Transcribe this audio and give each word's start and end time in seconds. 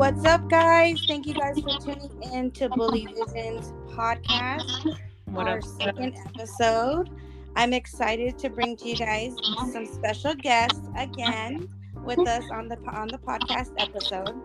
What's 0.00 0.24
up, 0.24 0.48
guys? 0.48 1.04
Thank 1.06 1.26
you 1.26 1.34
guys 1.34 1.60
for 1.60 1.78
tuning 1.78 2.22
in 2.32 2.50
to 2.52 2.70
Bully 2.70 3.06
Visionz 3.06 3.70
podcast, 3.90 4.96
What 5.26 5.46
our 5.46 5.58
up? 5.58 5.64
second 5.64 6.16
episode. 6.24 7.10
I'm 7.54 7.74
excited 7.74 8.38
to 8.38 8.48
bring 8.48 8.78
to 8.78 8.88
you 8.88 8.96
guys 8.96 9.36
some 9.70 9.84
special 9.84 10.34
guests 10.34 10.80
again 10.96 11.68
with 12.02 12.18
us 12.20 12.44
on 12.50 12.68
the 12.68 12.78
on 12.88 13.08
the 13.08 13.18
podcast 13.18 13.72
episode. 13.76 14.42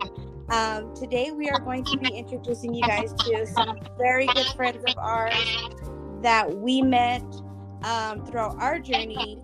Um, 0.50 0.94
today, 0.94 1.30
we 1.30 1.48
are 1.48 1.60
going 1.60 1.84
to 1.84 1.96
be 1.96 2.08
introducing 2.08 2.74
you 2.74 2.82
guys 2.82 3.14
to 3.14 3.46
some 3.46 3.78
very 3.96 4.26
good 4.26 4.48
friends 4.48 4.84
of 4.86 4.98
ours 4.98 5.32
that 6.20 6.54
we 6.54 6.82
met 6.82 7.24
um, 7.82 8.26
throughout 8.26 8.60
our 8.60 8.78
journey 8.78 9.38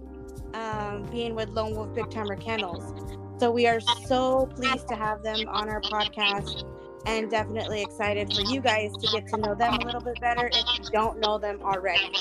um, 0.53 1.05
being 1.11 1.35
with 1.35 1.49
Lone 1.49 1.75
Wolf 1.75 1.95
Big 1.95 2.11
Timer 2.11 2.37
Kennels. 2.37 3.12
So 3.43 3.51
we 3.51 3.67
are 3.67 3.81
so 3.81 4.47
pleased 4.55 4.87
to 4.87 4.95
have 4.95 5.25
them 5.25 5.49
on 5.49 5.69
our 5.69 5.81
podcast 5.81 6.63
and 7.07 7.29
definitely 7.29 7.83
excited 7.83 8.33
for 8.33 8.43
you 8.43 8.61
guys 8.61 8.93
to 8.93 9.09
get 9.11 9.27
to 9.31 9.37
know 9.37 9.57
them 9.57 9.75
a 9.75 9.85
little 9.85 10.01
bit 10.01 10.21
better 10.21 10.49
if 10.53 10.79
you 10.79 10.85
don't 10.93 11.19
know 11.19 11.39
them 11.39 11.59
already. 11.61 12.13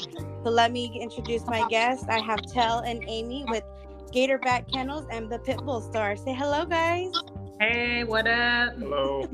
So 0.44 0.50
let 0.50 0.72
me 0.72 1.00
introduce 1.00 1.46
my 1.46 1.68
guests. 1.70 2.08
I 2.10 2.20
have 2.22 2.42
Tell 2.52 2.80
and 2.80 3.04
Amy 3.08 3.46
with 3.50 3.64
Gatorback 4.12 4.74
Kennels 4.74 5.06
and 5.12 5.32
the 5.32 5.38
Pitbull 5.38 5.88
Store. 5.92 6.16
Say 6.16 6.34
hello, 6.34 6.66
guys. 6.66 7.14
Hey, 7.60 8.04
what 8.04 8.26
up? 8.26 8.74
Hello. 8.80 9.30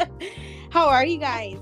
How 0.70 0.88
are 0.90 1.06
you 1.06 1.16
guys? 1.16 1.58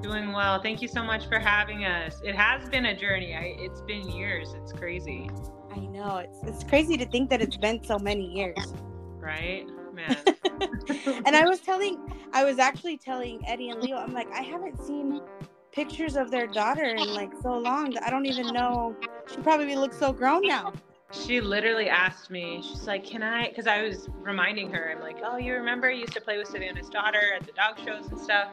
Doing 0.00 0.32
well. 0.32 0.62
Thank 0.62 0.80
you 0.80 0.88
so 0.88 1.04
much 1.04 1.26
for 1.26 1.38
having 1.38 1.84
us. 1.84 2.22
It 2.24 2.34
has 2.34 2.66
been 2.70 2.86
a 2.86 2.96
journey. 2.96 3.34
I, 3.34 3.56
it's 3.58 3.82
been 3.82 4.08
years. 4.08 4.54
It's 4.56 4.72
crazy, 4.72 5.28
I 5.70 5.80
know 5.80 6.16
it's 6.18 6.38
it's 6.44 6.64
crazy 6.64 6.96
to 6.98 7.06
think 7.06 7.30
that 7.30 7.40
it's 7.40 7.56
been 7.56 7.82
so 7.84 7.98
many 7.98 8.26
years. 8.26 8.74
Right? 9.22 9.66
Man. 9.92 10.16
and 11.24 11.36
I 11.36 11.46
was 11.46 11.60
telling, 11.60 11.98
I 12.32 12.44
was 12.44 12.58
actually 12.58 12.98
telling 12.98 13.40
Eddie 13.46 13.70
and 13.70 13.80
Leo, 13.80 13.96
I'm 13.96 14.12
like, 14.12 14.30
I 14.32 14.42
haven't 14.42 14.78
seen 14.84 15.20
pictures 15.70 16.16
of 16.16 16.30
their 16.30 16.46
daughter 16.46 16.84
in 16.84 17.14
like 17.14 17.32
so 17.42 17.56
long 17.56 17.92
that 17.94 18.02
I 18.02 18.10
don't 18.10 18.26
even 18.26 18.52
know. 18.52 18.96
She 19.26 19.36
probably 19.38 19.76
looks 19.76 19.98
so 19.98 20.12
grown 20.12 20.46
now. 20.46 20.72
she 21.12 21.40
literally 21.40 21.88
asked 21.88 22.30
me, 22.30 22.62
she's 22.62 22.86
like, 22.86 23.04
Can 23.04 23.22
I? 23.22 23.48
Because 23.48 23.66
I 23.66 23.82
was 23.82 24.08
reminding 24.20 24.70
her, 24.72 24.90
I'm 24.90 25.00
like, 25.00 25.18
Oh, 25.24 25.36
you 25.36 25.54
remember 25.54 25.88
I 25.88 25.92
used 25.94 26.14
to 26.14 26.20
play 26.20 26.38
with 26.38 26.48
Savannah's 26.48 26.88
daughter 26.88 27.32
at 27.36 27.46
the 27.46 27.52
dog 27.52 27.78
shows 27.78 28.10
and 28.10 28.18
stuff? 28.18 28.48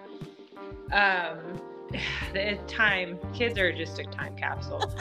Um, 0.92 1.60
the 2.34 2.60
time, 2.68 3.18
kids 3.34 3.58
are 3.58 3.72
just 3.74 4.00
a 4.00 4.04
time 4.06 4.36
capsule. 4.36 4.92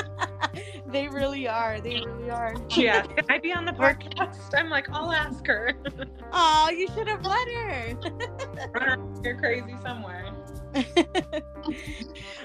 they 0.89 1.09
really 1.09 1.47
are. 1.47 1.81
They 1.81 2.01
really 2.05 2.31
are. 2.31 2.55
yeah. 2.71 3.03
Can 3.07 3.25
I 3.29 3.39
be 3.39 3.53
on 3.53 3.65
the 3.65 3.73
podcast? 3.73 4.51
I'm 4.57 4.71
like, 4.71 4.89
I'll 4.91 5.13
ask 5.13 5.47
her. 5.47 5.73
Oh, 6.31 6.69
you 6.69 6.87
should 6.89 7.09
have 7.09 7.25
let 7.25 7.49
her. 7.49 7.95
Run 8.75 9.19
here 9.23 9.35
crazy 9.39 9.75
somewhere. 9.83 10.27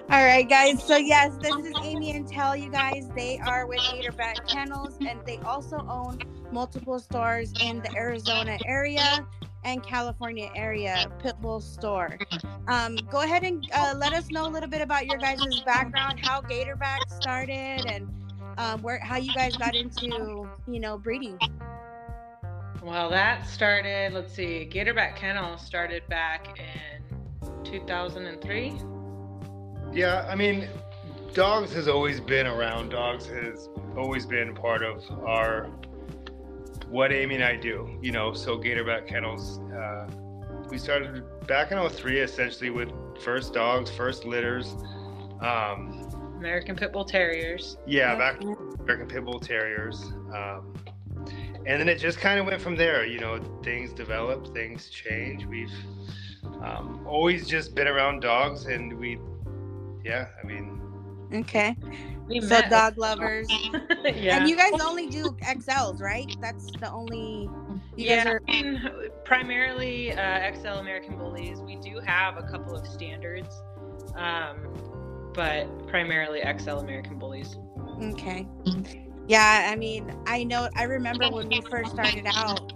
All 0.10 0.24
right, 0.24 0.48
guys. 0.48 0.82
So 0.82 0.96
yes, 0.96 1.36
this 1.42 1.54
is 1.54 1.74
Amy 1.84 2.12
and 2.12 2.26
Tell 2.26 2.56
you 2.56 2.70
guys. 2.72 3.10
They 3.14 3.40
are 3.40 3.68
with 3.68 3.80
Gatorback 3.80 4.48
Kennels, 4.48 4.96
and 5.06 5.20
they 5.26 5.38
also 5.40 5.86
own 5.90 6.20
multiple 6.54 6.98
stores 6.98 7.52
in 7.62 7.82
the 7.82 7.94
Arizona 7.98 8.58
area 8.66 9.28
and 9.66 9.84
California 9.84 10.50
area. 10.56 11.12
Pitbull 11.22 11.62
store. 11.62 12.18
Um, 12.70 12.96
go 13.12 13.22
ahead 13.22 13.44
and 13.44 13.68
uh, 13.74 13.96
let 13.98 14.14
us 14.14 14.30
know 14.32 14.48
a 14.48 14.52
little 14.52 14.70
bit 14.70 14.80
about 14.82 15.08
your 15.08 15.18
guys' 15.18 15.62
background, 15.66 16.20
how 16.22 16.40
Gatorback 16.40 17.00
started, 17.10 17.86
and 17.86 18.08
um, 18.58 18.82
where 18.82 19.00
how 19.00 19.18
you 19.18 19.34
guys 19.34 19.56
got 19.58 19.76
into 19.76 20.48
you 20.68 20.80
know 20.80 20.98
breeding. 20.98 21.40
Well, 22.84 23.10
that 23.12 23.48
started, 23.48 24.12
let's 24.12 24.34
see, 24.34 24.70
Gatorback 24.70 25.16
Kennel 25.16 25.58
started 25.58 26.06
back 26.10 26.60
in 26.60 27.64
2003. 27.64 28.74
Yeah, 29.94 30.28
I 30.30 30.36
mean, 30.36 30.68
dogs 31.34 31.72
has 31.74 31.88
always 31.88 32.20
been 32.20 32.46
around. 32.46 32.90
Dogs 32.90 33.26
has 33.28 33.70
always 33.96 34.26
been 34.26 34.54
part 34.54 34.84
of 34.84 35.10
our 35.26 35.70
what 36.90 37.14
Amy 37.14 37.36
and 37.36 37.44
I 37.44 37.56
do. 37.56 37.98
You 38.02 38.12
know, 38.12 38.34
so 38.34 38.58
Gatorback 38.58 39.08
Kennels. 39.08 39.60
Uh, 39.72 40.08
we 40.70 40.78
started 40.78 41.24
back 41.48 41.72
in 41.72 41.90
03 41.90 42.20
essentially 42.20 42.70
with 42.70 42.90
first 43.22 43.54
dogs, 43.54 43.90
first 43.92 44.26
litters. 44.26 44.76
Um, 45.40 46.03
American 46.44 46.76
Pit 46.76 46.92
Bull 46.92 47.06
Terriers. 47.06 47.78
yeah, 47.88 48.16
back 48.16 48.42
American 48.42 49.08
Pit 49.08 49.24
Bull 49.24 49.40
Terriers. 49.40 50.02
Um, 50.36 50.74
and 51.66 51.80
then 51.80 51.88
it 51.88 52.00
just 52.00 52.18
kind 52.18 52.38
of 52.38 52.46
went 52.46 52.62
from 52.62 52.76
there. 52.76 53.06
You 53.06 53.20
know, 53.20 53.40
things 53.64 53.94
develop, 53.94 54.54
things 54.54 54.90
change. 54.90 55.46
We've 55.46 55.72
um, 56.62 57.06
always 57.08 57.48
just 57.48 57.74
been 57.76 57.88
around 57.88 58.20
dogs, 58.20 58.66
and 58.66 59.00
we, 59.00 59.20
yeah, 60.04 60.28
I 60.42 60.46
mean, 60.46 60.82
Okay, 61.34 61.76
We 62.28 62.42
so 62.42 62.50
met. 62.50 62.70
dog 62.70 62.98
lovers. 62.98 63.48
yeah. 64.04 64.38
And 64.38 64.50
you 64.50 64.58
guys 64.58 64.74
only 64.82 65.08
do 65.08 65.24
XLs, 65.42 66.02
right? 66.02 66.30
That's 66.42 66.70
the 66.72 66.92
only. 66.92 67.50
You 67.96 68.10
guys 68.10 68.26
yeah, 68.26 68.30
are. 68.32 68.42
I 68.50 68.52
mean, 68.52 68.92
primarily 69.24 70.12
uh, 70.12 70.52
XL 70.54 70.80
American 70.80 71.18
Bullies. 71.18 71.60
We 71.62 71.78
do 71.78 72.00
have 72.06 72.38
a 72.38 72.44
couple 72.44 72.76
of 72.76 72.86
standards, 72.86 73.64
um, 74.16 74.68
but 75.34 75.88
primarily 75.88 76.42
XL 76.60 76.78
American 76.78 77.18
Bullies. 77.18 77.58
Okay. 78.02 78.48
Mm-hmm. 78.66 79.10
Yeah, 79.28 79.70
I 79.72 79.76
mean, 79.76 80.14
I 80.26 80.44
know. 80.44 80.70
I 80.76 80.84
remember 80.84 81.30
when 81.30 81.48
we 81.48 81.62
first 81.62 81.92
started 81.92 82.26
out, 82.28 82.74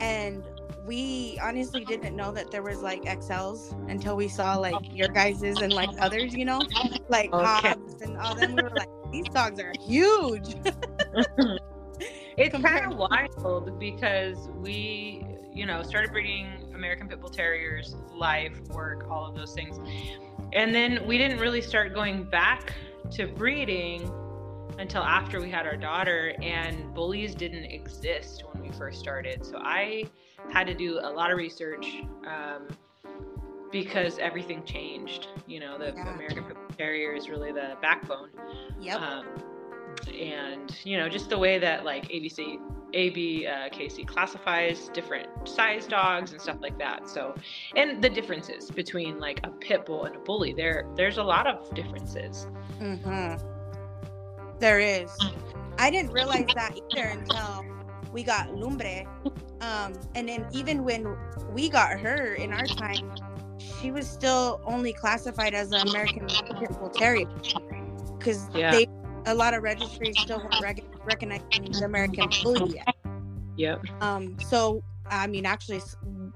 and 0.00 0.42
we 0.86 1.38
honestly 1.42 1.84
didn't 1.84 2.16
know 2.16 2.32
that 2.32 2.50
there 2.50 2.62
was 2.62 2.82
like 2.82 3.02
XLs 3.02 3.72
until 3.90 4.16
we 4.16 4.28
saw 4.28 4.56
like 4.56 4.76
your 4.94 5.08
guys's 5.08 5.60
and 5.60 5.72
like 5.72 5.90
others, 5.98 6.34
you 6.34 6.44
know, 6.44 6.62
like 7.08 7.32
Okay. 7.32 7.44
Hobbs 7.44 8.02
and 8.02 8.16
all 8.18 8.34
them. 8.34 8.54
We 8.54 8.62
were 8.62 8.70
like, 8.70 8.88
these 9.12 9.28
dogs 9.28 9.60
are 9.60 9.72
huge. 9.86 10.54
It's 12.36 12.56
kind 12.58 12.92
of 12.92 12.98
wild 12.98 13.78
because 13.78 14.48
we, 14.56 15.24
you 15.52 15.66
know, 15.66 15.84
started 15.84 16.10
breeding 16.10 16.48
American 16.74 17.08
Pit 17.08 17.20
Bull 17.20 17.30
Terriers, 17.30 17.94
life, 18.12 18.60
work, 18.70 19.08
all 19.08 19.28
of 19.28 19.36
those 19.36 19.54
things. 19.54 19.78
And 20.52 20.74
then 20.74 21.06
we 21.06 21.18
didn't 21.18 21.38
really 21.38 21.60
start 21.62 21.94
going 21.94 22.24
back 22.24 22.72
to 23.12 23.26
breeding 23.26 24.10
until 24.78 25.02
after 25.02 25.40
we 25.40 25.50
had 25.50 25.66
our 25.66 25.76
daughter, 25.76 26.34
and 26.42 26.92
bullies 26.94 27.34
didn't 27.34 27.64
exist 27.64 28.42
when 28.50 28.62
we 28.62 28.70
first 28.76 28.98
started. 28.98 29.44
So 29.44 29.58
I 29.58 30.04
had 30.50 30.66
to 30.66 30.74
do 30.74 30.98
a 31.02 31.10
lot 31.10 31.30
of 31.30 31.38
research 31.38 32.02
um, 32.26 32.68
because 33.70 34.18
everything 34.18 34.64
changed. 34.64 35.28
You 35.46 35.60
know, 35.60 35.78
the 35.78 35.92
Yeah. 35.96 36.14
American 36.14 36.44
Terrier 36.76 37.14
is 37.14 37.28
really 37.28 37.52
the 37.52 37.76
backbone 37.80 38.30
Yep. 38.80 39.00
um, 39.00 39.26
and 40.08 40.76
you 40.84 40.96
know 40.96 41.08
just 41.08 41.28
the 41.28 41.38
way 41.38 41.58
that 41.58 41.84
like 41.84 42.08
abc 42.08 42.58
ab 42.94 43.46
uh, 43.46 43.68
kc 43.70 44.06
classifies 44.06 44.88
different 44.94 45.26
size 45.48 45.86
dogs 45.86 46.32
and 46.32 46.40
stuff 46.40 46.56
like 46.60 46.78
that 46.78 47.08
so 47.08 47.34
and 47.76 48.02
the 48.02 48.08
differences 48.08 48.70
between 48.70 49.18
like 49.18 49.40
a 49.44 49.50
pit 49.50 49.84
bull 49.86 50.04
and 50.04 50.16
a 50.16 50.18
bully 50.20 50.52
there 50.52 50.84
there's 50.96 51.18
a 51.18 51.22
lot 51.22 51.46
of 51.46 51.72
differences 51.74 52.46
hmm 52.78 53.34
There 54.60 54.78
is. 54.80 55.26
I 55.78 55.90
didn't 55.90 56.12
realize 56.12 56.52
that 56.54 56.72
either 56.76 57.08
until 57.08 57.66
we 58.12 58.22
got 58.22 58.54
Lumbre. 58.54 59.04
Um, 59.60 59.94
and 60.14 60.28
then 60.28 60.46
even 60.52 60.84
when 60.84 61.16
we 61.52 61.68
got 61.68 61.98
her 62.00 62.34
in 62.34 62.52
our 62.52 62.68
time, 62.68 63.12
she 63.58 63.90
was 63.90 64.08
still 64.08 64.60
only 64.64 64.92
classified 64.92 65.54
as 65.54 65.72
an 65.72 65.82
American 65.82 66.36
Pit 66.58 66.70
Bull 66.78 66.90
Terrier 66.90 67.26
because 68.18 68.48
Yeah. 68.54 68.70
they 68.70 68.86
a 69.26 69.34
lot 69.34 69.54
of 69.54 69.62
registries 69.62 70.18
still 70.18 70.38
weren't 70.38 70.60
rec- 70.60 70.84
recognizing 71.04 71.72
the 71.72 71.84
American 71.84 72.28
Bully 72.42 72.76
yet. 72.76 72.94
yep 73.56 73.82
Um, 74.00 74.38
so 74.40 74.82
I 75.10 75.26
mean, 75.26 75.44
actually, 75.46 75.82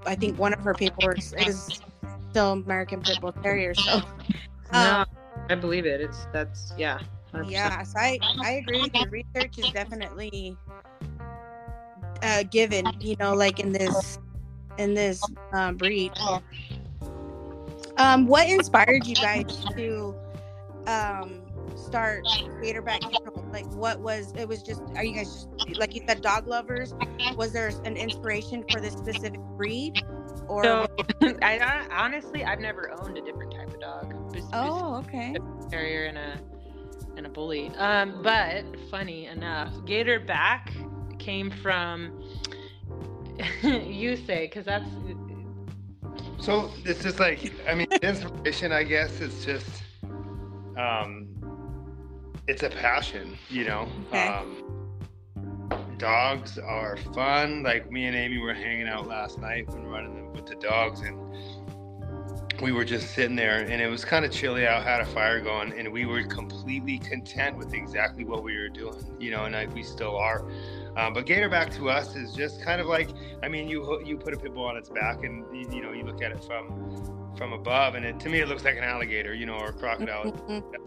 I 0.05 0.15
think 0.15 0.37
one 0.37 0.53
of 0.53 0.59
her 0.61 0.73
paperwork 0.73 1.17
is 1.17 1.81
still 2.29 2.53
American 2.53 3.01
Pit 3.01 3.19
Bull 3.21 3.33
Terrier. 3.33 3.73
So. 3.73 4.01
no 4.73 4.99
Um, 4.99 5.05
i 5.49 5.55
believe 5.55 5.87
it 5.87 5.99
it's 5.99 6.27
that's 6.31 6.73
yeah 6.77 6.99
100%. 7.33 7.51
Yeah, 7.51 7.83
so 7.83 7.99
I, 7.99 8.19
I 8.43 8.51
agree 8.53 8.81
with 8.81 8.95
you. 8.95 9.05
Research 9.09 9.59
is 9.59 9.69
definitely 9.71 10.57
uh, 12.23 12.43
given, 12.43 12.85
you 12.99 13.15
know, 13.19 13.33
like 13.33 13.59
in 13.59 13.71
this 13.71 14.17
in 14.77 14.93
this 14.93 15.21
um, 15.53 15.77
breed. 15.77 16.11
Um, 17.97 18.27
what 18.27 18.47
inspired 18.47 19.05
you 19.05 19.15
guys 19.15 19.65
to 19.75 20.15
um, 20.87 21.41
start 21.75 22.25
Gatorback 22.61 23.01
Kennel? 23.01 23.45
Like, 23.51 23.65
what 23.73 23.99
was 23.99 24.33
it? 24.37 24.47
Was 24.47 24.63
just 24.63 24.81
are 24.95 25.03
you 25.03 25.15
guys 25.15 25.47
just 25.67 25.79
like 25.79 25.93
you 25.95 26.01
said, 26.07 26.21
dog 26.21 26.47
lovers? 26.47 26.93
Was 27.35 27.53
there 27.53 27.71
an 27.85 27.95
inspiration 27.95 28.63
for 28.69 28.81
this 28.81 28.93
specific 28.93 29.39
breed, 29.57 30.03
or 30.47 30.63
so 30.63 30.87
I, 31.41 31.59
I 31.59 31.87
honestly 31.91 32.43
i've 32.43 32.59
never 32.59 32.91
owned 32.99 33.17
a 33.17 33.21
different 33.21 33.53
type 33.53 33.69
of 33.73 33.79
dog 33.79 34.33
bes- 34.33 34.49
oh, 34.53 34.95
okay, 34.97 35.35
terrier 35.69 36.05
and 36.05 36.17
a 36.17 36.39
and 37.17 37.25
a 37.25 37.29
bully. 37.29 37.69
Um, 37.77 38.21
but 38.23 38.63
funny 38.89 39.25
enough, 39.25 39.73
Gator 39.85 40.19
back 40.19 40.71
came 41.17 41.51
from 41.51 42.23
you 43.63 44.15
say 44.15 44.47
because 44.47 44.65
that's 44.65 44.89
So 46.39 46.71
it's 46.85 47.03
just 47.03 47.19
like 47.19 47.51
I 47.67 47.75
mean, 47.75 47.87
inspiration. 48.01 48.71
I 48.71 48.83
guess 48.83 49.21
it's 49.21 49.45
just, 49.45 49.83
um, 50.77 51.28
it's 52.49 52.63
a 52.63 52.69
passion. 52.69 53.37
You 53.49 53.65
know. 53.65 53.87
Okay. 54.07 54.27
Um, 54.27 54.65
dogs 55.97 56.57
are 56.57 56.97
fun. 57.13 57.63
Like 57.63 57.91
me 57.91 58.05
and 58.05 58.15
Amy 58.15 58.39
were 58.39 58.53
hanging 58.53 58.87
out 58.87 59.07
last 59.07 59.37
night 59.37 59.69
when 59.69 59.85
running 59.85 60.15
them 60.15 60.33
with 60.33 60.47
the 60.47 60.55
dogs, 60.55 61.01
and 61.01 61.17
we 62.59 62.71
were 62.71 62.83
just 62.83 63.13
sitting 63.13 63.35
there, 63.35 63.59
and 63.59 63.81
it 63.81 63.87
was 63.87 64.03
kind 64.03 64.25
of 64.25 64.31
chilly 64.31 64.65
out. 64.65 64.83
Had 64.83 65.01
a 65.01 65.05
fire 65.05 65.39
going, 65.39 65.77
and 65.77 65.91
we 65.91 66.05
were 66.05 66.23
completely 66.23 66.97
content 66.97 67.55
with 67.55 67.73
exactly 67.73 68.25
what 68.25 68.43
we 68.43 68.57
were 68.57 68.69
doing. 68.69 69.15
You 69.19 69.29
know, 69.31 69.45
and 69.45 69.53
like 69.53 69.73
we 69.73 69.83
still 69.83 70.17
are. 70.17 70.43
Um, 70.97 71.13
but 71.13 71.27
Gatorback 71.27 71.73
to 71.75 71.91
us 71.91 72.15
is 72.15 72.33
just 72.33 72.63
kind 72.63 72.81
of 72.81 72.87
like, 72.87 73.09
I 73.43 73.47
mean, 73.47 73.69
you 73.69 74.01
you 74.03 74.17
put 74.17 74.33
a 74.33 74.37
pit 74.37 74.55
bull 74.55 74.65
on 74.65 74.75
its 74.75 74.89
back, 74.89 75.23
and 75.23 75.45
you, 75.55 75.69
you 75.71 75.81
know 75.83 75.91
you 75.91 76.03
look 76.03 76.23
at 76.23 76.31
it 76.31 76.43
from 76.43 77.18
from 77.39 77.53
above, 77.53 77.95
and 77.95 78.05
it 78.05 78.19
to 78.19 78.29
me 78.29 78.41
it 78.41 78.49
looks 78.49 78.65
like 78.65 78.75
an 78.75 78.83
alligator, 78.83 79.33
you 79.33 79.45
know, 79.45 79.53
or 79.53 79.69
a 79.69 79.73
crocodile. 79.73 80.33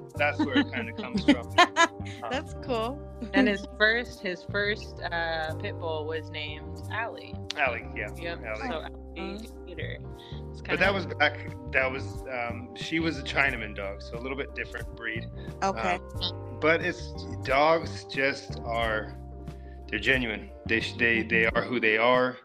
That's 0.17 0.39
where 0.39 0.59
it 0.59 0.71
kind 0.71 0.91
of 0.91 0.97
comes 0.99 1.25
from. 1.25 1.51
That's 2.31 2.55
cool. 2.63 3.01
and 3.33 3.49
his 3.49 3.67
first 3.79 4.21
his 4.21 4.45
first 4.51 5.01
uh, 5.01 5.55
pit 5.55 5.79
bull 5.81 6.07
was 6.07 6.31
named 6.31 6.83
Allie. 6.93 7.35
Allie, 7.57 7.87
yeah, 7.97 8.09
Yep. 8.21 8.45
Allie. 8.45 8.69
So 8.69 8.85
Allie 9.17 9.49
Gator. 9.67 9.99
It's 10.51 10.61
But 10.61 10.79
that 10.79 10.93
was 10.93 11.07
back. 11.07 11.57
That 11.73 11.91
was 11.91 12.23
um, 12.31 12.69
she 12.77 13.01
was 13.01 13.19
a 13.19 13.23
Chinaman 13.23 13.75
dog, 13.75 14.03
so 14.03 14.19
a 14.19 14.21
little 14.21 14.37
bit 14.37 14.55
different 14.55 14.95
breed. 14.95 15.27
Okay. 15.63 15.95
Um, 15.95 16.59
but 16.61 16.83
it's 16.83 17.15
dogs 17.45 18.05
just 18.13 18.61
are 18.67 19.17
they're 19.89 19.99
genuine. 19.99 20.51
They 20.67 20.81
they 20.99 21.23
they 21.23 21.47
are 21.47 21.63
who 21.63 21.81
they 21.81 21.97
are. 21.97 22.37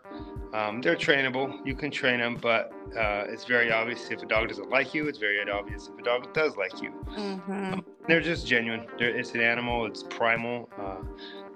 Um, 0.53 0.81
they're 0.81 0.95
trainable. 0.95 1.65
You 1.65 1.75
can 1.75 1.91
train 1.91 2.19
them, 2.19 2.35
but 2.41 2.71
uh, 2.97 3.25
it's 3.27 3.45
very 3.45 3.71
obvious 3.71 4.09
if 4.09 4.21
a 4.23 4.25
dog 4.25 4.47
doesn't 4.47 4.69
like 4.69 4.93
you. 4.93 5.07
It's 5.07 5.17
very 5.17 5.39
obvious 5.49 5.89
if 5.91 5.99
a 5.99 6.03
dog 6.03 6.33
does 6.33 6.55
like 6.57 6.81
you. 6.81 6.89
hmm 6.89 7.79
They're 8.07 8.21
just 8.21 8.47
genuine. 8.47 8.87
They're, 8.97 9.09
it's 9.09 9.33
an 9.33 9.41
animal. 9.41 9.85
It's 9.85 10.03
primal. 10.03 10.69
Uh, 10.79 11.01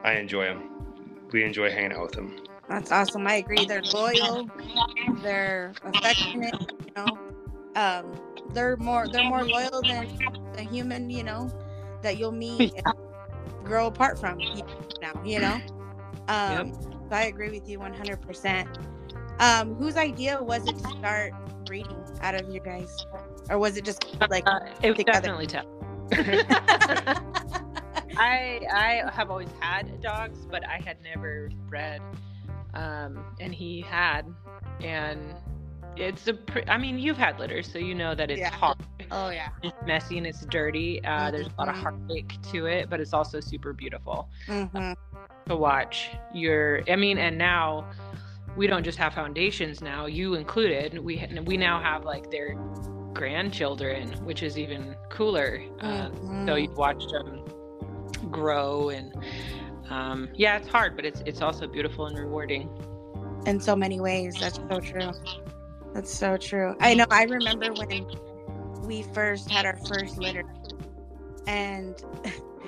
I 0.03 0.13
enjoy 0.13 0.45
them. 0.45 0.63
We 1.31 1.43
enjoy 1.43 1.71
hanging 1.71 1.93
out 1.93 2.03
with 2.03 2.11
them. 2.13 2.35
That's 2.67 2.91
awesome. 2.91 3.25
I 3.27 3.35
agree. 3.35 3.65
They're 3.65 3.83
loyal. 3.93 4.49
They're 5.21 5.73
affectionate. 5.85 6.55
You 6.85 6.91
know, 6.95 7.19
um, 7.75 8.05
they're 8.53 8.77
more 8.77 9.07
they're 9.07 9.23
more 9.23 9.45
loyal 9.45 9.81
than 9.81 10.07
the 10.53 10.63
human. 10.63 11.09
You 11.09 11.23
know, 11.23 11.49
that 12.01 12.17
you'll 12.17 12.31
meet 12.31 12.73
and 12.75 12.93
grow 13.63 13.87
apart 13.87 14.19
from. 14.19 14.39
Now, 15.01 15.13
you 15.23 15.39
know. 15.39 15.61
Um, 16.27 16.73
so 16.73 16.90
I 17.15 17.23
agree 17.23 17.49
with 17.49 17.67
you 17.67 17.79
100. 17.79 18.21
percent 18.21 18.69
Um, 19.39 19.75
whose 19.75 19.97
idea 19.97 20.41
was 20.41 20.67
it 20.67 20.77
to 20.77 20.87
start 20.99 21.33
breeding 21.65 22.03
out 22.21 22.35
of 22.35 22.49
you 22.53 22.59
guys, 22.59 23.05
or 23.49 23.57
was 23.57 23.77
it 23.77 23.85
just 23.85 24.05
like? 24.29 24.43
Uh, 24.47 24.59
it 24.83 24.95
was 24.95 25.03
definitely 25.05 25.47
tough. 25.47 25.65
I 28.17 28.61
I 28.71 29.03
have 29.11 29.31
always 29.31 29.49
had 29.59 30.01
dogs, 30.01 30.45
but 30.49 30.67
I 30.67 30.77
had 30.83 30.97
never 31.01 31.49
bred, 31.69 32.01
um, 32.73 33.23
and 33.39 33.53
he 33.55 33.81
had, 33.81 34.25
and 34.81 35.19
it's 35.95 36.27
a. 36.27 36.33
Pre- 36.33 36.65
I 36.67 36.77
mean, 36.77 36.99
you've 36.99 37.17
had 37.17 37.39
litters, 37.39 37.71
so 37.71 37.79
you 37.79 37.95
know 37.95 38.13
that 38.15 38.29
it's 38.29 38.39
Yeah. 38.39 38.51
hard, 38.51 38.77
Oh 39.11 39.29
yeah. 39.29 39.49
it's 39.63 39.75
messy, 39.85 40.17
and 40.17 40.25
it's 40.25 40.45
dirty. 40.45 41.03
Uh, 41.03 41.29
There's 41.31 41.47
a 41.47 41.51
lot 41.59 41.67
of 41.69 41.75
Mhm. 41.75 41.83
heartache 41.83 42.37
to 42.51 42.65
it, 42.67 42.89
but 42.89 42.99
it's 42.99 43.13
also 43.13 43.39
super 43.39 43.73
beautiful 43.73 44.29
hmm 44.47 44.93
to 45.47 45.55
watch. 45.55 46.09
Your, 46.33 46.81
I 46.89 46.95
mean, 46.95 47.17
and 47.17 47.37
now 47.37 47.89
we 48.55 48.67
don't 48.67 48.83
just 48.83 48.97
have 48.97 49.13
foundations. 49.13 49.81
Now 49.81 50.05
you 50.05 50.35
included, 50.35 50.97
we 50.99 51.25
we 51.45 51.57
now 51.57 51.79
have 51.81 52.05
like 52.05 52.29
their 52.31 52.55
grandchildren, 53.13 54.09
which 54.23 54.43
is 54.43 54.57
even 54.57 54.95
cooler. 55.09 55.61
Uh, 55.81 56.09
so 56.45 56.55
you've 56.55 56.77
watched 56.77 57.09
them 57.11 57.43
grow 58.29 58.89
and 58.89 59.11
um, 59.89 60.29
yeah 60.35 60.55
it's 60.57 60.67
hard 60.67 60.95
but 60.95 61.03
it's 61.05 61.21
it's 61.25 61.41
also 61.41 61.65
beautiful 61.67 62.05
and 62.05 62.15
rewarding 62.17 62.69
in 63.47 63.59
so 63.59 63.75
many 63.75 63.99
ways. 63.99 64.37
That's 64.39 64.59
so 64.69 64.79
true. 64.79 65.11
That's 65.93 66.13
so 66.13 66.37
true. 66.37 66.75
I 66.79 66.93
know. 66.93 67.05
I 67.09 67.23
remember 67.23 67.73
when 67.73 68.05
we 68.91 69.03
first 69.13 69.49
had 69.49 69.65
our 69.65 69.77
first 69.87 70.17
litter, 70.17 70.43
and 71.47 71.95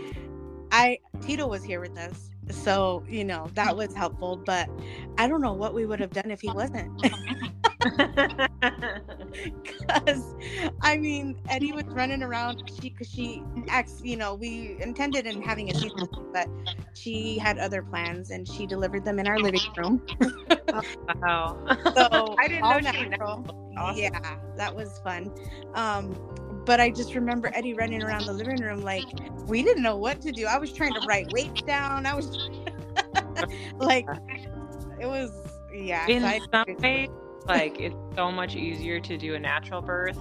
I 0.71 0.99
Tito 1.21 1.45
was 1.47 1.65
here 1.65 1.81
with 1.81 1.97
us, 1.97 2.29
so 2.51 3.03
you 3.07 3.23
know 3.23 3.49
that 3.55 3.75
was 3.75 3.93
helpful. 3.93 4.37
But 4.45 4.69
I 5.17 5.27
don't 5.27 5.41
know 5.41 5.53
what 5.53 5.73
we 5.73 5.85
would 5.85 5.99
have 5.99 6.11
done 6.11 6.31
if 6.31 6.41
he 6.41 6.49
wasn't. 6.49 6.91
Because 9.63 10.35
I 10.81 10.97
mean, 10.97 11.35
Eddie 11.49 11.73
was 11.73 11.85
running 11.93 12.23
around. 12.23 12.57
She, 12.81 12.89
cause 12.91 13.09
she 13.09 13.43
acts. 13.69 14.01
You 14.03 14.17
know, 14.17 14.35
we 14.35 14.77
intended 14.79 15.25
in 15.25 15.41
having 15.41 15.69
a 15.69 15.73
season, 15.73 16.07
but 16.33 16.47
she 16.93 17.37
had 17.37 17.57
other 17.57 17.81
plans, 17.81 18.29
and 18.29 18.47
she 18.47 18.65
delivered 18.65 19.03
them 19.05 19.19
in 19.19 19.27
our 19.27 19.39
living 19.39 19.61
room. 19.77 20.01
wow 21.21 21.57
So 21.95 22.35
I 22.39 22.47
didn't 22.47 22.69
know 22.69 22.79
natural. 22.79 23.45
awesome. 23.77 24.03
Yeah, 24.03 24.35
that 24.55 24.75
was 24.75 24.99
fun. 24.99 25.31
Um, 25.73 26.13
but 26.65 26.79
I 26.79 26.89
just 26.89 27.15
remember 27.15 27.51
Eddie 27.53 27.73
running 27.73 28.03
around 28.03 28.25
the 28.25 28.33
living 28.33 28.61
room 28.61 28.81
like 28.81 29.05
we 29.47 29.63
didn't 29.63 29.83
know 29.83 29.97
what 29.97 30.21
to 30.21 30.31
do. 30.31 30.45
I 30.45 30.57
was 30.57 30.71
trying 30.71 30.93
to 30.93 31.01
write 31.07 31.31
weights 31.31 31.61
down. 31.63 32.05
I 32.05 32.13
was 32.13 32.49
like, 33.77 34.07
it 34.99 35.05
was 35.05 35.31
yeah. 35.73 36.07
in 36.07 36.23
I- 36.23 36.39
some 36.51 36.65
ways 36.79 37.09
like 37.45 37.79
it's 37.79 37.95
so 38.15 38.31
much 38.31 38.55
easier 38.55 38.99
to 38.99 39.17
do 39.17 39.35
a 39.35 39.39
natural 39.39 39.81
birth 39.81 40.17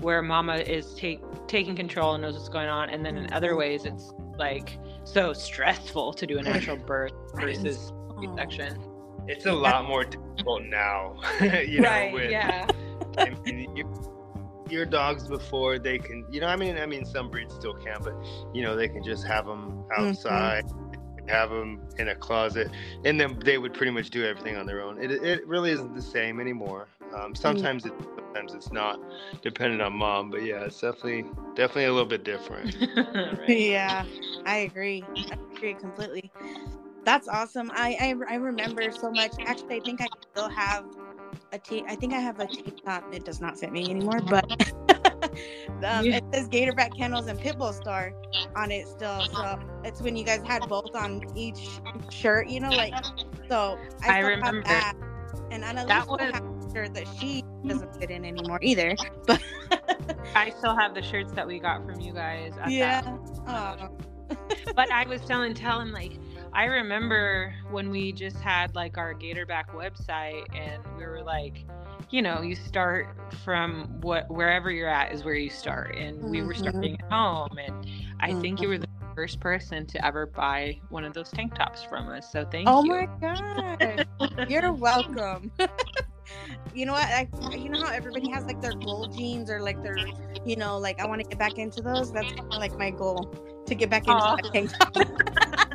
where 0.00 0.22
mama 0.22 0.56
is 0.56 0.94
take 0.94 1.20
taking 1.46 1.76
control 1.76 2.14
and 2.14 2.22
knows 2.22 2.34
what's 2.34 2.48
going 2.48 2.68
on 2.68 2.90
and 2.90 3.04
then 3.04 3.16
in 3.16 3.32
other 3.32 3.50
mm-hmm. 3.50 3.58
ways 3.58 3.84
it's 3.84 4.12
like 4.38 4.78
so 5.04 5.32
stressful 5.32 6.12
to 6.12 6.26
do 6.26 6.38
a 6.38 6.42
natural 6.42 6.76
birth 6.86 7.12
versus 7.34 7.92
c-section 8.18 8.78
It's 9.28 9.46
a 9.46 9.52
lot 9.52 9.86
more 9.86 10.04
difficult 10.04 10.64
now. 10.64 11.16
you 11.40 11.80
know, 11.80 12.10
with, 12.12 12.30
yeah 12.30 12.66
I 13.18 13.30
mean, 13.44 13.76
you, 13.76 14.13
your 14.74 14.86
dogs 14.86 15.28
before 15.28 15.78
they 15.78 15.98
can, 15.98 16.26
you 16.30 16.40
know, 16.40 16.46
I 16.48 16.56
mean, 16.56 16.76
I 16.76 16.86
mean, 16.86 17.04
some 17.04 17.30
breeds 17.30 17.54
still 17.54 17.74
can, 17.74 17.96
but 18.02 18.14
you 18.52 18.62
know, 18.62 18.76
they 18.76 18.88
can 18.88 19.02
just 19.02 19.26
have 19.26 19.46
them 19.46 19.84
outside, 19.96 20.64
have 21.28 21.50
them 21.50 21.80
in 21.98 22.08
a 22.08 22.14
closet, 22.14 22.70
and 23.04 23.18
then 23.18 23.38
they 23.40 23.58
would 23.58 23.72
pretty 23.72 23.92
much 23.92 24.10
do 24.10 24.24
everything 24.24 24.56
on 24.56 24.66
their 24.66 24.82
own. 24.82 25.02
It, 25.02 25.10
it 25.10 25.46
really 25.46 25.70
isn't 25.70 25.94
the 25.94 26.02
same 26.02 26.40
anymore. 26.40 26.88
Um, 27.14 27.34
sometimes 27.34 27.86
it, 27.86 27.92
sometimes 28.34 28.54
it's 28.54 28.72
not, 28.72 29.00
dependent 29.42 29.80
on 29.80 29.92
mom. 29.94 30.30
But 30.30 30.44
yeah, 30.44 30.64
it's 30.64 30.80
definitely, 30.80 31.24
definitely 31.54 31.84
a 31.84 31.92
little 31.92 32.08
bit 32.08 32.24
different. 32.24 32.76
right. 33.38 33.48
yeah, 33.48 34.04
I 34.44 34.58
agree. 34.58 35.04
I 35.30 35.36
agree 35.56 35.74
completely. 35.74 36.30
That's 37.04 37.28
awesome. 37.28 37.70
I, 37.74 37.96
I 38.00 38.32
I 38.32 38.36
remember 38.36 38.90
so 38.90 39.10
much. 39.10 39.32
Actually, 39.40 39.76
I 39.76 39.80
think 39.80 40.00
I 40.00 40.08
still 40.32 40.48
have 40.48 40.84
a 41.54 41.58
t. 41.58 41.84
I 41.88 41.94
think 41.94 42.12
I 42.12 42.18
have 42.18 42.40
a 42.40 42.46
top. 42.84 43.12
It 43.14 43.24
does 43.24 43.40
not 43.40 43.58
fit 43.58 43.72
me 43.72 43.88
anymore, 43.90 44.20
but 44.28 44.44
um, 45.84 46.04
Yeah. 46.04 46.16
it 46.18 46.24
says 46.32 46.48
Gatorback 46.48 46.96
Kennels 46.96 47.26
and 47.26 47.38
Pitbull 47.38 47.72
Store 47.74 48.12
on 48.56 48.70
it 48.70 48.86
still. 48.88 49.20
So 49.32 49.58
it's 49.84 50.00
when 50.00 50.16
you 50.16 50.24
guys 50.24 50.42
had 50.44 50.68
both 50.68 50.94
on 50.94 51.22
each 51.36 51.68
shirt, 52.10 52.48
you 52.48 52.60
know, 52.60 52.70
like. 52.70 52.94
So 53.48 53.78
I, 54.02 54.16
I 54.16 54.18
remember. 54.20 54.62
that. 54.64 54.94
And 55.50 55.64
Annalise 55.64 55.88
That 55.88 56.08
was- 56.08 56.20
a 56.20 56.72
shirt 56.74 56.94
that 56.94 57.06
she 57.20 57.44
doesn't 57.66 57.94
fit 57.96 58.10
in 58.10 58.24
anymore 58.24 58.58
either. 58.62 58.94
But 59.26 59.40
I 60.34 60.50
still 60.58 60.76
have 60.76 60.94
the 60.94 61.02
shirts 61.02 61.32
that 61.32 61.46
we 61.46 61.58
got 61.60 61.84
from 61.86 62.00
you 62.00 62.12
guys. 62.12 62.52
At 62.60 62.70
yeah. 62.70 63.00
That. 63.46 63.90
But 64.74 64.90
I 64.90 65.06
was 65.06 65.20
telling 65.22 65.54
tell 65.54 65.80
him 65.80 65.92
like 65.92 66.12
I 66.54 66.66
remember 66.66 67.52
when 67.70 67.90
we 67.90 68.12
just 68.12 68.36
had 68.36 68.74
like 68.76 68.96
our 68.96 69.12
Gatorback 69.12 69.70
website 69.74 70.44
and 70.54 70.82
we 70.96 71.04
were 71.04 71.22
like, 71.22 71.64
you 72.10 72.22
know, 72.22 72.42
you 72.42 72.54
start 72.54 73.08
from 73.44 73.88
what 74.02 74.30
wherever 74.30 74.70
you're 74.70 74.88
at 74.88 75.12
is 75.12 75.24
where 75.24 75.34
you 75.34 75.50
start. 75.50 75.96
And 75.96 76.22
we 76.30 76.42
were 76.42 76.54
Mhm. 76.54 76.58
starting 76.58 76.96
at 77.00 77.12
home 77.12 77.58
and 77.58 77.74
I 78.20 78.34
think 78.34 78.62
you 78.62 78.68
were 78.68 78.78
the 78.78 78.86
first 79.16 79.40
person 79.40 79.84
to 79.86 80.06
ever 80.06 80.26
buy 80.26 80.80
one 80.90 81.04
of 81.04 81.12
those 81.12 81.30
tank 81.30 81.56
tops 81.56 81.82
from 81.82 82.08
us. 82.08 82.30
So 82.30 82.44
thank 82.44 82.68
oh 82.68 82.84
you. 82.84 82.94
Oh 82.94 83.06
my 83.20 83.28
god. 83.80 84.06
You're 84.48 84.72
welcome. 84.72 85.50
you 86.74 86.86
know 86.86 86.92
what? 86.92 87.08
I, 87.08 87.28
you 87.56 87.68
know 87.68 87.78
how 87.78 87.92
everybody 87.92 88.28
has 88.28 88.44
like 88.46 88.60
their 88.60 88.74
goal 88.74 89.06
jeans 89.06 89.50
or 89.50 89.60
like 89.60 89.82
their, 89.82 89.98
you 90.44 90.54
know, 90.54 90.78
like 90.78 91.00
I 91.00 91.06
want 91.06 91.20
to 91.20 91.26
get 91.28 91.38
back 91.38 91.58
into 91.58 91.82
those. 91.82 92.12
That's 92.12 92.32
kind 92.32 92.52
of 92.52 92.60
like 92.60 92.78
my 92.78 92.90
goal 92.92 93.28
to 93.66 93.74
get 93.74 93.90
back 93.90 94.06
into 94.06 94.22
that 94.36 94.52
tank 94.52 94.70
top. 94.78 94.94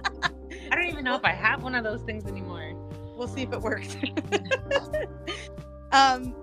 Don't 0.79 0.87
even 0.87 1.03
know 1.03 1.15
if 1.15 1.25
I 1.25 1.33
have 1.33 1.61
one 1.61 1.75
of 1.75 1.83
those 1.83 2.01
things 2.03 2.25
anymore. 2.25 2.73
we'll 3.17 3.27
see 3.27 3.41
if 3.41 3.51
it 3.51 3.59
works. 3.59 3.97
um, 5.91 6.33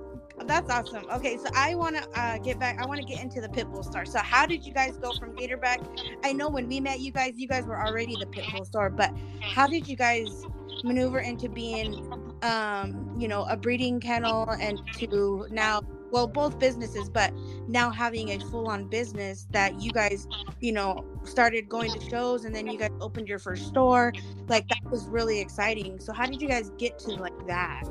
that's 0.44 0.70
awesome. 0.70 1.06
Okay, 1.10 1.38
so 1.38 1.46
I 1.54 1.74
want 1.74 1.96
to 1.96 2.06
uh, 2.14 2.36
get 2.38 2.58
back. 2.58 2.78
I 2.78 2.84
want 2.84 3.00
to 3.00 3.06
get 3.06 3.22
into 3.22 3.40
the 3.40 3.48
Pitbull 3.48 3.82
Store. 3.82 4.04
So 4.04 4.18
how 4.18 4.44
did 4.44 4.66
you 4.66 4.74
guys 4.74 4.98
go 4.98 5.12
from 5.14 5.34
Gatorback? 5.34 5.78
I 6.22 6.34
know 6.34 6.50
when 6.50 6.68
we 6.68 6.80
met 6.80 7.00
you 7.00 7.12
guys, 7.12 7.32
you 7.36 7.48
guys 7.48 7.64
were 7.64 7.80
already 7.80 8.14
the 8.20 8.26
Pitbull 8.26 8.66
Store, 8.66 8.90
but 8.90 9.10
how 9.40 9.66
did 9.66 9.88
you 9.88 9.96
guys 9.96 10.44
maneuver 10.84 11.20
into 11.20 11.48
being, 11.48 12.12
um, 12.42 13.16
you 13.18 13.28
know, 13.28 13.44
a 13.44 13.56
breeding 13.56 14.00
kennel 14.00 14.50
and 14.60 14.78
to 14.98 15.46
now 15.50 15.80
well 16.10 16.26
both 16.26 16.58
businesses 16.58 17.08
but 17.08 17.32
now 17.68 17.90
having 17.90 18.30
a 18.30 18.38
full-on 18.50 18.88
business 18.88 19.46
that 19.50 19.80
you 19.80 19.90
guys 19.90 20.26
you 20.60 20.72
know 20.72 21.04
started 21.24 21.68
going 21.68 21.90
to 21.90 22.00
shows 22.08 22.44
and 22.44 22.54
then 22.54 22.66
you 22.66 22.78
guys 22.78 22.90
opened 23.00 23.28
your 23.28 23.38
first 23.38 23.66
store 23.66 24.12
like 24.48 24.68
that 24.68 24.90
was 24.90 25.06
really 25.06 25.40
exciting. 25.40 25.98
So 26.00 26.12
how 26.12 26.26
did 26.26 26.40
you 26.40 26.48
guys 26.48 26.70
get 26.78 26.98
to 27.00 27.10
like 27.14 27.46
that? 27.46 27.82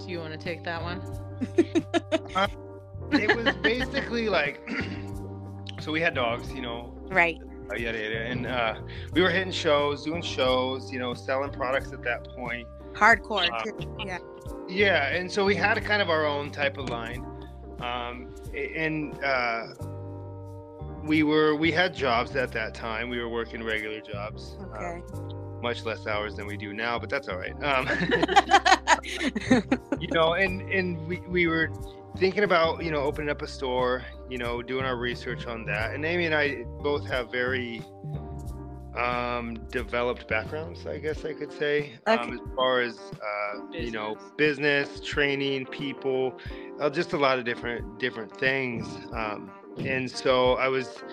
Do 0.00 0.06
you 0.08 0.18
want 0.18 0.32
to 0.32 0.38
take 0.38 0.64
that 0.64 0.82
one? 0.82 1.02
it 3.12 3.36
was 3.36 3.54
basically 3.56 4.28
like 4.28 4.68
so 5.80 5.92
we 5.92 6.00
had 6.00 6.14
dogs 6.14 6.52
you 6.52 6.62
know. 6.62 6.94
Right. 7.10 7.38
Uh, 7.70 7.74
yada 7.76 7.98
yada 7.98 8.26
and 8.26 8.46
uh, 8.46 8.74
we 9.12 9.22
were 9.22 9.30
hitting 9.30 9.52
shows 9.52 10.04
doing 10.04 10.22
shows 10.22 10.92
you 10.92 10.98
know 10.98 11.14
selling 11.14 11.50
products 11.50 11.92
at 11.92 12.02
that 12.02 12.24
point 12.34 12.66
hardcore 13.00 13.48
Uh, 13.50 13.62
too. 13.64 13.96
yeah. 14.06 14.18
yeah 14.68 15.08
and 15.16 15.30
so 15.30 15.44
we 15.44 15.54
had 15.54 15.78
a 15.78 15.80
kind 15.80 16.02
of 16.02 16.10
our 16.10 16.26
own 16.26 16.50
type 16.50 16.76
of 16.78 16.88
line. 16.90 17.24
Um, 17.80 18.34
and 18.54 19.14
uh, 19.24 19.68
we 21.02 21.22
were 21.22 21.54
we 21.56 21.72
had 21.72 21.94
jobs 21.94 22.36
at 22.36 22.52
that 22.52 22.74
time. 22.74 23.08
We 23.08 23.18
were 23.18 23.28
working 23.30 23.62
regular 23.64 24.00
jobs 24.00 24.56
uh, 24.60 24.76
okay. 24.76 25.02
much 25.62 25.84
less 25.86 26.06
hours 26.06 26.36
than 26.36 26.46
we 26.46 26.56
do 26.58 26.72
now 26.74 26.98
but 26.98 27.08
that's 27.08 27.28
all 27.28 27.38
right. 27.38 27.56
Um, 27.64 27.88
you 30.00 30.08
know 30.12 30.34
and 30.34 30.60
and 30.70 31.06
we, 31.08 31.20
we 31.20 31.46
were 31.46 31.70
thinking 32.18 32.44
about 32.44 32.84
you 32.84 32.90
know 32.90 32.98
opening 32.98 33.30
up 33.30 33.40
a 33.40 33.46
store 33.46 34.04
you 34.28 34.36
know 34.36 34.60
doing 34.62 34.84
our 34.84 34.96
research 34.96 35.46
on 35.46 35.64
that. 35.66 35.94
And 35.94 36.04
amy 36.04 36.26
and 36.26 36.34
i 36.34 36.64
both 36.82 37.06
have 37.08 37.30
very 37.32 37.80
um 38.96 39.54
developed 39.70 40.26
backgrounds 40.26 40.86
i 40.86 40.98
guess 40.98 41.24
i 41.24 41.32
could 41.32 41.52
say 41.52 41.92
um, 42.06 42.32
as 42.32 42.40
far 42.56 42.80
as 42.80 42.98
uh 42.98 43.60
you 43.70 43.90
know 43.90 44.16
business 44.36 45.00
training 45.00 45.64
people 45.66 46.36
uh, 46.80 46.90
just 46.90 47.12
a 47.12 47.16
lot 47.16 47.38
of 47.38 47.44
different 47.44 47.98
different 47.98 48.34
things. 48.38 48.86
Um 49.12 49.50
and 49.78 50.10
so 50.10 50.54
i 50.54 50.66
was 50.66 51.04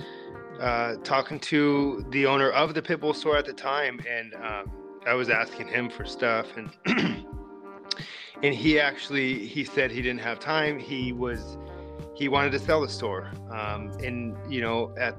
uh 0.59 0.95
talking 1.03 1.39
to 1.39 2.03
the 2.09 2.25
owner 2.25 2.49
of 2.49 2.73
the 2.73 2.81
pitbull 2.81 3.15
store 3.15 3.37
at 3.37 3.45
the 3.45 3.53
time 3.53 3.99
and 4.09 4.33
um 4.35 4.71
i 5.05 5.13
was 5.13 5.29
asking 5.29 5.67
him 5.67 5.89
for 5.89 6.03
stuff 6.03 6.47
and 6.57 6.71
and 8.43 8.53
he 8.53 8.79
actually 8.79 9.47
he 9.47 9.63
said 9.63 9.91
he 9.91 10.01
didn't 10.01 10.21
have 10.21 10.39
time. 10.39 10.79
He 10.79 11.11
was 11.11 11.57
he 12.15 12.27
wanted 12.27 12.51
to 12.53 12.59
sell 12.59 12.81
the 12.81 12.89
store. 12.89 13.31
Um 13.51 13.91
and 14.03 14.35
you 14.51 14.61
know 14.61 14.93
at 14.97 15.15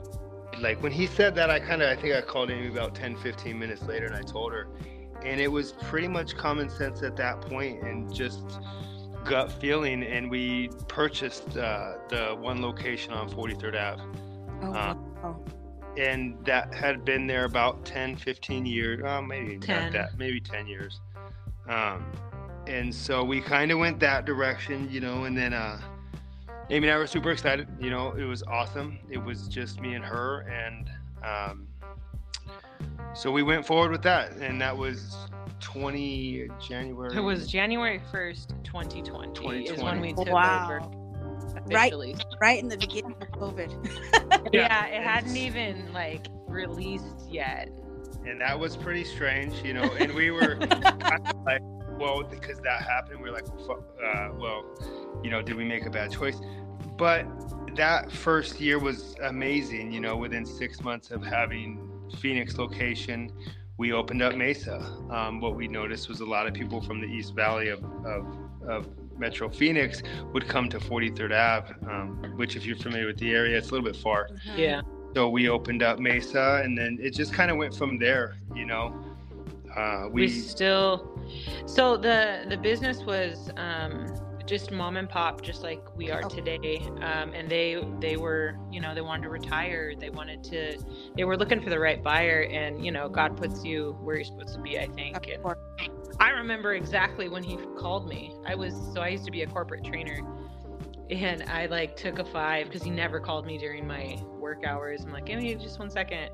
like 0.61 0.83
when 0.83 0.93
he 0.93 1.07
said 1.07 1.35
that 1.35 1.51
i 1.51 1.59
kind 1.59 1.83
of 1.83 1.89
i 1.91 2.01
think 2.01 2.15
i 2.15 2.21
called 2.21 2.51
amy 2.51 2.69
about 2.69 2.95
10 2.95 3.17
15 3.17 3.59
minutes 3.59 3.83
later 3.83 4.07
and 4.07 4.15
i 4.15 4.23
told 4.23 4.53
her 4.53 4.69
and 5.25 5.41
it 5.41 5.49
was 5.49 5.73
pretty 5.73 6.09
much 6.09 6.37
common 6.37 6.71
sense 6.71 7.03
at 7.03 7.17
that 7.17 7.41
point 7.41 7.83
and 7.83 8.13
just 8.15 8.61
gut 9.25 9.51
feeling 9.53 10.03
and 10.05 10.31
we 10.31 10.71
purchased 10.87 11.57
uh, 11.57 11.95
the 12.09 12.37
one 12.41 12.63
location 12.63 13.13
on 13.13 13.29
43rd 13.29 13.75
ave 13.75 14.03
oh, 14.63 14.67
uh, 14.67 14.95
wow. 15.23 15.41
and 15.97 16.37
that 16.45 16.73
had 16.73 17.05
been 17.05 17.27
there 17.27 17.45
about 17.45 17.85
10 17.85 18.17
15 18.17 18.65
years 18.65 19.05
uh, 19.05 19.21
maybe 19.21 19.59
10. 19.59 19.83
not 19.85 19.93
that 19.93 20.19
maybe 20.19 20.41
10 20.41 20.67
years 20.67 21.01
um, 21.69 22.05
and 22.67 22.95
so 22.95 23.25
we 23.25 23.41
kind 23.41 23.71
of 23.71 23.79
went 23.79 23.99
that 23.99 24.25
direction 24.25 24.89
you 24.91 25.01
know 25.01 25.25
and 25.25 25.37
then 25.37 25.53
uh, 25.53 25.81
amy 26.71 26.87
and 26.89 26.95
i 26.95 26.99
were 26.99 27.07
super 27.07 27.31
excited 27.31 27.67
you 27.81 27.91
know 27.91 28.13
it 28.13 28.25
was 28.25 28.43
awesome 28.45 28.99
it 29.11 29.19
was 29.19 29.49
just 29.49 29.81
me 29.81 29.95
and 29.95 30.05
her 30.05 30.41
and 30.43 30.91
um, 31.25 31.67
so 33.15 33.31
we 33.33 33.43
went 33.43 33.67
forward 33.67 33.91
with 33.91 34.03
that 34.03 34.33
and 34.37 34.61
that 34.61 34.77
was 34.77 35.17
20 35.61 36.49
january 36.61 37.17
It 37.17 37.21
was 37.21 37.49
January 37.49 38.01
1st, 38.13 38.63
2020, 38.65 39.65
is 39.67 39.83
when 39.83 40.01
we 40.01 40.13
took 40.13 40.29
Wow. 40.29 40.65
over. 40.65 40.81
Right. 41.67 41.93
officially. 41.93 42.15
right 42.41 42.63
in 42.63 42.69
the 42.69 42.77
beginning 42.77 43.17
of 43.21 43.29
covid 43.33 43.73
Yeah, 44.53 44.87
it 44.87 45.03
hadn't 45.03 45.37
even 45.37 45.93
like 45.93 46.27
released 46.47 47.29
yet. 47.29 47.69
and 48.25 48.41
that 48.41 48.59
was 48.59 48.77
pretty 48.77 49.05
strange, 49.05 49.55
you 49.65 49.75
know. 49.75 49.83
And 49.99 50.15
we 50.15 50.31
were 50.31 50.57
kind 50.57 51.27
of 51.27 51.37
like, 51.45 51.61
well, 51.99 52.23
because 52.23 52.61
that 52.61 52.83
happened, 52.83 53.21
we 53.21 53.29
are 53.29 53.33
like, 53.33 53.47
fu- 53.47 53.83
uh, 54.05 54.31
well, 54.35 54.65
you 55.23 55.31
know, 55.31 55.43
did 55.43 55.57
we 55.57 55.65
make 55.65 55.85
a 55.87 55.91
bad 55.91 56.11
choice? 56.13 56.41
But 56.97 57.27
that 57.77 58.11
first 58.11 58.61
year 58.61 58.79
was 58.79 59.15
amazing, 59.23 59.93
you 59.93 60.01
know. 60.01 60.17
Within 60.17 60.45
six 60.47 60.81
months 60.83 61.11
of 61.11 61.23
having 61.25 61.91
Phoenix 62.19 62.57
location, 62.59 63.33
we 63.77 63.93
opened 63.93 64.23
up 64.23 64.35
Mesa. 64.35 64.79
Um, 65.11 65.41
what 65.41 65.55
we 65.57 65.69
noticed 65.69 66.09
was 66.09 66.21
a 66.21 66.25
lot 66.25 66.47
of 66.47 66.55
people 66.55 66.81
from 66.81 67.01
the 67.01 67.07
East 67.07 67.35
Valley 67.35 67.69
of, 67.69 67.85
of, 68.05 68.27
of 68.67 68.89
Metro 69.19 69.49
Phoenix 69.49 70.03
would 70.33 70.49
come 70.49 70.69
to 70.69 70.79
43rd 70.79 71.33
Ave, 71.33 71.75
um, 71.91 72.33
which, 72.37 72.57
if 72.57 72.65
you're 72.65 72.77
familiar 72.77 73.07
with 73.07 73.19
the 73.19 73.31
area, 73.33 73.59
it's 73.59 73.71
a 73.71 73.73
little 73.73 73.85
bit 73.91 73.97
far 74.01 74.29
Yeah. 74.57 74.83
so 75.15 75.29
we 75.29 75.49
opened 75.49 75.83
up 75.83 75.99
Mesa, 75.99 76.61
and 76.65 76.77
then 76.79 76.99
it 77.01 77.11
just 77.15 77.33
kind 77.33 77.51
of 77.51 77.57
went 77.57 77.75
from 77.75 77.99
there. 77.99 78.37
You 78.55 78.67
know, 78.67 78.95
uh, 79.77 80.09
We, 80.11 80.23
we, 80.23 80.29
still 80.29 81.18
so 81.67 81.97
the 81.97 82.45
the 82.49 82.57
business 82.57 83.05
was 83.05 83.51
um 83.57 84.07
just 84.47 84.71
mom 84.71 84.97
and 84.97 85.11
pop 85.11 85.43
just 85.43 85.63
like 85.63 85.85
we 85.95 86.11
are 86.11 86.23
Okay. 86.23 86.37
today 86.37 86.79
um 87.03 87.35
and 87.35 87.51
they 87.51 87.85
they 88.01 88.17
were 88.17 88.57
you 88.71 88.81
know 88.81 88.95
they 88.95 89.03
wanted 89.03 89.23
to 89.23 89.29
retire 89.29 89.93
they 89.99 90.09
wanted 90.09 90.43
to 90.43 90.79
they 91.17 91.25
were 91.25 91.37
looking 91.37 91.61
for 91.61 91.69
the 91.69 91.79
right 91.79 92.03
buyer 92.03 92.49
and 92.51 92.83
you 92.85 92.91
know 92.91 93.09
god 93.11 93.37
puts 93.37 93.63
you 93.63 93.97
where 94.03 94.17
you're 94.17 94.25
supposed 94.25 94.55
to 94.55 94.61
be 94.61 94.79
i 94.79 94.87
think 94.87 95.29
and. 95.29 95.45
I 96.21 96.31
remember 96.31 96.75
exactly 96.75 97.29
when 97.29 97.45
he 97.45 97.57
called 97.77 98.09
me. 98.09 98.35
I 98.45 98.55
was 98.57 98.75
so 98.93 99.01
I 99.01 99.09
used 99.09 99.25
to 99.27 99.31
be 99.31 99.43
a 99.43 99.47
corporate 99.47 99.85
trainer, 99.85 100.21
and 101.11 101.45
I 101.45 101.67
like 101.67 101.97
took 101.97 102.19
a 102.19 102.25
five 102.25 102.67
because 102.67 102.83
he 102.83 102.91
never 102.91 103.21
called 103.21 103.47
me 103.47 103.57
during 103.57 103.87
my 103.87 104.19
work 104.39 104.65
hours. 104.67 105.05
I'm 105.05 105.13
like, 105.13 105.27
give 105.27 105.39
me 105.39 105.55
just 105.55 105.79
one 105.79 105.91
second, 105.91 106.31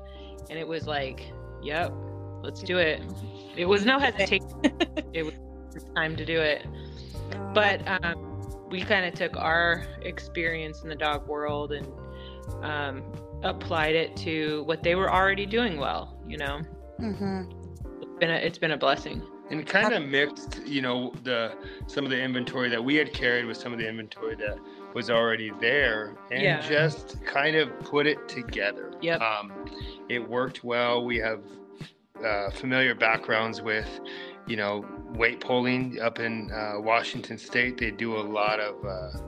and 0.49 0.57
it 0.57 0.67
was 0.67 0.87
like, 0.87 1.31
yep, 1.61 1.93
let's 2.41 2.63
do 2.63 2.79
it. 2.79 3.01
It 3.57 3.65
was 3.65 3.85
no 3.85 3.99
hesitation. 3.99 4.49
it 5.13 5.23
was 5.23 5.33
time 5.95 6.15
to 6.15 6.25
do 6.25 6.39
it. 6.39 6.65
Uh, 7.31 7.53
But 7.53 7.81
um, 8.03 8.67
we 8.69 8.81
kind 8.81 9.05
of 9.05 9.13
took 9.13 9.35
our 9.37 9.85
experience 10.01 10.83
in 10.83 10.89
the 10.89 10.95
dog 10.95 11.27
world 11.27 11.71
and 11.71 11.87
um, 12.63 13.03
applied 13.43 13.95
it 13.95 14.15
to 14.17 14.63
what 14.63 14.83
they 14.83 14.95
were 14.95 15.11
already 15.11 15.45
doing 15.45 15.77
well. 15.77 16.19
You 16.27 16.37
know, 16.37 16.61
mhm. 16.99 17.51
it's 18.01 18.19
been 18.19 18.31
a, 18.31 18.35
it's 18.35 18.57
been 18.57 18.71
a 18.71 18.77
blessing. 18.77 19.21
and 19.51 19.65
kind 19.65 19.93
of 19.93 20.03
mixed. 20.03 20.61
You 20.65 20.81
know, 20.81 21.13
the 21.23 21.53
some 21.87 22.03
of 22.03 22.09
the 22.11 22.19
inventory 22.21 22.69
that 22.69 22.83
we 22.83 22.95
had 22.95 23.13
carried 23.13 23.45
with 23.45 23.57
some 23.57 23.71
of 23.73 23.79
the 23.79 23.87
inventory 23.87 24.35
that 24.35 24.57
was 24.93 25.09
already 25.09 25.51
there, 25.61 26.15
and 26.31 26.41
Yeah. 26.41 26.61
just 26.61 27.23
kind 27.25 27.55
of 27.55 27.67
put 27.81 28.07
it 28.07 28.27
together. 28.27 28.91
Yep. 29.01 29.21
Um, 29.21 29.51
it 30.09 30.19
worked 30.27 30.63
well. 30.63 31.03
We 31.05 31.17
have 31.17 31.41
uh, 32.23 32.49
familiar 32.51 32.95
backgrounds 32.95 33.61
with, 33.61 33.99
you 34.47 34.55
know, 34.55 34.85
weight 35.13 35.39
pulling 35.39 35.99
up 35.99 36.19
in 36.19 36.51
uh, 36.51 36.79
Washington 36.79 37.37
State. 37.37 37.77
They 37.77 37.91
do 37.91 38.17
a 38.17 38.21
lot 38.21 38.59
of. 38.59 38.75
Uh, 38.85 39.19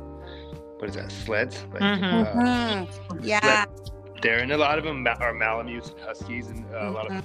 what 0.78 0.90
is 0.90 0.96
that? 0.96 1.12
Sleds. 1.12 1.66
Like, 1.74 1.82
Mhm. 1.82 2.14
uh, 2.14 2.34
Mhm. 2.36 3.20
yeah 3.22 3.66
there, 4.22 4.40
and 4.40 4.52
a 4.52 4.58
lot 4.58 4.78
of 4.78 4.84
them 4.84 5.06
are 5.20 5.34
Malamutes 5.34 5.90
and 5.92 6.00
Huskies, 6.02 6.48
and 6.48 6.66
uh, 6.74 6.90
a 6.90 6.92
lot 6.92 7.12
of 7.12 7.24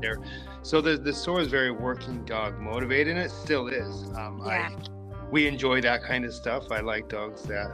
there. 0.00 0.18
so 0.62 0.80
the 0.80 0.96
the 0.96 1.12
store 1.12 1.40
is 1.40 1.48
very 1.48 1.70
working 1.70 2.24
dog 2.24 2.58
motivated, 2.60 3.16
and 3.16 3.24
it 3.24 3.30
still 3.30 3.68
is. 3.68 4.04
Um, 4.16 4.42
Yeah. 4.44 4.70
I 4.70 4.76
we 5.30 5.46
enjoy 5.46 5.80
that 5.80 6.02
kind 6.02 6.24
of 6.24 6.34
stuff. 6.34 6.70
I 6.70 6.80
like 6.80 7.08
dogs 7.08 7.42
that 7.44 7.70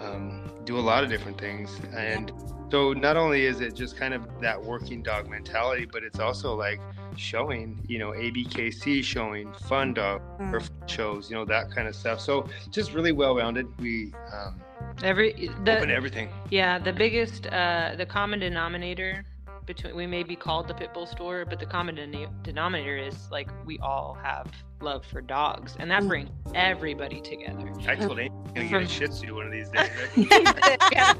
um, 0.00 0.50
do 0.64 0.78
a 0.78 0.80
lot 0.80 1.02
of 1.04 1.10
different 1.10 1.38
things, 1.38 1.80
and 1.96 2.32
so 2.70 2.92
not 2.92 3.16
only 3.16 3.46
is 3.46 3.60
it 3.60 3.74
just 3.74 3.96
kind 3.96 4.14
of 4.14 4.26
that 4.40 4.62
working 4.62 5.02
dog 5.02 5.28
mentality, 5.28 5.86
but 5.90 6.02
it's 6.04 6.18
also 6.20 6.54
like 6.54 6.80
showing, 7.16 7.78
you 7.88 7.98
know, 7.98 8.10
ABKC 8.12 9.02
showing 9.04 9.52
fun 9.68 9.92
dog 9.94 10.22
Mm. 10.38 10.52
or 10.54 10.62
shows, 10.86 11.30
you 11.30 11.36
know, 11.36 11.44
that 11.44 11.70
kind 11.70 11.88
of 11.88 11.94
stuff. 11.96 12.20
So 12.20 12.48
just 12.70 12.92
really 12.94 13.12
well 13.12 13.34
rounded. 13.36 13.66
We 13.80 14.12
um, 14.32 14.60
Every 15.02 15.48
open 15.66 15.90
everything. 15.90 16.28
yeah 16.50 16.78
the 16.78 16.92
biggest 16.92 17.46
uh 17.48 17.94
the 17.96 18.06
common 18.06 18.38
denominator 18.40 19.24
between 19.66 19.94
we 19.94 20.06
may 20.06 20.22
be 20.22 20.34
called 20.36 20.66
the 20.68 20.74
pit 20.74 20.92
bull 20.94 21.06
store, 21.06 21.44
but 21.44 21.58
the 21.60 21.66
common 21.66 21.94
den- 21.94 22.28
denominator 22.42 22.96
is 22.96 23.30
like 23.30 23.48
we 23.66 23.78
all 23.80 24.16
have 24.22 24.46
love 24.80 25.04
for 25.04 25.20
dogs, 25.20 25.76
and 25.78 25.90
that 25.90 26.02
Mm. 26.02 26.08
brings 26.08 26.30
everybody 26.54 27.20
together. 27.20 27.72
I 27.86 27.94
told 27.96 28.18
Amy 28.18 28.30
I'm 28.30 28.54
gonna 28.54 28.66
get 28.66 28.66
a 28.66 28.68
From- 28.70 28.86
Shih 28.86 29.06
Tzu 29.08 29.34
one 29.34 29.46
of 29.46 29.52
these 29.52 29.68
days. 29.70 29.90
right? 30.16 30.78
yeah. 30.92 31.14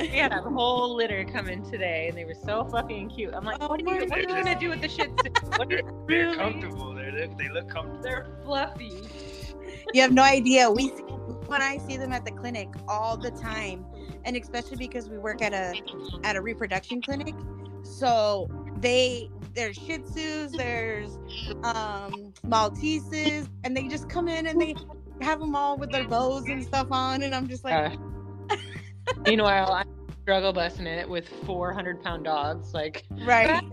We 0.00 0.08
had 0.18 0.32
a 0.32 0.40
whole 0.42 0.94
litter 0.96 1.24
come 1.24 1.48
in 1.48 1.62
today, 1.62 2.08
and 2.08 2.16
they 2.16 2.24
were 2.24 2.34
so 2.34 2.64
fucking 2.64 3.10
cute. 3.10 3.34
I'm 3.34 3.44
like, 3.44 3.58
Oh 3.60 3.68
what 3.68 3.80
are 3.80 3.84
you, 3.84 4.06
what 4.06 4.12
are 4.18 4.20
you 4.20 4.26
goodness. 4.26 4.44
gonna 4.44 4.58
do 4.58 4.70
with 4.70 4.80
the 4.80 4.88
Shih 4.88 5.08
Tzu? 5.18 5.30
What 5.54 5.70
are 5.70 5.76
you 5.76 6.04
They're 6.08 6.24
really? 6.26 6.36
comfortable. 6.36 6.94
They're, 6.94 7.12
they 7.12 7.26
they 7.38 7.48
look 7.50 7.68
comfortable. 7.68 8.02
They're 8.02 8.26
fluffy. 8.44 9.02
you 9.92 10.00
have 10.02 10.12
no 10.12 10.22
idea 10.22 10.70
we 10.70 10.88
see, 10.88 11.02
when 11.46 11.60
i 11.62 11.76
see 11.78 11.96
them 11.96 12.12
at 12.12 12.24
the 12.24 12.30
clinic 12.32 12.68
all 12.88 13.16
the 13.16 13.30
time 13.30 13.84
and 14.24 14.36
especially 14.36 14.76
because 14.76 15.08
we 15.08 15.18
work 15.18 15.42
at 15.42 15.52
a 15.52 15.74
at 16.24 16.36
a 16.36 16.40
reproduction 16.40 17.00
clinic 17.02 17.34
so 17.82 18.48
they 18.76 19.28
there's 19.54 19.76
shih 19.76 19.98
tzus 19.98 20.56
there's 20.56 21.18
um 21.64 22.32
malteses 22.46 23.48
and 23.64 23.76
they 23.76 23.88
just 23.88 24.08
come 24.08 24.28
in 24.28 24.46
and 24.46 24.60
they 24.60 24.74
have 25.20 25.40
them 25.40 25.54
all 25.54 25.76
with 25.76 25.90
their 25.90 26.04
bows 26.08 26.44
and 26.48 26.62
stuff 26.64 26.86
on, 26.90 27.22
and 27.22 27.34
I'm 27.34 27.46
just 27.48 27.62
like. 27.64 27.74
Uh, 27.74 27.96
meanwhile, 29.18 29.72
I'm 29.72 29.88
struggle 30.22 30.52
busing 30.52 30.86
it 30.86 31.08
with 31.08 31.28
400 31.44 32.02
pound 32.02 32.24
dogs. 32.24 32.72
Like, 32.72 33.04
right. 33.24 33.62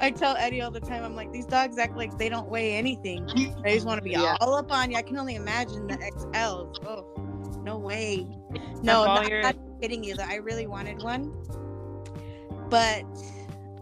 I 0.00 0.10
tell 0.10 0.34
Eddie 0.36 0.62
all 0.62 0.70
the 0.70 0.80
time, 0.80 1.04
I'm 1.04 1.14
like, 1.14 1.30
these 1.30 1.46
dogs 1.46 1.78
act 1.78 1.96
like 1.96 2.16
they 2.16 2.28
don't 2.28 2.48
weigh 2.48 2.74
anything. 2.74 3.26
They 3.62 3.74
just 3.74 3.86
want 3.86 3.98
to 3.98 4.02
be 4.02 4.10
yeah. 4.10 4.36
all 4.40 4.54
up 4.54 4.72
on 4.72 4.90
you. 4.90 4.96
I 4.96 5.02
can 5.02 5.18
only 5.18 5.34
imagine 5.34 5.86
the 5.86 5.98
XLs. 5.98 6.78
Oh, 6.86 7.60
no 7.62 7.78
way. 7.78 8.26
No, 8.82 9.04
not, 9.04 9.28
your... 9.28 9.42
not 9.42 9.56
kidding 9.80 10.02
you. 10.02 10.16
Though. 10.16 10.24
I 10.24 10.36
really 10.36 10.66
wanted 10.66 11.02
one, 11.02 11.32
but 12.70 13.04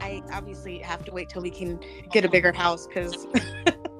I 0.00 0.22
obviously 0.32 0.80
have 0.80 1.04
to 1.04 1.12
wait 1.12 1.28
till 1.28 1.42
we 1.42 1.50
can 1.50 1.78
get 2.10 2.24
a 2.24 2.28
bigger 2.28 2.52
house 2.52 2.86
because 2.86 3.26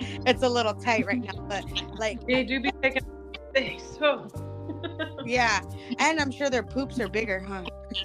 it's 0.01 0.43
a 0.43 0.49
little 0.49 0.75
tight 0.75 1.07
right 1.07 1.23
now. 1.23 1.41
But 1.49 1.65
like, 1.99 2.27
they 2.27 2.43
do 2.43 2.61
be 2.61 2.73
taking 2.83 3.07
space. 3.55 3.97
So. 3.99 4.29
Yeah, 5.25 5.61
and 5.99 6.21
I'm 6.21 6.31
sure 6.31 6.51
their 6.51 6.63
poops 6.63 7.01
are 7.01 7.09
bigger, 7.09 7.41
huh? 7.41 7.65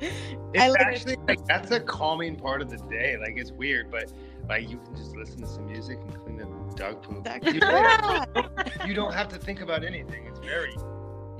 it's 0.00 0.76
actually 0.78 1.16
like 1.28 1.44
that's 1.46 1.70
a 1.70 1.80
calming 1.80 2.36
part 2.36 2.62
of 2.62 2.70
the 2.70 2.78
day. 2.88 3.16
Like 3.18 3.36
it's 3.36 3.52
weird, 3.52 3.90
but 3.90 4.12
like 4.48 4.68
you 4.68 4.78
can 4.78 4.96
just 4.96 5.16
listen 5.16 5.40
to 5.40 5.46
some 5.46 5.66
music 5.66 5.98
and 6.00 6.14
clean 6.24 6.36
the 6.38 6.46
dog 6.74 7.02
poop. 7.02 7.26
You 7.44 7.60
don't, 7.60 8.48
you 8.86 8.94
don't 8.94 9.12
have 9.12 9.28
to 9.28 9.38
think 9.38 9.60
about 9.60 9.84
anything. 9.84 10.26
It's 10.26 10.40
very 10.40 10.74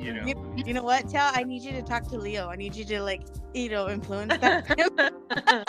you 0.01 0.15
know. 0.15 0.27
You, 0.27 0.65
you, 0.67 0.75
know 0.75 0.83
what? 0.83 1.09
Tell 1.09 1.31
I 1.35 1.43
need 1.45 1.63
you 1.63 1.73
to 1.73 1.83
talk 1.83 2.09
to 2.09 2.19
Leo. 2.19 2.49
I 2.49 2.57
need 2.57 2.75
you 2.75 2.85
to 2.87 3.03
like, 3.03 3.23
you 3.55 3.69
know, 3.69 3.89
influence 3.89 4.37
that. 4.39 4.65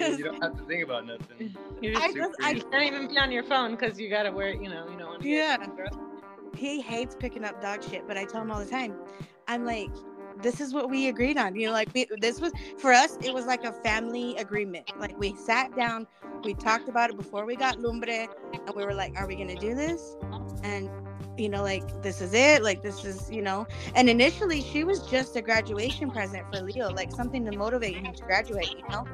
I 0.00 0.10
mean, 0.10 0.18
you 0.18 0.24
don't 0.24 0.42
have 0.42 0.56
to 0.56 0.62
think 0.64 0.84
about 0.84 1.06
nothing. 1.06 1.54
You're 1.80 1.94
just 1.94 2.04
I, 2.04 2.12
just, 2.12 2.34
I 2.42 2.54
can't 2.54 2.82
even 2.84 3.08
be 3.08 3.18
on 3.18 3.32
your 3.32 3.42
phone 3.42 3.72
because 3.72 3.98
you 3.98 4.08
gotta 4.08 4.30
wear, 4.30 4.50
you 4.50 4.68
know, 4.68 4.88
you 4.88 4.96
know. 4.96 5.16
Yeah. 5.20 5.56
He 6.56 6.80
hates 6.80 7.16
picking 7.18 7.44
up 7.44 7.60
dog 7.60 7.82
shit, 7.82 8.06
but 8.06 8.16
I 8.16 8.24
tell 8.24 8.42
him 8.42 8.50
all 8.50 8.58
the 8.58 8.70
time. 8.70 8.94
I'm 9.46 9.64
like, 9.64 9.90
this 10.42 10.60
is 10.60 10.72
what 10.72 10.90
we 10.90 11.08
agreed 11.08 11.36
on. 11.36 11.56
You 11.56 11.68
know, 11.68 11.72
like 11.72 11.88
we, 11.94 12.06
this 12.20 12.40
was 12.40 12.52
for 12.78 12.92
us, 12.92 13.16
it 13.22 13.32
was 13.32 13.46
like 13.46 13.64
a 13.64 13.72
family 13.72 14.36
agreement. 14.36 14.92
Like 14.98 15.18
we 15.18 15.34
sat 15.34 15.74
down, 15.76 16.06
we 16.44 16.54
talked 16.54 16.88
about 16.88 17.10
it 17.10 17.16
before 17.16 17.44
we 17.44 17.56
got 17.56 17.80
lumbre, 17.80 18.28
and 18.52 18.74
we 18.74 18.84
were 18.84 18.94
like, 18.94 19.18
are 19.18 19.26
we 19.26 19.36
gonna 19.36 19.56
do 19.56 19.74
this? 19.74 20.16
And 20.62 20.88
you 21.36 21.48
know, 21.48 21.62
like 21.62 22.02
this 22.02 22.20
is 22.20 22.34
it, 22.34 22.62
like 22.62 22.82
this 22.82 23.04
is, 23.04 23.30
you 23.30 23.42
know. 23.42 23.66
And 23.94 24.08
initially, 24.08 24.60
she 24.60 24.84
was 24.84 25.02
just 25.06 25.36
a 25.36 25.42
graduation 25.42 26.10
present 26.10 26.44
for 26.52 26.62
Leo, 26.62 26.90
like 26.90 27.12
something 27.12 27.44
to 27.44 27.56
motivate 27.56 27.96
him 27.96 28.12
to 28.12 28.24
graduate, 28.24 28.74
you 28.76 28.88
know. 28.88 29.06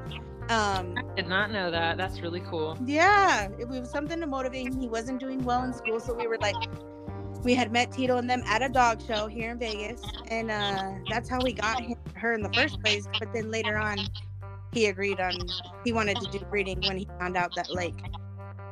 Um, 0.49 0.95
I 0.99 1.03
did 1.17 1.27
not 1.27 1.51
know 1.51 1.71
that. 1.71 1.97
That's 1.97 2.21
really 2.21 2.41
cool. 2.41 2.77
Yeah, 2.85 3.49
it 3.59 3.67
was 3.67 3.91
something 3.91 4.21
to 4.21 4.27
motivate 4.27 4.67
him. 4.67 4.79
He 4.79 4.89
wasn't 4.89 5.21
doing 5.21 5.43
well 5.43 5.65
in 5.65 5.73
school, 5.73 6.01
so 6.01 6.15
we 6.15 6.27
were 6.27 6.39
like, 6.39 6.57
we 7.45 7.55
had 7.55 7.71
met 7.71 7.93
Tito 7.93 8.17
and 8.17 8.29
them 8.29 8.43
at 8.47 8.63
a 8.63 8.69
dog 8.69 9.01
show 9.07 9.27
here 9.27 9.51
in 9.53 9.59
Vegas, 9.59 10.03
and 10.29 10.51
uh, 10.51 10.95
that's 11.09 11.29
how 11.29 11.41
we 11.43 11.53
got 11.53 11.81
him, 11.81 11.97
her 12.15 12.33
in 12.33 12.43
the 12.43 12.53
first 12.55 12.83
place. 12.83 13.07
But 13.19 13.33
then 13.33 13.51
later 13.51 13.77
on, 13.77 13.99
he 14.73 14.87
agreed 14.87 15.21
on 15.21 15.33
he 15.85 15.93
wanted 15.93 16.21
to 16.21 16.27
do 16.39 16.45
breeding 16.47 16.81
when 16.83 16.97
he 16.97 17.07
found 17.21 17.37
out 17.37 17.55
that 17.55 17.73
like 17.73 17.95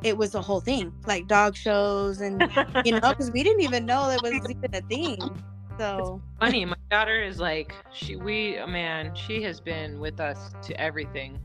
it 0.03 0.17
was 0.17 0.35
a 0.35 0.41
whole 0.41 0.59
thing, 0.59 0.91
like 1.05 1.27
dog 1.27 1.55
shows 1.55 2.19
and 2.19 2.41
you 2.83 2.99
know, 2.99 3.09
because 3.09 3.31
we 3.31 3.43
didn't 3.43 3.61
even 3.61 3.85
know 3.85 4.09
it 4.09 4.21
was 4.21 4.33
even 4.49 4.75
a 4.75 4.81
thing. 4.81 5.17
So 5.79 6.21
it's 6.21 6.39
funny, 6.39 6.65
my 6.65 6.75
daughter 6.89 7.23
is 7.23 7.39
like 7.39 7.73
she 7.91 8.15
we 8.15 8.59
man, 8.67 9.13
she 9.15 9.41
has 9.43 9.59
been 9.59 9.99
with 9.99 10.19
us 10.19 10.53
to 10.63 10.79
everything. 10.81 11.39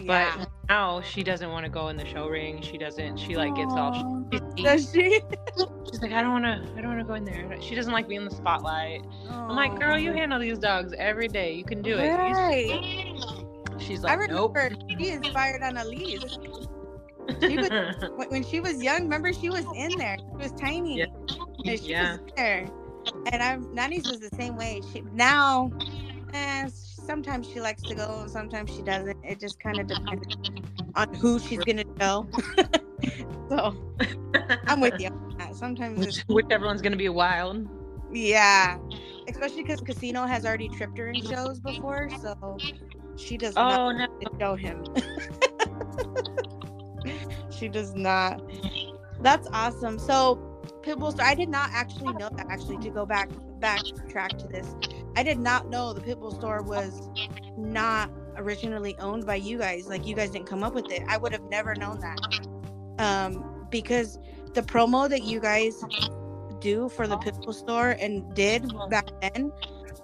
Yeah. 0.00 0.36
But 0.36 0.48
now 0.68 1.00
she 1.00 1.22
doesn't 1.22 1.50
want 1.50 1.64
to 1.64 1.70
go 1.70 1.88
in 1.88 1.96
the 1.96 2.06
show 2.06 2.28
ring. 2.28 2.62
She 2.62 2.78
doesn't. 2.78 3.16
She 3.18 3.36
like 3.36 3.54
gets 3.54 3.72
all. 3.72 4.24
Does 4.56 4.92
she? 4.92 5.20
She's 5.90 6.02
like, 6.02 6.12
I 6.12 6.22
don't 6.22 6.32
want 6.32 6.44
to. 6.44 6.72
I 6.76 6.80
don't 6.80 6.88
want 6.88 7.00
to 7.00 7.04
go 7.04 7.14
in 7.14 7.24
there. 7.24 7.60
She 7.60 7.74
doesn't 7.74 7.92
like 7.92 8.08
being 8.08 8.22
in 8.22 8.28
the 8.28 8.34
spotlight. 8.34 9.04
I'm 9.30 9.56
like, 9.56 9.78
girl, 9.78 9.98
you 9.98 10.12
handle 10.12 10.38
these 10.38 10.58
dogs 10.58 10.92
every 10.98 11.28
day. 11.28 11.52
You 11.52 11.64
can 11.64 11.82
do 11.82 11.96
it. 11.98 12.08
Right. 12.10 13.16
She's 13.78 14.02
like, 14.02 14.12
I 14.12 14.14
remember 14.14 14.70
nope. 14.70 14.98
She 14.98 15.08
inspired 15.10 15.62
on 15.62 15.76
Elise. 15.76 16.36
She 17.40 17.56
was 17.56 17.68
when 18.28 18.44
she 18.44 18.60
was 18.60 18.82
young. 18.82 19.02
Remember, 19.02 19.32
she 19.32 19.50
was 19.50 19.64
in 19.76 19.96
there. 19.98 20.16
She 20.18 20.36
was 20.36 20.52
tiny. 20.52 20.98
Yeah. 20.98 21.06
And 21.64 21.80
she 21.80 21.90
yeah. 21.90 22.12
was 22.12 22.20
there. 22.36 22.68
And 23.32 23.42
I'm 23.42 23.74
Nanny's 23.74 24.08
was 24.08 24.20
the 24.20 24.34
same 24.36 24.56
way. 24.56 24.80
She 24.92 25.02
now, 25.12 25.70
eh, 26.34 26.68
sometimes 27.08 27.48
she 27.48 27.58
likes 27.58 27.80
to 27.80 27.94
go, 27.94 28.26
sometimes 28.28 28.70
she 28.70 28.82
doesn't. 28.82 29.16
It 29.24 29.40
just 29.40 29.58
kind 29.58 29.80
of 29.80 29.86
depends 29.86 30.26
on 30.94 31.14
who 31.14 31.38
she's 31.38 31.60
gonna 31.60 31.84
go. 31.84 32.28
so 33.48 33.74
I'm 34.66 34.80
with 34.82 35.00
you. 35.00 35.08
Sometimes 35.54 35.98
which, 35.98 36.18
which 36.28 36.46
everyone's 36.50 36.82
gonna 36.82 36.96
be 36.96 37.08
wild. 37.08 37.66
Yeah, 38.12 38.76
especially 39.26 39.62
because 39.62 39.80
Casino 39.80 40.26
has 40.26 40.44
already 40.44 40.68
tripped 40.68 40.98
her 40.98 41.08
in 41.08 41.22
shows 41.24 41.60
before, 41.60 42.10
so 42.20 42.58
she 43.16 43.38
does 43.38 43.54
oh, 43.56 43.90
not 43.90 44.10
no. 44.22 44.38
show 44.38 44.54
him. 44.54 44.84
she 47.50 47.68
does 47.68 47.94
not. 47.94 48.42
That's 49.22 49.48
awesome. 49.54 49.98
So 49.98 50.36
Pitbull 50.82 51.12
Store. 51.12 51.24
I 51.24 51.34
did 51.34 51.48
not 51.48 51.70
actually 51.72 52.12
know 52.14 52.28
that. 52.36 52.46
Actually, 52.50 52.78
to 52.78 52.90
go 52.90 53.06
back 53.06 53.30
backtrack 53.60 54.38
to 54.40 54.46
this, 54.46 54.74
I 55.18 55.24
did 55.24 55.40
not 55.40 55.68
know 55.68 55.92
the 55.92 56.00
Pitbull 56.00 56.32
Store 56.32 56.62
was 56.62 57.10
not 57.56 58.08
originally 58.36 58.96
owned 59.00 59.26
by 59.26 59.34
you 59.34 59.58
guys. 59.58 59.88
Like 59.88 60.06
you 60.06 60.14
guys 60.14 60.30
didn't 60.30 60.46
come 60.46 60.62
up 60.62 60.74
with 60.74 60.92
it. 60.92 61.02
I 61.08 61.16
would 61.16 61.32
have 61.32 61.42
never 61.50 61.74
known 61.74 61.98
that. 61.98 63.00
Um, 63.00 63.66
because 63.68 64.20
the 64.54 64.62
promo 64.62 65.08
that 65.08 65.24
you 65.24 65.40
guys 65.40 65.82
do 66.60 66.88
for 66.88 67.08
the 67.08 67.16
Pitbull 67.16 67.52
Store 67.52 67.96
and 68.00 68.32
did 68.36 68.72
back 68.90 69.08
then 69.20 69.50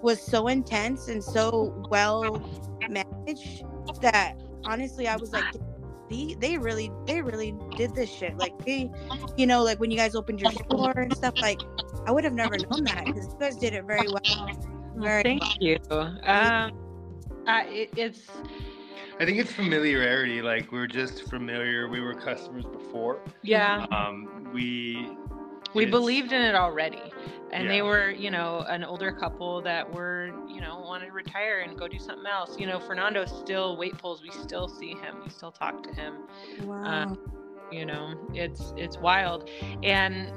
was 0.03 0.20
so 0.20 0.48
intense 0.48 1.07
and 1.07 1.22
so 1.22 1.72
well 1.90 2.42
managed 2.88 3.62
that 4.00 4.35
honestly 4.64 5.07
I 5.07 5.14
was 5.14 5.33
like 5.33 5.44
they, 6.11 6.35
they 6.40 6.59
really 6.59 6.90
they 7.07 7.22
really 7.22 7.55
did 7.77 7.94
this 7.94 8.12
shit 8.12 8.37
like 8.37 8.53
they 8.64 8.90
you 9.37 9.46
know 9.46 9.62
like 9.62 9.79
when 9.79 9.92
you 9.92 9.96
guys 9.96 10.16
opened 10.16 10.40
your 10.40 10.53
store 10.53 10.92
and 10.92 11.16
stuff 11.16 11.35
like 11.40 11.61
i 12.07 12.12
would 12.12 12.24
have 12.24 12.35
never 12.35 12.57
known 12.59 12.85
that 12.85 13.07
because 13.07 13.27
you 13.27 13.37
guys 13.40 13.57
did 13.57 13.72
it 13.72 13.85
very 13.85 14.07
well 14.09 14.73
very 14.96 15.22
thank 15.22 15.42
well. 15.42 15.57
you 15.61 15.78
um 16.24 16.72
uh, 17.46 17.62
it, 17.66 17.90
it's 17.96 18.30
I 19.20 19.24
think 19.24 19.38
it's 19.38 19.52
familiarity. 19.52 20.42
Like 20.42 20.72
we're 20.72 20.88
just 20.88 21.30
familiar. 21.30 21.88
We 21.88 22.00
were 22.00 22.14
customers 22.14 22.64
before. 22.64 23.20
Yeah. 23.42 23.87
Um, 23.92 24.50
we 24.52 25.09
we 25.74 25.87
believed 25.87 26.33
in 26.33 26.42
it 26.42 26.57
already 26.57 27.02
and 27.54 27.64
yeah. 27.64 27.70
they 27.70 27.83
were 27.83 28.11
you 28.11 28.30
know 28.30 28.64
an 28.68 28.85
older 28.85 29.12
couple 29.12 29.62
that 29.62 29.90
were 29.94 30.30
you 30.48 30.61
know 30.61 30.80
wanted 30.80 31.07
to 31.07 31.12
retire 31.12 31.61
and 31.61 31.78
go 31.78 31.88
do 31.88 31.98
something 31.98 32.26
else 32.26 32.59
you 32.59 32.66
know 32.66 32.78
fernando 32.78 33.24
still 33.24 33.76
weight 33.76 33.96
pulls 33.96 34.22
we 34.22 34.30
still 34.30 34.68
see 34.68 34.90
him 34.90 35.16
we 35.24 35.30
still 35.30 35.52
talk 35.52 35.83
to 35.83 35.92
him 35.94 36.14
wow. 36.62 36.85
Uh, 36.85 37.14
you 37.72 37.87
know 37.87 38.14
it's 38.35 38.74
it's 38.76 38.98
wild 38.98 39.48
and 39.83 40.30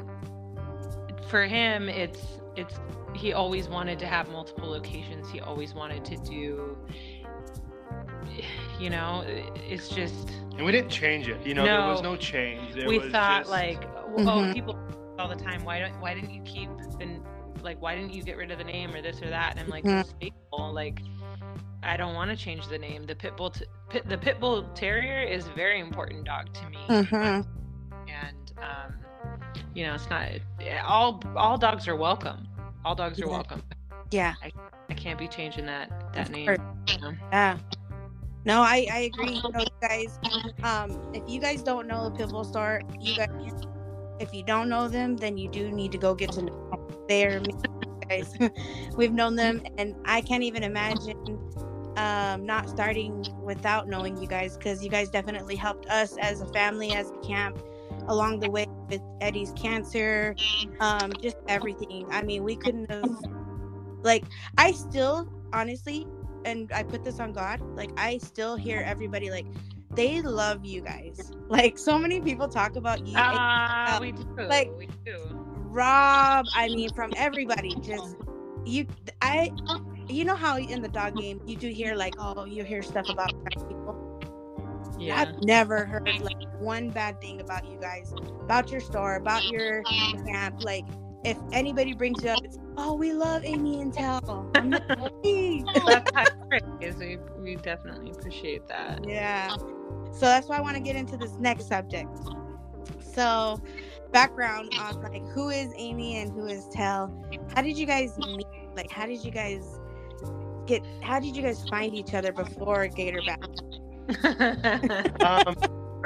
for 1.28 1.46
him 1.46 1.90
it's 1.90 2.40
it's 2.56 2.80
he 3.18 3.34
always 3.34 3.68
wanted 3.68 4.00
to 4.00 4.08
have 4.08 4.30
multiple 4.30 4.70
locations. 4.70 5.30
He 5.30 5.40
always 5.40 5.74
wanted 5.74 6.06
to 6.06 6.18
do 6.18 6.78
you 8.80 8.90
know 8.90 9.24
it's 9.28 9.90
just 9.90 10.30
and 10.56 10.66
we 10.66 10.72
didn't 10.72 10.90
change 10.90 11.28
it 11.28 11.44
you 11.46 11.54
know 11.54 11.66
no, 11.66 11.82
there 11.82 11.88
was 11.90 12.02
no. 12.02 12.16
change. 12.16 12.74
There 12.74 12.88
we 12.88 13.00
thought 13.00 13.42
just... 13.42 13.50
like 13.50 13.84
oh 13.86 14.20
mm-hmm. 14.20 14.54
people 14.54 14.78
all 15.18 15.28
the 15.28 15.36
time 15.36 15.64
why 15.64 15.80
don't 15.80 16.00
why 16.00 16.14
didn't 16.14 16.32
you 16.32 16.42
keep 16.44 16.70
the 17.00 17.20
like 17.64 17.82
why 17.82 17.96
didn't 17.96 18.14
you 18.14 18.24
get 18.24 18.38
rid 18.38 18.52
of 18.52 18.58
the 18.58 18.64
name 18.64 18.94
or 18.94 19.02
this 19.02 19.22
or 19.22 19.30
that? 19.30 19.52
And 19.52 19.60
i'm 19.60 19.70
like 19.70 19.84
mm-hmm. 19.84 20.74
like 20.74 21.00
i 21.84 21.98
don't 21.98 22.14
want 22.14 22.30
to 22.30 22.38
change 22.38 22.68
the 22.68 22.78
name. 22.78 23.06
The 23.06 23.16
pit 23.16 23.36
bull 23.36 23.50
t- 23.52 23.66
pit, 23.90 24.08
the 24.08 24.18
pit 24.18 24.40
bull 24.40 24.64
terrier 24.76 25.24
is 25.24 25.48
a 25.48 25.52
very 25.52 25.80
important 25.80 26.26
dog 26.26 26.54
to 26.54 26.70
me. 26.70 26.78
Mm-hmm. 26.90 27.16
and 28.10 28.54
um 28.58 28.94
you 29.74 29.86
know 29.86 29.96
it's 29.96 30.10
not 30.10 30.30
all 30.86 31.22
all 31.36 31.58
dogs 31.58 31.88
are 31.88 31.96
welcome 31.96 32.48
all 32.86 32.96
dogs 32.96 33.20
are 33.22 33.28
welcome. 33.28 33.64
Yeah. 34.12 34.34
I, 34.44 34.52
I 34.90 34.94
can't 34.94 35.20
be 35.20 35.28
changing 35.28 35.66
that 35.66 36.14
that 36.14 36.30
name 36.30 36.50
you 36.88 37.18
yeah. 37.32 37.58
No, 38.46 38.62
I, 38.62 38.88
I 38.90 39.00
agree. 39.14 39.42
Guys, 39.82 40.20
um, 40.64 41.12
if 41.14 41.22
you 41.28 41.42
guys 41.42 41.62
don't 41.62 41.86
know 41.86 42.10
the 42.10 42.24
Pitbull 42.24 42.46
Store, 42.46 42.82
you 42.98 43.16
guys 43.18 43.28
if 44.20 44.34
you 44.34 44.44
don't 44.44 44.70
know 44.70 44.88
them, 44.88 45.18
then 45.18 45.38
you 45.38 45.50
do 45.50 45.70
need 45.72 45.92
to 45.92 45.98
go 45.98 46.16
get 46.16 46.32
to 46.34 46.44
know 46.44 46.70
them. 46.72 47.06
They're 47.08 47.42
guys. 48.08 48.34
We've 48.96 49.14
known 49.14 49.36
them, 49.36 49.62
and 49.78 49.96
I 50.06 50.22
can't 50.22 50.44
even 50.44 50.64
imagine 50.64 51.40
um, 51.98 52.46
not 52.46 52.70
starting 52.70 53.26
without 53.42 53.88
knowing 53.88 54.18
you 54.22 54.28
guys 54.28 54.58
because 54.58 54.84
you 54.84 54.90
guys 54.90 55.10
definitely 55.10 55.56
helped 55.56 55.88
us 55.88 56.16
as 56.18 56.42
a 56.42 56.48
family, 56.48 56.94
as 56.94 57.12
a 57.12 57.18
camp 57.28 57.60
along 58.08 58.40
the 58.40 58.50
way 58.50 58.66
with 58.90 59.02
Eddie's 59.22 59.54
cancer, 59.54 60.36
um, 60.80 61.18
just 61.22 61.38
everything. 61.48 62.08
I 62.12 62.22
mean, 62.24 62.44
we 62.44 62.56
couldn't 62.56 62.90
have, 62.92 63.10
like, 64.04 64.26
I 64.58 64.72
still, 64.72 65.28
honestly, 65.54 66.08
and 66.46 66.72
I 66.74 66.84
put 66.84 67.04
this 67.04 67.20
on 67.20 67.34
God, 67.34 67.62
like, 67.76 67.92
I 67.98 68.18
still 68.20 68.56
hear 68.56 68.82
everybody, 68.86 69.30
like, 69.32 69.46
they 69.96 70.22
love 70.22 70.66
you 70.66 70.82
guys. 70.82 71.32
Like 71.50 71.78
so 71.78 71.98
many 71.98 72.20
people 72.20 72.50
talk 72.50 72.76
about 72.76 73.08
you. 73.08 73.14
Ah, 73.16 73.96
um, 73.96 74.02
we 74.02 74.12
do. 74.12 74.26
like- 74.50 74.70
we 74.78 74.90
do. 75.06 75.18
Rob, 75.70 76.46
I 76.54 76.68
mean, 76.68 76.92
from 76.94 77.14
everybody, 77.16 77.74
just 77.82 78.18
you. 78.66 78.86
I, 79.22 79.52
you 80.10 80.26
know 80.26 80.36
how 80.36 80.58
in 80.58 80.82
the 80.82 80.90
dog 80.90 81.16
game 81.16 81.40
you 81.46 81.56
do 81.56 81.70
hear 81.70 81.96
like, 81.96 82.16
oh, 82.20 82.44
you 82.46 82.64
hear 82.66 82.82
stuff 82.82 83.08
about 83.08 83.32
people. 83.54 83.97
Yeah. 85.00 85.22
I've 85.22 85.44
never 85.44 85.86
heard 85.86 86.08
like 86.22 86.38
one 86.60 86.90
bad 86.90 87.22
thing 87.22 87.42
about 87.42 87.66
you 87.70 87.80
guys, 87.80 88.14
about 88.42 88.72
your 88.72 88.82
store, 88.82 89.16
about 89.16 89.44
your 89.46 89.84
camp. 89.84 90.64
Like, 90.64 90.86
if 91.24 91.38
anybody 91.52 91.94
brings 91.94 92.24
you 92.24 92.30
up, 92.30 92.44
it's 92.44 92.58
oh, 92.78 92.94
we 92.94 93.14
love 93.14 93.44
Amy 93.44 93.82
and 93.82 93.94
Tell. 93.94 94.50
I'm 94.56 94.72
like, 94.72 94.84
"Hey." 95.24 95.64
That's 95.86 96.12
how 96.14 96.26
it 96.52 96.64
is. 96.82 96.96
We, 96.96 97.18
we 97.40 97.56
definitely 97.56 98.12
appreciate 98.12 98.68
that. 98.68 99.08
yeah. 99.08 99.56
So 100.14 100.26
that's 100.26 100.48
why 100.48 100.58
I 100.58 100.62
want 100.62 100.76
to 100.78 100.82
get 100.82 100.96
into 100.96 101.18
this 101.18 101.34
next 101.34 101.68
subject. 101.68 102.10
So, 103.00 103.62
background 104.12 104.74
on 104.80 105.02
like 105.04 105.28
who 105.30 105.50
is 105.50 105.72
Amy 105.76 106.18
and 106.18 106.32
who 106.32 106.48
is 106.48 106.68
Tell. 106.70 107.14
How 107.54 107.62
did 107.62 107.78
you 107.78 107.86
guys 107.86 108.18
meet? 108.18 108.48
Like, 108.76 108.90
how 108.90 109.06
did 109.06 109.24
you 109.24 109.32
guys 109.32 109.80
get? 110.66 110.84
How 111.02 111.20
did 111.20 111.36
you 111.36 111.44
guys 111.44 111.68
find 111.68 111.94
each 111.94 112.14
other 112.14 112.32
before 112.32 112.88
Gatorback? 112.88 113.67
Um, 115.26 115.56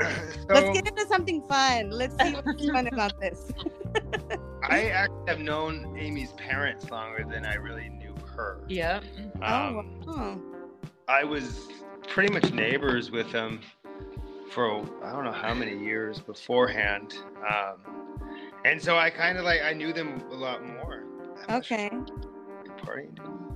Let's 0.49 0.69
get 0.73 0.87
into 0.87 1.05
something 1.07 1.41
fun. 1.43 1.91
Let's 1.91 2.15
see 2.21 2.33
what's 2.33 2.65
fun 2.71 2.87
about 2.87 3.19
this. 3.19 3.51
I 4.63 4.85
actually 4.85 5.23
have 5.27 5.39
known 5.39 5.95
Amy's 5.97 6.31
parents 6.33 6.89
longer 6.89 7.25
than 7.29 7.45
I 7.45 7.55
really 7.55 7.89
knew 7.89 8.15
her. 8.35 8.61
Yeah. 8.67 9.01
Um, 9.41 10.01
oh, 10.07 10.11
wow. 10.11 10.39
I 11.07 11.23
was 11.23 11.67
pretty 12.07 12.33
much 12.33 12.51
neighbors 12.51 13.11
with 13.11 13.31
them 13.31 13.61
for 14.49 14.81
I 15.03 15.11
don't 15.11 15.23
know 15.23 15.31
how 15.31 15.53
many 15.53 15.77
years 15.77 16.19
beforehand, 16.19 17.15
um, 17.47 18.19
and 18.65 18.81
so 18.81 18.97
I 18.97 19.09
kind 19.09 19.37
of 19.37 19.45
like 19.45 19.61
I 19.61 19.73
knew 19.73 19.93
them 19.93 20.21
a 20.31 20.35
lot 20.35 20.65
more. 20.65 21.03
I'm 21.41 21.55
not 21.55 21.65
sure 21.65 21.77
okay. 21.77 21.91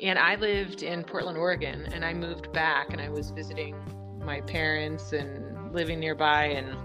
and 0.00 0.18
I 0.18 0.36
lived 0.36 0.82
in 0.82 1.02
Portland, 1.02 1.36
Oregon, 1.38 1.88
and 1.92 2.04
I 2.04 2.14
moved 2.14 2.52
back 2.52 2.92
and 2.92 3.00
I 3.00 3.08
was 3.08 3.30
visiting 3.30 3.74
my 4.24 4.40
parents 4.42 5.12
and 5.12 5.72
living 5.72 5.98
nearby 6.00 6.44
and 6.46 6.76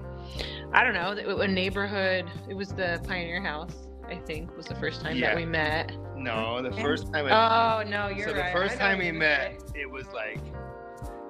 I 0.73 0.84
don't 0.84 0.93
know, 0.93 1.12
a 1.39 1.47
neighborhood. 1.47 2.26
It 2.49 2.56
was 2.56 2.69
the 2.69 2.99
Pioneer 3.08 3.41
House, 3.41 3.88
I 4.10 4.15
think, 4.15 4.56
was 4.58 4.65
the 4.65 4.76
first 4.76 5.02
time 5.02 5.15
Yeah. 5.15 5.28
that 5.28 5.36
we 5.36 5.45
met. 5.45 5.91
No, 6.15 6.62
the 6.63 6.71
first 6.82 7.13
time. 7.13 7.28
I, 7.28 7.80
Oh 7.80 7.84
no, 7.88 8.08
you're 8.08 8.30
so 8.30 8.34
right. 8.36 8.52
the 8.52 8.60
first 8.60 8.78
time 8.80 8.97
we 8.97 9.12
met, 9.12 9.62
it 9.76 9.89
was 9.89 10.08
like, 10.08 10.39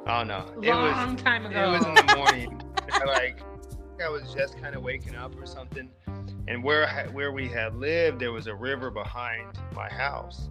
oh 0.07 0.23
no, 0.23 0.45
say. 0.61 0.67
it 0.69 0.73
was 0.75 0.95
long 0.95 1.17
time 1.17 1.45
ago. 1.45 1.73
It 1.73 1.77
was 1.77 1.85
in 1.85 1.95
the 1.95 2.15
morning. 2.15 2.61
Like 3.05 3.39
I 4.03 4.09
was 4.09 4.33
just 4.33 4.59
kind 4.61 4.75
of 4.75 4.83
waking 4.83 5.15
up 5.15 5.39
or 5.41 5.45
something, 5.45 5.89
and 6.47 6.63
where 6.63 6.87
I- 6.87 7.07
where 7.07 7.31
we 7.31 7.47
had 7.47 7.75
lived, 7.75 8.19
there 8.19 8.31
was 8.31 8.47
a 8.47 8.55
river 8.55 8.91
behind 8.91 9.57
my 9.73 9.89
house, 9.89 10.49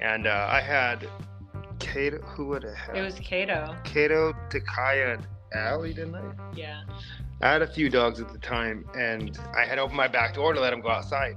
and 0.00 0.26
uh, 0.26 0.46
I 0.50 0.60
had 0.60 1.08
Kato. 1.78 2.18
Who 2.22 2.46
would 2.48 2.62
have? 2.64 2.94
It 2.96 3.02
was 3.02 3.14
Cato. 3.20 3.74
Kato, 3.84 4.32
Takaya, 4.50 5.14
and 5.14 5.26
Allie, 5.54 5.94
didn't 5.94 6.14
I? 6.16 6.22
Yeah. 6.54 6.82
I 7.40 7.50
had 7.52 7.62
a 7.62 7.66
few 7.66 7.90
dogs 7.90 8.20
at 8.20 8.32
the 8.32 8.38
time, 8.38 8.86
and 8.96 9.38
I 9.56 9.64
had 9.64 9.78
opened 9.78 9.96
my 9.96 10.08
back 10.08 10.34
door 10.34 10.52
to 10.52 10.60
let 10.60 10.70
them 10.70 10.80
go 10.80 10.88
outside. 10.88 11.36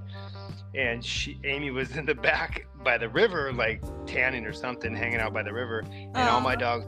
And 0.76 1.04
she, 1.04 1.40
Amy, 1.44 1.72
was 1.72 1.96
in 1.98 2.06
the 2.06 2.14
back 2.14 2.68
by 2.84 2.98
the 2.98 3.10
river, 3.10 3.52
like 3.52 3.82
tanning 4.06 4.46
or 4.46 4.54
something, 4.54 4.96
hanging 4.96 5.20
out 5.20 5.34
by 5.34 5.44
the 5.44 5.52
river. 5.52 5.84
And 5.92 6.18
all 6.18 6.40
my 6.40 6.56
dogs 6.56 6.86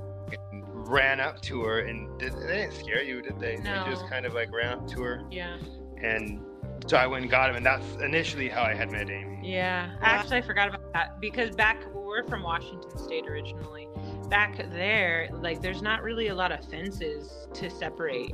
ran 0.89 1.19
up 1.19 1.41
to 1.43 1.62
her, 1.63 1.80
and 1.82 2.17
did, 2.19 2.34
they 2.34 2.47
didn't 2.58 2.73
scare 2.73 3.04
you, 3.04 3.21
did 3.21 3.39
they? 3.39 3.58
No. 3.58 3.84
They 3.86 3.91
just 3.91 4.08
kind 4.08 4.25
of 4.25 4.34
like 4.34 4.52
ran 4.52 4.73
up 4.73 4.88
to 4.89 5.02
her, 5.04 5.23
Yeah. 5.32 5.58
and 6.02 6.41
so 6.88 6.97
I 6.97 7.06
went 7.08 7.21
and 7.23 7.32
got 7.32 7.49
him, 7.49 7.56
and 7.58 7.65
that's 7.65 7.86
initially 8.02 8.49
how 8.49 8.63
I 8.63 8.73
had 8.73 8.91
met 8.91 9.10
Amy. 9.10 9.39
Yeah, 9.43 9.95
actually, 10.02 10.38
I 10.38 10.41
forgot 10.41 10.67
about 10.69 10.91
that 10.93 11.21
because 11.21 11.56
back 11.56 11.84
we're 11.93 12.23
from 12.28 12.41
Washington 12.41 12.97
State 12.97 13.28
originally. 13.28 13.88
Back 14.30 14.58
there, 14.71 15.30
like, 15.34 15.62
there's 15.62 15.82
not 15.84 16.02
really 16.02 16.28
a 16.30 16.36
lot 16.36 16.52
of 16.52 16.65
fences 16.65 17.47
to 17.54 17.69
separate, 17.69 18.34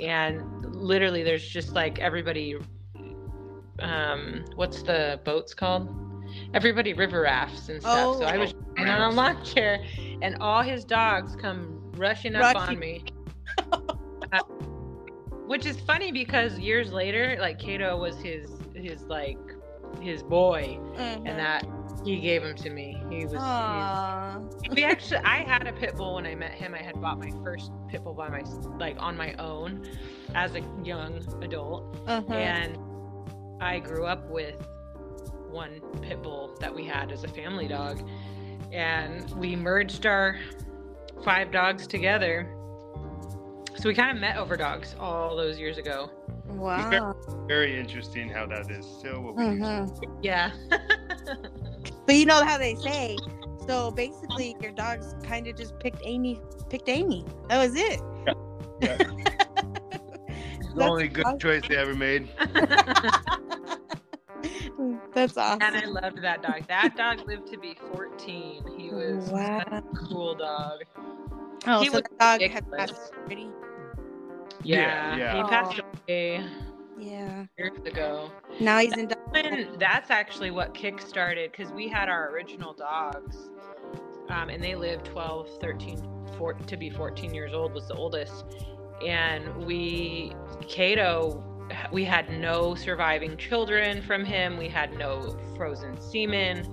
and 0.00 0.74
literally, 0.76 1.22
there's 1.22 1.46
just 1.48 1.72
like 1.72 1.98
everybody. 2.00 2.56
Um, 3.80 4.44
what's 4.56 4.82
the 4.82 5.20
boats 5.24 5.54
called? 5.54 5.88
Everybody 6.52 6.92
river 6.92 7.22
rafts 7.22 7.68
and 7.70 7.80
stuff. 7.80 8.18
so 8.18 8.24
I 8.24 8.36
was 8.36 8.52
Oh, 8.78 8.82
in 8.82 8.88
on 8.88 9.12
a 9.12 9.14
lawn 9.14 9.42
chair, 9.44 9.82
and 10.22 10.36
all 10.40 10.62
his 10.62 10.84
dogs 10.84 11.34
come 11.36 11.77
rushing 11.98 12.34
up 12.34 12.56
on 12.56 12.78
me. 12.78 13.04
Uh, 14.30 14.40
which 15.46 15.64
is 15.64 15.80
funny 15.80 16.12
because 16.12 16.58
years 16.58 16.92
later, 16.92 17.38
like 17.40 17.58
Kato 17.58 17.96
was 17.96 18.14
his 18.18 18.50
his 18.74 19.02
like 19.04 19.38
his 20.02 20.22
boy, 20.22 20.78
Mhm. 20.96 21.26
and 21.26 21.38
that 21.38 21.64
he 22.04 22.20
gave 22.20 22.42
him 22.44 22.54
to 22.56 22.68
me. 22.68 23.02
He 23.08 23.24
was. 23.24 23.32
We 24.70 24.84
actually, 24.84 25.18
I 25.24 25.36
had 25.44 25.66
a 25.66 25.72
pit 25.72 25.96
bull 25.96 26.16
when 26.16 26.26
I 26.26 26.34
met 26.34 26.52
him. 26.52 26.74
I 26.74 26.82
had 26.82 27.00
bought 27.00 27.18
my 27.18 27.30
first 27.42 27.72
pit 27.88 28.04
bull 28.04 28.12
by 28.12 28.28
my 28.28 28.42
like 28.78 28.96
on 29.00 29.16
my 29.16 29.32
own 29.34 29.88
as 30.34 30.54
a 30.54 30.60
young 30.84 31.22
adult, 31.42 31.96
Uh-huh. 32.06 32.30
and 32.34 32.76
I 33.62 33.78
grew 33.78 34.04
up 34.04 34.28
with 34.28 34.56
one 35.50 35.80
pit 36.02 36.22
bull 36.22 36.54
that 36.60 36.74
we 36.74 36.84
had 36.84 37.10
as 37.10 37.24
a 37.24 37.28
family 37.28 37.66
dog, 37.66 38.06
and 38.72 39.30
we 39.36 39.56
merged 39.56 40.04
our 40.04 40.36
five 41.24 41.50
dogs 41.50 41.86
together. 41.86 42.54
So 43.76 43.88
we 43.88 43.94
kind 43.94 44.16
of 44.16 44.20
met 44.20 44.36
over 44.36 44.56
dogs 44.56 44.96
all 44.98 45.36
those 45.36 45.58
years 45.58 45.78
ago. 45.78 46.10
Wow. 46.48 47.14
Very 47.46 47.78
interesting 47.78 48.28
how 48.28 48.46
that 48.46 48.70
is 48.70 48.84
still 48.84 49.20
what 49.20 49.36
we 49.36 49.44
do. 49.44 49.50
Mhm. 49.60 50.18
Yeah. 50.22 50.52
But 52.06 52.16
you 52.16 52.24
know 52.24 52.42
how 52.42 52.56
they 52.56 52.74
say. 52.76 53.18
So 53.66 53.90
basically, 53.90 54.56
your 54.62 54.72
dogs 54.72 55.14
kind 55.24 55.46
of 55.46 55.54
just 55.56 55.78
picked 55.78 56.00
Amy. 56.04 56.40
Picked 56.70 56.88
Amy. 56.88 57.22
That 57.50 57.58
was 57.58 57.76
it. 57.76 58.00
Yeah. 58.80 58.96
It's 60.58 60.68
the 60.74 60.84
only 60.84 61.08
good 61.08 61.26
awesome. 61.26 61.38
choice 61.38 61.68
they 61.68 61.76
ever 61.76 61.94
made. 61.94 62.30
That's 65.14 65.36
awesome. 65.36 65.62
and 65.62 65.76
I 65.76 65.86
loved 65.86 66.22
that 66.22 66.42
dog. 66.42 66.66
That 66.68 66.94
dog 66.96 67.26
lived 67.26 67.48
to 67.52 67.58
be 67.58 67.76
14. 67.92 68.64
He 68.76 68.90
was 68.90 69.28
Wow. 69.30 69.62
a 69.70 69.82
cool 69.96 70.34
dog. 70.34 70.82
Oh, 71.66 71.80
he 71.80 71.86
so 71.86 71.94
was 71.94 72.02
the 72.02 72.16
dog 72.18 72.40
had 72.42 72.70
passed 72.70 73.12
already. 73.16 73.50
Yeah, 74.62 75.16
Yeah, 75.16 75.36
he 75.36 75.42
passed 75.44 75.80
away 76.08 76.44
Yeah. 76.98 77.46
years 77.58 77.78
ago. 77.84 78.30
Now 78.60 78.78
he's 78.78 78.96
in. 78.96 79.10
And 79.34 79.80
that's 79.80 80.10
actually 80.10 80.50
what 80.50 80.74
kick-started 80.74 81.52
because 81.52 81.72
we 81.72 81.88
had 81.88 82.08
our 82.08 82.30
original 82.30 82.72
dogs 82.72 83.50
um, 84.30 84.48
and 84.48 84.62
they 84.62 84.74
lived 84.74 85.04
12 85.06 85.48
13 85.60 85.98
four, 86.36 86.54
to 86.54 86.76
be 86.76 86.90
14 86.90 87.34
years 87.34 87.52
old 87.52 87.72
was 87.72 87.86
the 87.88 87.94
oldest 87.94 88.44
and 89.06 89.64
we 89.64 90.32
cato 90.66 91.42
we 91.92 92.04
had 92.04 92.30
no 92.30 92.74
surviving 92.74 93.36
children 93.36 94.02
from 94.02 94.24
him. 94.24 94.56
We 94.56 94.68
had 94.68 94.96
no 94.96 95.38
frozen 95.56 96.00
semen. 96.00 96.64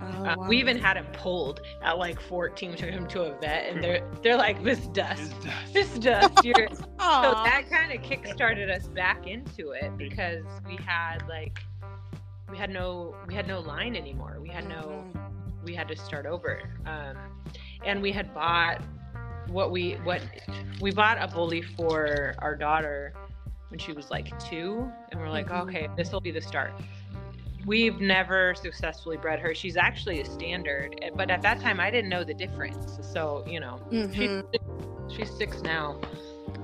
Oh, 0.00 0.04
uh, 0.24 0.36
wow. 0.36 0.48
we 0.48 0.58
even 0.58 0.76
had 0.78 0.96
him 0.96 1.06
pulled 1.12 1.60
at 1.82 1.96
like 1.98 2.20
14 2.20 2.72
we 2.72 2.76
took 2.76 2.90
him 2.90 3.06
to 3.08 3.22
a 3.22 3.38
vet 3.40 3.70
and 3.72 3.82
they're 3.82 4.06
they're 4.22 4.36
like 4.36 4.62
this 4.62 4.80
dust. 4.88 5.32
this 5.72 5.88
dust. 5.98 6.44
You're 6.44 6.68
so 6.70 6.84
that 6.98 7.64
kind 7.70 7.92
of 7.92 8.02
kick-started 8.02 8.70
us 8.70 8.86
back 8.88 9.26
into 9.26 9.70
it 9.70 9.96
because 9.96 10.44
we 10.66 10.76
had 10.84 11.26
like 11.28 11.60
we 12.50 12.58
had 12.58 12.70
no 12.70 13.14
we 13.26 13.34
had 13.34 13.46
no 13.48 13.60
line 13.60 13.96
anymore. 13.96 14.38
We 14.42 14.48
had 14.48 14.68
no 14.68 15.04
Mhm. 15.14 15.64
we 15.64 15.74
had 15.74 15.88
to 15.88 15.96
start 15.96 16.26
over. 16.26 16.60
Um, 16.84 17.16
and 17.84 18.02
we 18.02 18.12
had 18.12 18.34
bought 18.34 18.82
what 19.48 19.70
we 19.70 19.92
what 20.04 20.20
we 20.80 20.90
bought 20.90 21.16
a 21.20 21.28
bully 21.28 21.62
for 21.62 22.34
our 22.38 22.56
daughter 22.56 23.14
when 23.74 23.80
she 23.80 23.92
was 23.92 24.08
like 24.08 24.38
two 24.38 24.88
and 25.10 25.18
we're 25.20 25.28
like 25.28 25.48
Mhm. 25.48 25.62
okay 25.62 25.88
this 25.96 26.12
will 26.12 26.20
be 26.20 26.30
the 26.30 26.40
start 26.40 26.72
we've 27.66 28.00
never 28.00 28.54
successfully 28.54 29.16
bred 29.16 29.40
her 29.40 29.52
she's 29.52 29.76
actually 29.76 30.20
a 30.20 30.24
standard 30.24 30.96
eh, 31.02 31.10
but 31.16 31.28
at 31.28 31.42
that 31.42 31.58
time 31.58 31.80
i 31.80 31.90
didn't 31.90 32.08
know 32.08 32.22
the 32.22 32.34
difference 32.34 33.00
so 33.12 33.42
you 33.48 33.58
know 33.58 33.80
Mhm. 33.90 34.14
she's, 34.14 35.16
she's 35.16 35.36
six 35.36 35.60
now 35.62 35.98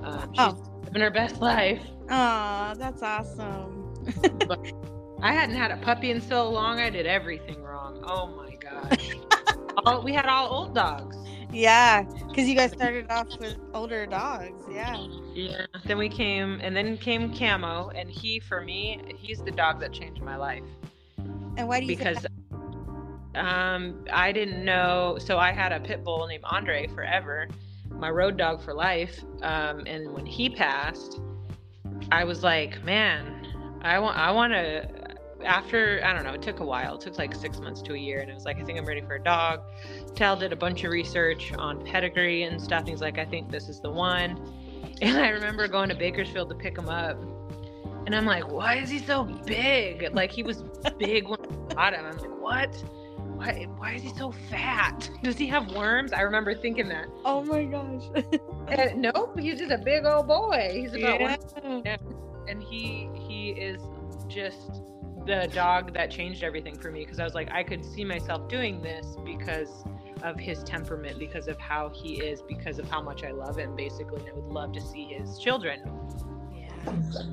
um, 0.03 0.33
she's 0.33 0.39
Oh. 0.39 0.81
living 0.85 1.01
her 1.01 1.11
best 1.11 1.41
life 1.41 1.81
Aw, 2.09 2.75
that's 2.77 3.01
awesome. 3.03 3.93
I 5.21 5.33
hadn't 5.33 5.55
had 5.55 5.71
a 5.71 5.77
puppy 5.77 6.11
in 6.11 6.19
so 6.19 6.49
long. 6.49 6.79
I 6.79 6.89
did 6.89 7.05
everything 7.05 7.61
wrong. 7.63 8.03
Oh 8.05 8.27
my 8.27 8.55
gosh. 8.55 9.11
all, 9.85 10.01
we 10.01 10.11
had 10.13 10.25
all 10.25 10.49
old 10.51 10.75
dogs. 10.75 11.15
Yeah, 11.51 12.03
because 12.29 12.47
you 12.47 12.55
guys 12.55 12.71
started 12.71 13.09
off 13.09 13.27
with 13.39 13.57
older 13.73 14.05
dogs. 14.05 14.63
Yeah. 14.69 15.07
Yeah. 15.33 15.65
Then 15.85 15.97
we 15.97 16.09
came, 16.09 16.59
and 16.61 16.75
then 16.75 16.97
came 16.97 17.33
Camo, 17.33 17.89
and 17.89 18.09
he, 18.09 18.39
for 18.39 18.61
me, 18.61 19.01
he's 19.17 19.41
the 19.41 19.51
dog 19.51 19.79
that 19.81 19.91
changed 19.93 20.21
my 20.21 20.35
life 20.37 20.63
And 21.57 21.67
why 21.67 21.79
do 21.81 21.87
you? 21.87 21.97
because 21.97 22.25
um, 23.35 24.05
I 24.11 24.31
didn't 24.31 24.63
know. 24.63 25.17
So 25.19 25.37
I 25.37 25.51
had 25.51 25.71
a 25.71 25.79
pit 25.79 26.03
bull 26.03 26.27
named 26.27 26.43
Andre 26.45 26.87
forever, 26.87 27.47
my 27.89 28.09
road 28.09 28.37
dog 28.37 28.61
for 28.61 28.73
life. 28.73 29.23
Um, 29.41 29.83
and 29.85 30.11
when 30.13 30.25
he 30.25 30.49
passed, 30.49 31.19
I 32.11 32.23
was 32.23 32.43
like, 32.43 32.83
man, 32.83 33.47
I 33.81 33.99
want, 33.99 34.17
I 34.17 34.31
want 34.31 34.53
to. 34.53 35.00
After 35.43 36.01
I 36.03 36.13
don't 36.13 36.23
know, 36.23 36.33
it 36.33 36.41
took 36.41 36.59
a 36.59 36.65
while. 36.65 36.95
It 36.95 37.01
took 37.01 37.17
like 37.17 37.33
six 37.35 37.59
months 37.59 37.81
to 37.83 37.93
a 37.93 37.97
year, 37.97 38.19
and 38.21 38.29
it 38.29 38.33
was 38.33 38.45
like, 38.45 38.59
I 38.59 38.63
think 38.63 38.77
I'm 38.77 38.85
ready 38.85 39.01
for 39.01 39.15
a 39.15 39.23
dog. 39.23 39.61
Tal 40.15 40.35
did 40.35 40.51
a 40.53 40.55
bunch 40.55 40.83
of 40.83 40.91
research 40.91 41.53
on 41.53 41.83
pedigree 41.85 42.43
and 42.43 42.61
stuff. 42.61 42.79
And 42.81 42.89
he's 42.89 43.01
like, 43.01 43.17
I 43.17 43.25
think 43.25 43.49
this 43.51 43.69
is 43.69 43.79
the 43.81 43.91
one. 43.91 44.39
And 45.01 45.17
I 45.17 45.29
remember 45.29 45.67
going 45.67 45.89
to 45.89 45.95
Bakersfield 45.95 46.49
to 46.49 46.55
pick 46.55 46.77
him 46.77 46.87
up, 46.87 47.17
and 48.05 48.13
I'm 48.15 48.25
like, 48.25 48.51
why 48.51 48.75
is 48.75 48.87
he 48.89 48.99
so 48.99 49.23
big? 49.23 50.13
Like 50.13 50.31
he 50.31 50.43
was 50.43 50.63
big 50.99 51.27
when 51.27 51.39
I 51.71 51.73
got 51.73 51.93
him. 51.95 52.05
I'm 52.05 52.17
like, 52.17 52.39
what? 52.39 52.75
Why, 53.35 53.67
why 53.77 53.93
is 53.93 54.03
he 54.03 54.09
so 54.09 54.31
fat? 54.51 55.09
Does 55.23 55.37
he 55.39 55.47
have 55.47 55.71
worms? 55.75 56.13
I 56.13 56.21
remember 56.21 56.53
thinking 56.53 56.87
that. 56.89 57.07
Oh 57.25 57.43
my 57.43 57.63
gosh. 57.65 58.03
And 58.67 59.01
nope, 59.01 59.39
he's 59.39 59.57
just 59.57 59.71
a 59.71 59.77
big 59.79 60.05
old 60.05 60.27
boy. 60.27 60.69
He's 60.71 60.93
about 60.93 61.19
Yeah. 61.19 61.37
one, 61.95 61.99
and 62.47 62.61
he 62.61 63.09
he 63.27 63.49
is 63.51 63.81
just 64.27 64.81
the 65.25 65.49
dog 65.53 65.93
that 65.93 66.11
changed 66.11 66.43
everything 66.43 66.77
for 66.77 66.91
me 66.91 67.03
because 67.03 67.19
I 67.19 67.23
was 67.23 67.33
like, 67.33 67.51
I 67.51 67.63
could 67.63 67.83
see 67.85 68.03
myself 68.03 68.47
doing 68.47 68.81
this 68.81 69.15
because 69.23 69.83
of 70.23 70.39
his 70.39 70.63
temperament, 70.63 71.17
because 71.19 71.47
of 71.47 71.57
how 71.57 71.89
he 71.89 72.15
is, 72.15 72.41
because 72.41 72.79
of 72.79 72.89
how 72.89 73.01
much 73.01 73.23
I 73.23 73.31
love 73.31 73.57
him, 73.57 73.75
basically, 73.75 74.21
and 74.21 74.29
I 74.29 74.33
would 74.33 74.51
love 74.51 74.71
to 74.73 74.81
see 74.81 75.05
his 75.05 75.39
children. 75.39 75.81
Yeah. 76.53 77.23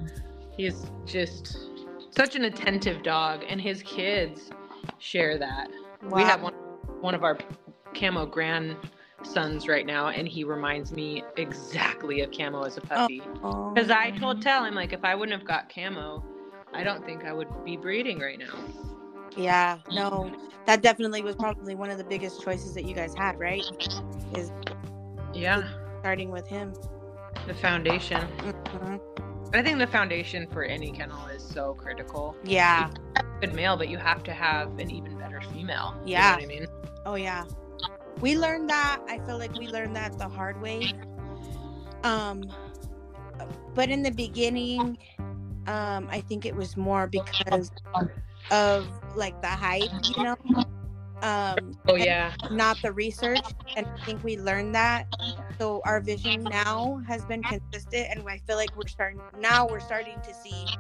He's 0.57 0.91
just 1.07 1.59
such 2.11 2.35
an 2.35 2.45
attentive 2.45 3.03
dog, 3.03 3.45
and 3.49 3.61
his 3.61 3.83
kids 3.83 4.51
share 4.99 5.39
that. 5.39 5.69
We 6.11 6.23
have 6.23 6.43
one 6.43 6.55
one 7.01 7.15
of 7.15 7.23
our 7.23 7.39
camo 7.95 8.27
grandsons 8.27 9.69
right 9.69 9.87
now, 9.87 10.09
and 10.09 10.27
he 10.27 10.45
reminds 10.45 10.93
me 10.93 11.23
exactly 11.37 12.21
of 12.23 12.31
camo 12.33 12.63
as 12.63 12.77
a 12.77 12.81
puppy. 12.81 13.23
Oh. 13.43 13.71
Because 13.73 13.91
I 13.91 14.11
told 14.13 14.43
Tell, 14.43 14.65
I'm 14.65 14.75
like 14.75 14.93
if 14.93 15.05
I 15.05 15.15
wouldn't 15.15 15.39
have 15.39 15.47
got 15.47 15.73
camo, 15.73 16.25
I 16.73 16.85
don't 16.85 17.05
think 17.05 17.25
I 17.25 17.33
would 17.33 17.49
be 17.65 17.77
breeding 17.77 18.19
right 18.19 18.39
now. 18.39 18.55
Yeah, 19.37 19.79
no, 19.91 20.33
that 20.67 20.83
definitely 20.83 21.23
was 21.23 21.37
probably 21.37 21.75
one 21.75 21.91
of 21.91 21.99
the 21.99 22.05
biggest 22.05 22.43
choices 22.43 22.75
that 22.75 22.85
you 22.85 22.95
guys 22.95 23.15
had, 23.15 23.39
right? 23.39 23.67
Is 24.33 24.53
Yeah, 25.33 25.63
starting 26.01 26.31
with 26.31 26.49
him. 26.49 26.75
the 27.47 27.55
foundation. 27.55 28.27
Mhm. 28.43 29.01
I 29.55 29.63
think 29.63 29.79
the 29.79 29.87
foundation 29.87 30.47
for 30.49 30.63
any 30.63 30.93
kennel 30.93 31.27
is 31.29 31.43
so 31.43 31.75
critical. 31.75 32.37
Yeah. 32.43 32.91
Good 33.41 33.55
male, 33.55 33.77
but 33.77 33.89
you 33.89 33.97
have 33.99 34.23
to 34.25 34.33
have 34.33 34.79
an 34.79 34.91
even 34.91 35.17
better 35.17 35.41
female. 35.41 35.95
You 36.13 36.23
know 36.23 36.29
Yeah. 36.29 36.35
what 36.35 36.43
I 36.43 36.47
mean? 36.47 36.67
Oh 37.07 37.15
yeah. 37.15 37.45
We 38.21 38.37
learned 38.37 38.69
that. 38.71 39.01
I 39.09 39.19
feel 39.21 39.39
like 39.39 39.55
we 39.55 39.69
learned 39.69 39.97
that 39.97 40.19
the 40.19 40.29
hard 40.29 40.61
way. 40.61 40.93
Um 42.05 42.55
but 43.75 43.89
in 43.91 44.03
the 44.03 44.11
beginning, 44.11 44.99
um, 45.69 46.09
I 46.11 46.21
think 46.23 46.47
it 46.47 46.57
was 46.57 46.77
more 46.77 47.07
because 47.09 47.71
of 48.51 48.89
like 49.15 49.41
the 49.43 49.49
hype, 49.49 49.93
you 50.07 50.25
know. 50.25 50.37
Um 51.23 51.79
Oh 51.89 51.97
yeah. 51.97 52.35
not 52.51 52.83
the 52.83 52.93
research. 52.93 53.53
And 53.77 53.87
I 53.87 54.01
think 54.07 54.25
we 54.25 54.39
learned 54.39 54.75
that. 54.75 55.07
So 55.59 55.83
our 55.85 56.01
vision 56.01 56.49
now 56.49 57.01
has 57.07 57.25
been 57.27 57.45
consistent 57.45 58.09
and 58.11 58.29
I 58.29 58.39
feel 58.39 58.57
like 58.57 58.77
we're 58.77 58.87
starting 58.89 59.23
now 59.39 59.67
we're 59.69 59.81
starting 59.81 60.21
to 60.23 60.35
see 60.35 60.71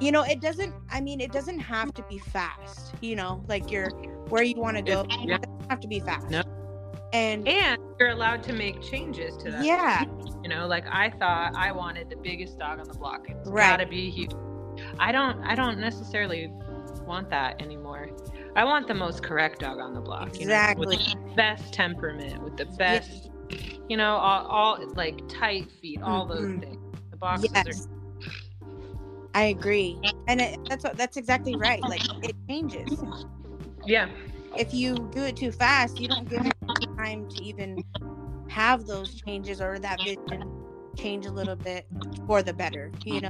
you 0.00 0.12
know, 0.12 0.22
it 0.24 0.40
doesn't 0.40 0.74
I 0.90 1.00
mean 1.00 1.20
it 1.20 1.32
doesn't 1.32 1.60
have 1.60 1.94
to 1.94 2.02
be 2.04 2.18
fast, 2.18 2.94
you 3.00 3.16
know, 3.16 3.44
like 3.48 3.70
you're 3.70 3.90
where 4.28 4.42
you 4.42 4.54
want 4.56 4.76
to 4.76 4.82
go. 4.82 5.02
It 5.02 5.30
doesn't 5.30 5.70
have 5.70 5.80
to 5.80 5.88
be 5.88 6.00
fast. 6.00 6.28
No. 6.30 6.42
And 7.12 7.48
And 7.48 7.78
you're 7.98 8.10
allowed 8.10 8.42
to 8.44 8.52
make 8.52 8.80
changes 8.82 9.36
to 9.38 9.50
that. 9.50 9.64
yeah, 9.64 10.04
You 10.48 10.54
know, 10.54 10.66
like 10.66 10.86
I 10.90 11.10
thought 11.10 11.52
I 11.56 11.72
wanted 11.72 12.08
the 12.08 12.16
biggest 12.16 12.58
dog 12.58 12.78
on 12.80 12.88
the 12.88 12.94
block. 12.94 13.28
It's 13.28 13.50
Right. 13.50 13.68
gotta 13.68 13.84
be 13.86 14.08
huge. 14.08 14.30
I 14.98 15.12
don't 15.12 15.44
I 15.44 15.54
don't 15.54 15.78
necessarily 15.78 16.50
want 17.06 17.28
that 17.28 17.60
anymore. 17.60 18.08
I 18.56 18.64
want 18.64 18.88
the 18.88 18.94
most 18.94 19.22
correct 19.22 19.58
dog 19.60 19.78
on 19.78 19.92
the 19.92 20.00
block. 20.00 20.40
You 20.40 20.46
know, 20.46 20.74
with 20.78 20.92
exactly. 20.94 20.96
the 20.96 21.34
best 21.34 21.74
temperament, 21.74 22.42
with 22.42 22.56
the 22.56 22.64
best 22.64 23.28
you 23.90 23.98
know, 23.98 24.16
all, 24.16 24.46
all 24.46 24.92
like 24.94 25.20
tight 25.28 25.70
feet, 25.70 26.00
all 26.02 26.24
those 26.24 26.40
Mhm. 26.46 26.60
things. 26.62 26.78
The 27.10 27.16
boxes 27.18 27.50
Yes. 27.54 27.88
I 29.34 29.42
agree. 29.44 30.00
And 30.28 30.40
it, 30.40 30.58
that's 30.66 30.82
what- 30.84 30.96
that's 30.96 31.18
exactly 31.18 31.56
right. 31.56 31.82
Like 31.82 32.02
it 32.24 32.34
changes. 32.48 33.04
yeah. 33.84 34.08
if 34.56 34.72
you 34.72 35.10
do 35.12 35.24
it 35.24 35.36
too 35.36 35.52
fast, 35.52 36.00
you 36.00 36.08
don't 36.08 36.26
give 36.26 36.46
it 36.46 36.54
time 36.96 37.28
to 37.28 37.44
even 37.44 37.84
have 38.48 38.86
those 38.86 39.14
changes 39.14 39.60
or 39.60 39.78
that 39.78 39.98
vision 40.02 40.50
change 40.96 41.26
a 41.26 41.30
little 41.30 41.56
bit 41.56 41.86
for 42.26 42.42
the 42.42 42.52
better. 42.52 42.90
You 43.04 43.22
know. 43.22 43.28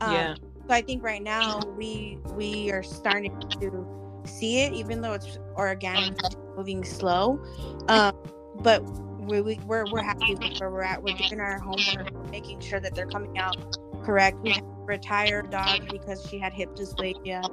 Um, 0.00 0.12
yeah. 0.12 0.34
So 0.68 0.74
I 0.74 0.82
think 0.82 1.02
right 1.02 1.22
now 1.22 1.60
we 1.76 2.18
we 2.34 2.70
are 2.72 2.82
starting 2.82 3.38
to 3.60 4.22
see 4.24 4.62
it, 4.62 4.72
even 4.72 5.00
though 5.00 5.12
it's 5.12 5.38
organic, 5.56 6.18
moving 6.56 6.84
slow. 6.84 7.40
Um, 7.88 8.14
but 8.56 8.82
we, 9.20 9.40
we 9.40 9.60
we're 9.66 9.86
we're 9.90 10.02
happy 10.02 10.34
with 10.34 10.58
where 10.58 10.70
we're 10.70 10.82
at. 10.82 11.02
We're 11.02 11.16
doing 11.16 11.40
our 11.40 11.58
homework, 11.58 12.30
making 12.30 12.60
sure 12.60 12.80
that 12.80 12.94
they're 12.94 13.06
coming 13.06 13.38
out 13.38 13.56
correct. 14.04 14.38
We 14.40 14.50
have 14.50 14.62
a 14.62 14.84
retired 14.84 15.50
dog 15.50 15.88
because 15.90 16.26
she 16.28 16.38
had 16.38 16.52
hip 16.52 16.74
dysplasia. 16.74 17.44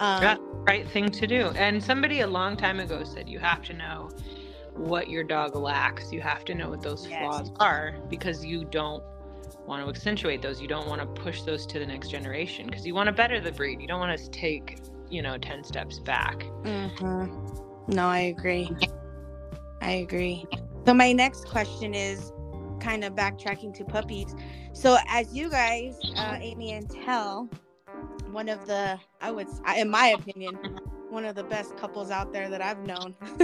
Um, 0.00 0.22
Yeah. 0.22 0.36
Right 0.66 0.88
thing 0.88 1.10
to 1.10 1.26
do. 1.26 1.48
And 1.56 1.82
somebody 1.82 2.20
a 2.20 2.26
long 2.26 2.56
time 2.56 2.80
ago 2.80 3.02
said 3.04 3.28
you 3.28 3.38
have 3.38 3.62
to 3.62 3.72
know 3.72 4.10
what 4.74 5.08
your 5.08 5.24
dog 5.24 5.54
lacks. 5.54 6.12
You 6.12 6.20
have 6.20 6.44
to 6.46 6.54
know 6.54 6.70
what 6.70 6.82
those 6.82 7.06
Yes. 7.06 7.18
flaws 7.18 7.52
are 7.60 7.96
because 8.08 8.44
you 8.44 8.64
don't 8.64 9.02
want 9.66 9.82
to 9.84 9.88
accentuate 9.88 10.42
those. 10.42 10.60
You 10.60 10.68
don't 10.68 10.88
want 10.88 11.00
to 11.00 11.06
push 11.22 11.42
those 11.42 11.66
to 11.66 11.78
the 11.78 11.86
next 11.86 12.08
generation 12.08 12.66
because 12.66 12.86
you 12.86 12.94
want 12.94 13.06
to 13.06 13.12
better 13.12 13.40
the 13.40 13.52
breed. 13.52 13.80
You 13.80 13.86
don't 13.86 14.00
want 14.00 14.18
to 14.18 14.30
take, 14.30 14.78
you 15.08 15.22
know, 15.22 15.38
10 15.38 15.64
steps 15.64 15.98
back. 15.98 16.40
Mm-hmm. 16.62 17.94
No, 17.94 18.06
I 18.06 18.18
agree. 18.20 18.70
I 19.80 19.92
agree. 19.92 20.46
So 20.86 20.94
my 20.94 21.12
next 21.12 21.46
question 21.46 21.94
is 21.94 22.32
kind 22.80 23.04
of 23.04 23.14
backtracking 23.14 23.74
to 23.74 23.84
puppies. 23.84 24.34
So 24.72 24.96
as 25.08 25.34
you 25.34 25.50
guys, 25.50 25.96
uh, 26.16 26.38
Amy 26.40 26.72
and 26.72 26.88
Tell, 26.90 27.48
one 28.30 28.48
of 28.48 28.66
the, 28.66 28.98
I 29.20 29.30
would, 29.30 29.48
in 29.76 29.90
my 29.90 30.08
opinion, 30.08 30.58
one 31.10 31.24
of 31.24 31.34
the 31.34 31.44
best 31.44 31.76
couples 31.76 32.10
out 32.10 32.32
there 32.32 32.48
that 32.48 32.62
I've 32.62 32.80
known 32.86 33.14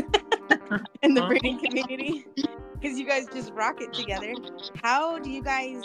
in 1.02 1.14
the 1.14 1.22
uh-huh. 1.22 1.28
breeding 1.28 1.58
community, 1.58 2.26
because 2.74 2.98
you 2.98 3.06
guys 3.06 3.26
just 3.32 3.52
rock 3.52 3.80
it 3.80 3.92
together. 3.92 4.34
How 4.82 5.18
do 5.18 5.30
you 5.30 5.42
guys? 5.42 5.82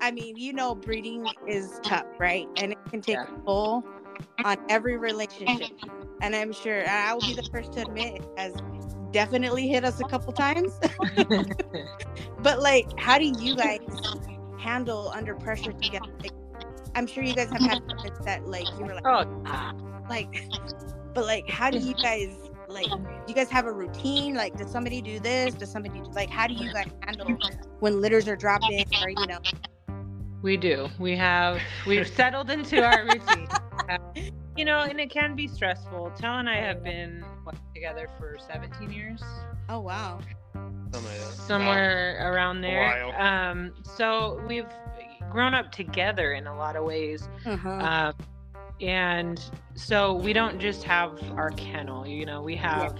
I 0.00 0.10
mean, 0.10 0.36
you 0.36 0.52
know, 0.52 0.74
breeding 0.74 1.26
is 1.46 1.80
tough, 1.82 2.06
right? 2.18 2.46
And 2.56 2.72
it 2.72 2.78
can 2.90 3.00
take 3.00 3.16
Yeah. 3.16 3.24
a 3.24 3.44
toll 3.44 3.84
on 4.44 4.58
every 4.68 4.96
relationship. 4.98 5.70
And 6.20 6.34
I'm 6.34 6.52
sure 6.52 6.80
and 6.80 6.90
I 6.90 7.14
will 7.14 7.22
be 7.22 7.34
the 7.34 7.42
first 7.52 7.72
to 7.74 7.82
admit 7.82 8.16
it 8.16 8.24
has 8.36 8.54
definitely 9.12 9.68
hit 9.68 9.84
us 9.84 10.00
a 10.00 10.04
couple 10.04 10.32
times. 10.32 10.78
but 12.42 12.60
like, 12.60 12.86
how 12.98 13.18
do 13.18 13.24
you 13.24 13.56
guys 13.56 13.80
handle 14.58 15.10
under 15.14 15.34
pressure 15.34 15.72
together? 15.72 16.12
Like, 16.20 16.32
I'm 16.94 17.06
sure 17.06 17.22
you 17.22 17.34
guys 17.34 17.50
have 17.50 17.62
had 17.62 17.80
moments 17.86 18.20
that 18.24 18.46
like 18.46 18.68
you 18.78 18.84
were 18.84 18.94
like, 18.94 19.06
oh, 19.06 19.24
like, 20.08 20.48
but 21.14 21.24
like, 21.26 21.48
how 21.48 21.70
do 21.70 21.78
you 21.78 21.94
guys 22.02 22.34
like? 22.68 22.86
Do 22.88 22.98
you 23.28 23.34
guys 23.34 23.50
have 23.50 23.66
a 23.66 23.72
routine? 23.72 24.34
Like, 24.34 24.56
does 24.56 24.70
somebody 24.70 25.00
do 25.00 25.18
this? 25.20 25.54
Does 25.54 25.70
somebody 25.70 25.98
do 26.00 26.10
like? 26.12 26.30
How 26.30 26.46
do 26.46 26.54
you 26.54 26.72
guys 26.72 26.86
handle 27.02 27.36
when 27.80 28.00
litters 28.00 28.28
are 28.28 28.36
dropping 28.36 28.84
or 29.02 29.10
you 29.10 29.26
know? 29.26 29.38
we 30.42 30.58
do. 30.58 30.88
We 30.98 31.16
have, 31.16 31.58
we've 31.86 32.06
settled 32.06 32.50
into 32.50 32.84
our 32.84 33.04
routine. 33.12 33.48
Uh, 33.88 33.96
you 34.56 34.66
know, 34.66 34.80
and 34.80 35.00
it 35.00 35.10
can 35.10 35.34
be 35.34 35.48
stressful. 35.48 36.12
Tell 36.18 36.34
and 36.38 36.48
I 36.50 36.56
have 36.56 36.84
been 36.84 37.24
what, 37.44 37.54
together 37.74 38.08
for 38.18 38.36
17 38.46 38.90
years. 38.90 39.22
Oh 39.70 39.80
wow. 39.80 40.20
Something 40.52 41.02
like 41.10 41.18
that. 41.18 41.32
somewhere 41.32 42.30
around 42.30 42.60
there. 42.60 43.18
Um, 43.20 43.72
so 43.82 44.40
we've 44.46 44.66
grown 45.30 45.54
up 45.54 45.72
together 45.72 46.34
in 46.34 46.46
a 46.46 46.54
lot 46.54 46.76
of 46.76 46.84
ways, 46.84 47.26
Uh-huh. 47.46 47.70
um, 47.70 48.14
and 48.80 49.42
so 49.74 50.14
we 50.14 50.32
don't 50.32 50.58
just 50.60 50.82
have 50.84 51.20
our 51.36 51.50
kennel. 51.52 52.06
You 52.06 52.26
know, 52.26 52.42
we 52.42 52.56
have 52.56 52.94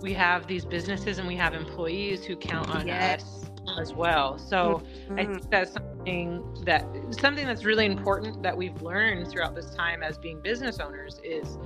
we 0.00 0.12
have 0.14 0.46
these 0.46 0.64
businesses 0.64 1.18
and 1.18 1.26
we 1.26 1.36
have 1.36 1.54
employees 1.54 2.24
who 2.24 2.36
count 2.36 2.68
on 2.70 2.86
Yes. 2.86 3.22
us 3.22 3.50
as 3.80 3.94
well. 3.94 4.38
So 4.38 4.82
I 5.10 5.24
Mhm. 5.24 5.26
think 5.38 5.50
that's 5.50 5.72
something 5.72 6.44
that 6.64 6.86
something 7.10 7.46
that's 7.46 7.64
really 7.64 7.86
important 7.86 8.42
that 8.42 8.54
we've 8.56 8.80
learned 8.82 9.28
throughout 9.28 9.54
this 9.54 9.74
time 9.74 10.02
as 10.02 10.18
being 10.18 10.40
business 10.42 10.78
owners 10.80 11.20
is 11.24 11.58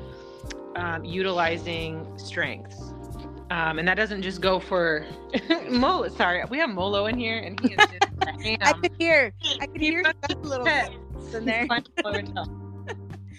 um, 0.77 1.05
utilizing 1.05 2.07
strengths. 2.17 2.93
Um, 3.51 3.79
and 3.79 3.89
that 3.89 3.97
doesn't 3.97 4.23
just 4.23 4.41
go 4.41 4.61
for 4.61 5.05
Molo. 5.71 6.07
Sorry, 6.09 6.45
we 6.51 6.59
have 6.59 6.71
Molo 6.71 7.07
in 7.07 7.19
here, 7.19 7.39
and 7.39 7.59
he 7.59 7.73
is 7.75 7.81
I 8.61 8.73
could 8.75 8.93
hear. 8.99 9.33
I 9.61 9.67
could 9.67 9.81
He 9.81 9.89
hear 9.91 10.05
a 10.05 10.35
little 10.47 10.67
pet. 10.67 10.93
in 11.35 11.45
there. 11.47 11.67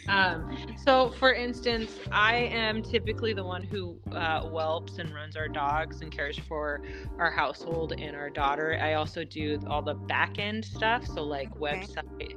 Um, 0.09 0.47
so, 0.77 1.09
for 1.11 1.33
instance, 1.33 1.99
I 2.11 2.35
am 2.35 2.81
typically 2.83 3.33
the 3.33 3.43
one 3.45 3.63
who 3.63 3.99
uh, 4.11 4.41
whelps 4.41 4.97
and 4.99 5.13
runs 5.13 5.35
our 5.35 5.47
dogs 5.47 6.01
and 6.01 6.11
cares 6.11 6.37
for 6.37 6.81
our 7.19 7.31
household 7.31 7.93
and 7.97 8.15
our 8.15 8.29
daughter. 8.29 8.77
I 8.81 8.93
also 8.95 9.23
do 9.23 9.59
all 9.67 9.81
the 9.81 9.95
back 9.95 10.39
end 10.39 10.65
stuff, 10.65 11.05
so 11.07 11.23
like 11.23 11.49
Okay. 11.61 11.87
website, 11.89 12.35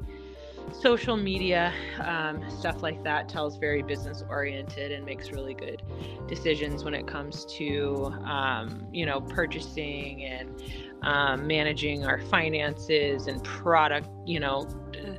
social 0.71 1.17
media, 1.17 1.73
um, 2.05 2.49
stuff 2.51 2.83
like 2.83 3.03
that. 3.05 3.29
Tells 3.29 3.57
very 3.59 3.83
business 3.83 4.23
oriented 4.29 4.93
and 4.93 5.05
makes 5.05 5.31
really 5.33 5.55
good 5.55 5.83
decisions 6.29 6.85
when 6.85 6.95
it 6.95 7.07
comes 7.07 7.45
to 7.57 8.13
um, 8.25 8.87
you 8.93 9.07
know 9.07 9.21
purchasing 9.21 10.25
and 10.25 10.51
um, 11.03 11.47
managing 11.47 12.05
our 12.07 12.21
finances 12.21 13.27
and 13.27 13.43
product. 13.45 14.09
You 14.27 14.41
know, 14.41 14.67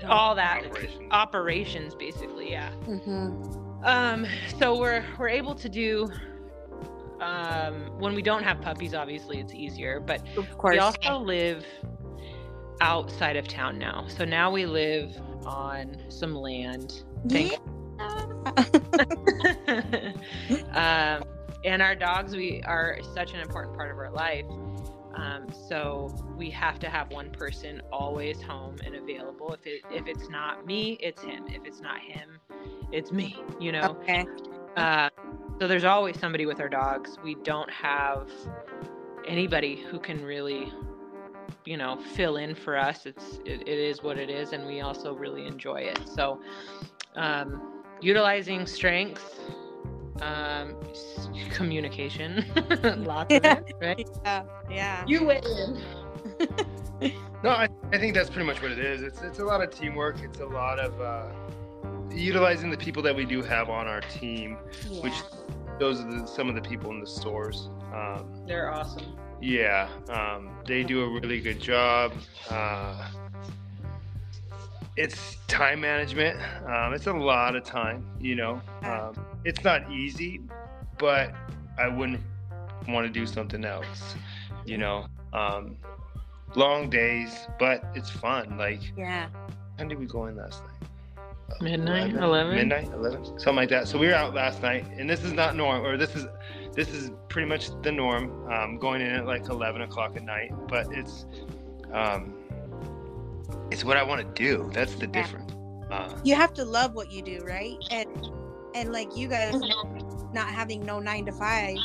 all 0.08 0.36
that 0.36 0.66
Operations. 0.66 1.04
operations 1.12 1.96
basically 1.96 2.52
yeah 2.52 2.72
Mm-hmm. 2.88 3.86
um 3.86 4.26
so 4.60 4.78
we're 4.80 5.04
we're 5.20 5.30
able 5.30 5.56
to 5.56 5.70
do 5.70 6.10
um 7.22 7.92
when 8.00 8.16
we 8.16 8.22
don't 8.22 8.44
have 8.44 8.62
puppies 8.62 8.94
obviously 8.94 9.40
it's 9.40 9.54
easier 9.54 10.00
but 10.00 10.22
Of 10.38 10.58
course. 10.58 10.74
we 10.74 10.80
also 10.80 11.18
live 11.20 11.66
outside 12.82 13.36
of 13.38 13.48
town 13.48 13.78
now 13.78 14.06
so 14.08 14.26
now 14.26 14.52
we 14.52 14.66
live 14.66 15.16
on 15.46 15.98
some 16.10 16.36
land 16.36 17.04
thank 17.30 17.58
um 20.74 21.24
and 21.66 21.82
our 21.82 21.96
dogs 21.96 22.36
we 22.36 22.62
are 22.66 22.98
such 23.14 23.34
an 23.34 23.40
important 23.40 23.76
part 23.76 23.92
of 23.92 23.98
our 23.98 24.12
life 24.12 24.46
um, 25.16 25.48
so 25.70 26.14
we 26.38 26.50
have 26.52 26.80
to 26.80 26.90
have 26.90 27.12
one 27.12 27.30
person 27.30 27.82
always 27.92 28.42
home 28.42 28.76
and 28.86 28.96
available. 28.96 29.54
If 29.54 29.68
it 29.68 29.82
if 29.92 30.08
it's 30.08 30.30
not 30.30 30.66
me, 30.66 30.98
it's 31.02 31.22
him. 31.22 31.46
If 31.48 31.66
it's 31.66 31.82
not 31.82 32.00
him, 32.00 32.40
it's 32.92 33.12
me. 33.12 33.42
You 33.60 33.72
know. 33.74 33.98
okay. 34.02 34.26
Uh, 34.76 35.10
so 35.60 35.68
there's 35.68 35.84
always 35.84 36.20
somebody 36.20 36.46
with 36.46 36.60
our 36.60 36.70
dogs. 36.70 37.18
We 37.24 37.36
don't 37.36 37.70
have 37.70 38.30
anybody 39.28 39.76
who 39.76 40.00
can 40.00 40.24
really, 40.26 40.74
you 41.66 41.78
know, 41.78 42.00
fill 42.16 42.38
in 42.38 42.56
for 42.56 42.76
us. 42.76 43.06
It's 43.06 43.40
it, 43.46 43.62
it 43.62 43.68
is 43.68 44.02
what 44.02 44.18
it 44.18 44.30
is, 44.30 44.54
and 44.54 44.66
we 44.66 44.82
also 44.82 45.14
really 45.14 45.46
enjoy 45.46 45.82
it. 45.82 46.00
So, 46.08 46.42
um, 47.16 47.84
utilizing 48.02 48.66
strengths, 48.66 49.40
um, 50.22 50.76
communication, 51.52 52.46
lots 53.04 53.34
of 53.34 53.44
it, 53.46 53.74
right? 53.82 54.10
Yeah. 54.26 54.44
Yeah. 54.70 55.04
You 55.08 55.26
win. 55.26 55.82
No, 57.44 57.50
I, 57.50 57.68
I 57.92 57.98
think 57.98 58.14
that's 58.16 58.30
pretty 58.30 58.48
much 58.48 58.62
what 58.62 58.72
it 58.72 58.80
is. 58.80 59.02
It's 59.02 59.22
it's 59.22 59.40
a 59.40 59.44
lot 59.44 59.62
of 59.62 59.70
teamwork. 59.70 60.22
It's 60.22 60.40
a 60.40 60.46
lot 60.46 60.80
of 60.80 61.02
uh, 61.02 61.26
utilizing 62.16 62.70
the 62.70 62.78
people 62.78 63.04
that 63.04 63.14
we 63.14 63.26
do 63.26 63.42
have 63.42 63.70
on 63.70 63.86
our 63.88 64.00
team, 64.00 64.56
which 65.02 65.14
those 65.78 66.00
are 66.00 66.10
the, 66.10 66.26
some 66.26 66.48
of 66.48 66.56
the 66.56 66.62
people 66.62 66.92
in 66.92 67.02
the 67.02 67.08
stores. 67.08 67.68
Um, 67.94 68.32
They're 68.48 68.72
awesome. 68.74 69.18
yeah, 69.42 69.90
um, 70.08 70.52
they 70.66 70.84
do 70.84 71.02
a 71.04 71.10
really 71.20 71.42
good 71.42 71.60
job. 71.60 72.14
Uh, 72.50 73.10
it's 74.96 75.38
time 75.48 75.82
management. 75.82 76.40
Um, 76.68 76.94
it's 76.94 77.08
a 77.08 77.14
lot 77.14 77.56
of 77.56 77.64
time. 77.64 78.06
You 78.20 78.36
know, 78.36 78.62
um, 78.84 79.14
it's 79.44 79.64
not 79.64 79.92
easy, 79.92 80.42
but 80.98 81.34
I 81.80 81.88
wouldn't 81.88 82.22
want 82.88 83.08
to 83.08 83.12
do 83.12 83.26
something 83.26 83.66
else. 83.66 84.16
You 84.66 84.78
know, 84.78 85.08
um, 85.34 85.78
long 86.56 86.90
days, 86.90 87.48
but 87.60 87.84
it's 87.96 88.10
fun. 88.10 88.58
Like, 88.58 88.82
Yeah. 88.96 89.28
when 89.78 89.88
did 89.88 90.00
we 90.00 90.06
go 90.06 90.28
in 90.28 90.36
last 90.38 90.64
night? 90.64 90.70
Midnight, 91.62 92.16
11? 92.16 92.56
midnight, 92.56 92.90
eleven, 92.94 93.24
something 93.26 93.56
like 93.56 93.70
that. 93.70 93.88
So 93.88 94.00
we 94.00 94.08
were 94.08 94.16
out 94.16 94.34
last 94.34 94.62
night, 94.64 94.86
and 94.98 95.08
this 95.10 95.24
is 95.24 95.34
not 95.34 95.56
norm, 95.56 95.86
or 95.86 95.98
this 95.98 96.16
is 96.16 96.26
this 96.74 96.90
is 96.90 97.12
pretty 97.30 97.48
much 97.48 97.70
the 97.84 97.92
norm. 97.92 98.52
Um, 98.52 98.80
going 98.80 99.02
in 99.02 99.12
at 99.12 99.28
like 99.28 99.48
eleven 99.50 99.82
o'clock 99.82 100.16
at 100.16 100.24
night, 100.24 100.52
but 100.68 100.88
it's 100.92 101.26
um, 101.94 102.34
it's 103.72 103.84
what 103.84 103.98
I 103.98 104.04
want 104.04 104.22
to 104.22 104.44
do. 104.44 104.70
That's 104.74 104.96
the 104.96 105.08
difference. 105.08 105.52
Uh, 105.92 106.10
You 106.24 106.36
have 106.36 106.54
to 106.56 106.66
love 106.66 106.94
what 106.94 107.12
you 107.12 107.22
do, 107.22 107.44
right? 107.46 107.76
And 107.90 108.08
and 108.76 108.92
like 108.92 109.16
you 109.16 109.28
guys 109.28 109.54
not 110.34 110.48
having 110.48 110.84
no 110.86 111.00
nine 111.00 111.26
to 111.26 111.32
five 111.32 111.78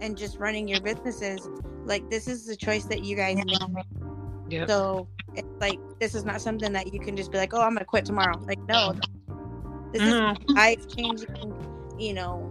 and 0.00 0.16
just 0.16 0.38
running 0.38 0.66
your 0.68 0.80
businesses, 0.80 1.48
like 1.84 2.08
this 2.10 2.28
is 2.28 2.46
the 2.46 2.56
choice 2.56 2.84
that 2.86 3.04
you 3.04 3.16
guys 3.16 3.36
make. 3.36 3.58
Yep. 4.48 4.68
So 4.68 5.08
it's 5.34 5.48
like 5.60 5.78
this 6.00 6.14
is 6.14 6.24
not 6.24 6.40
something 6.40 6.72
that 6.72 6.92
you 6.92 7.00
can 7.00 7.16
just 7.16 7.30
be 7.30 7.38
like, 7.38 7.54
oh, 7.54 7.60
I'm 7.60 7.74
gonna 7.74 7.84
quit 7.84 8.04
tomorrow. 8.04 8.40
Like 8.46 8.60
no, 8.68 8.94
this 9.92 10.02
is 10.02 10.14
No. 10.14 10.34
life 10.54 10.84
changing, 10.96 11.54
you 11.98 12.14
know, 12.14 12.50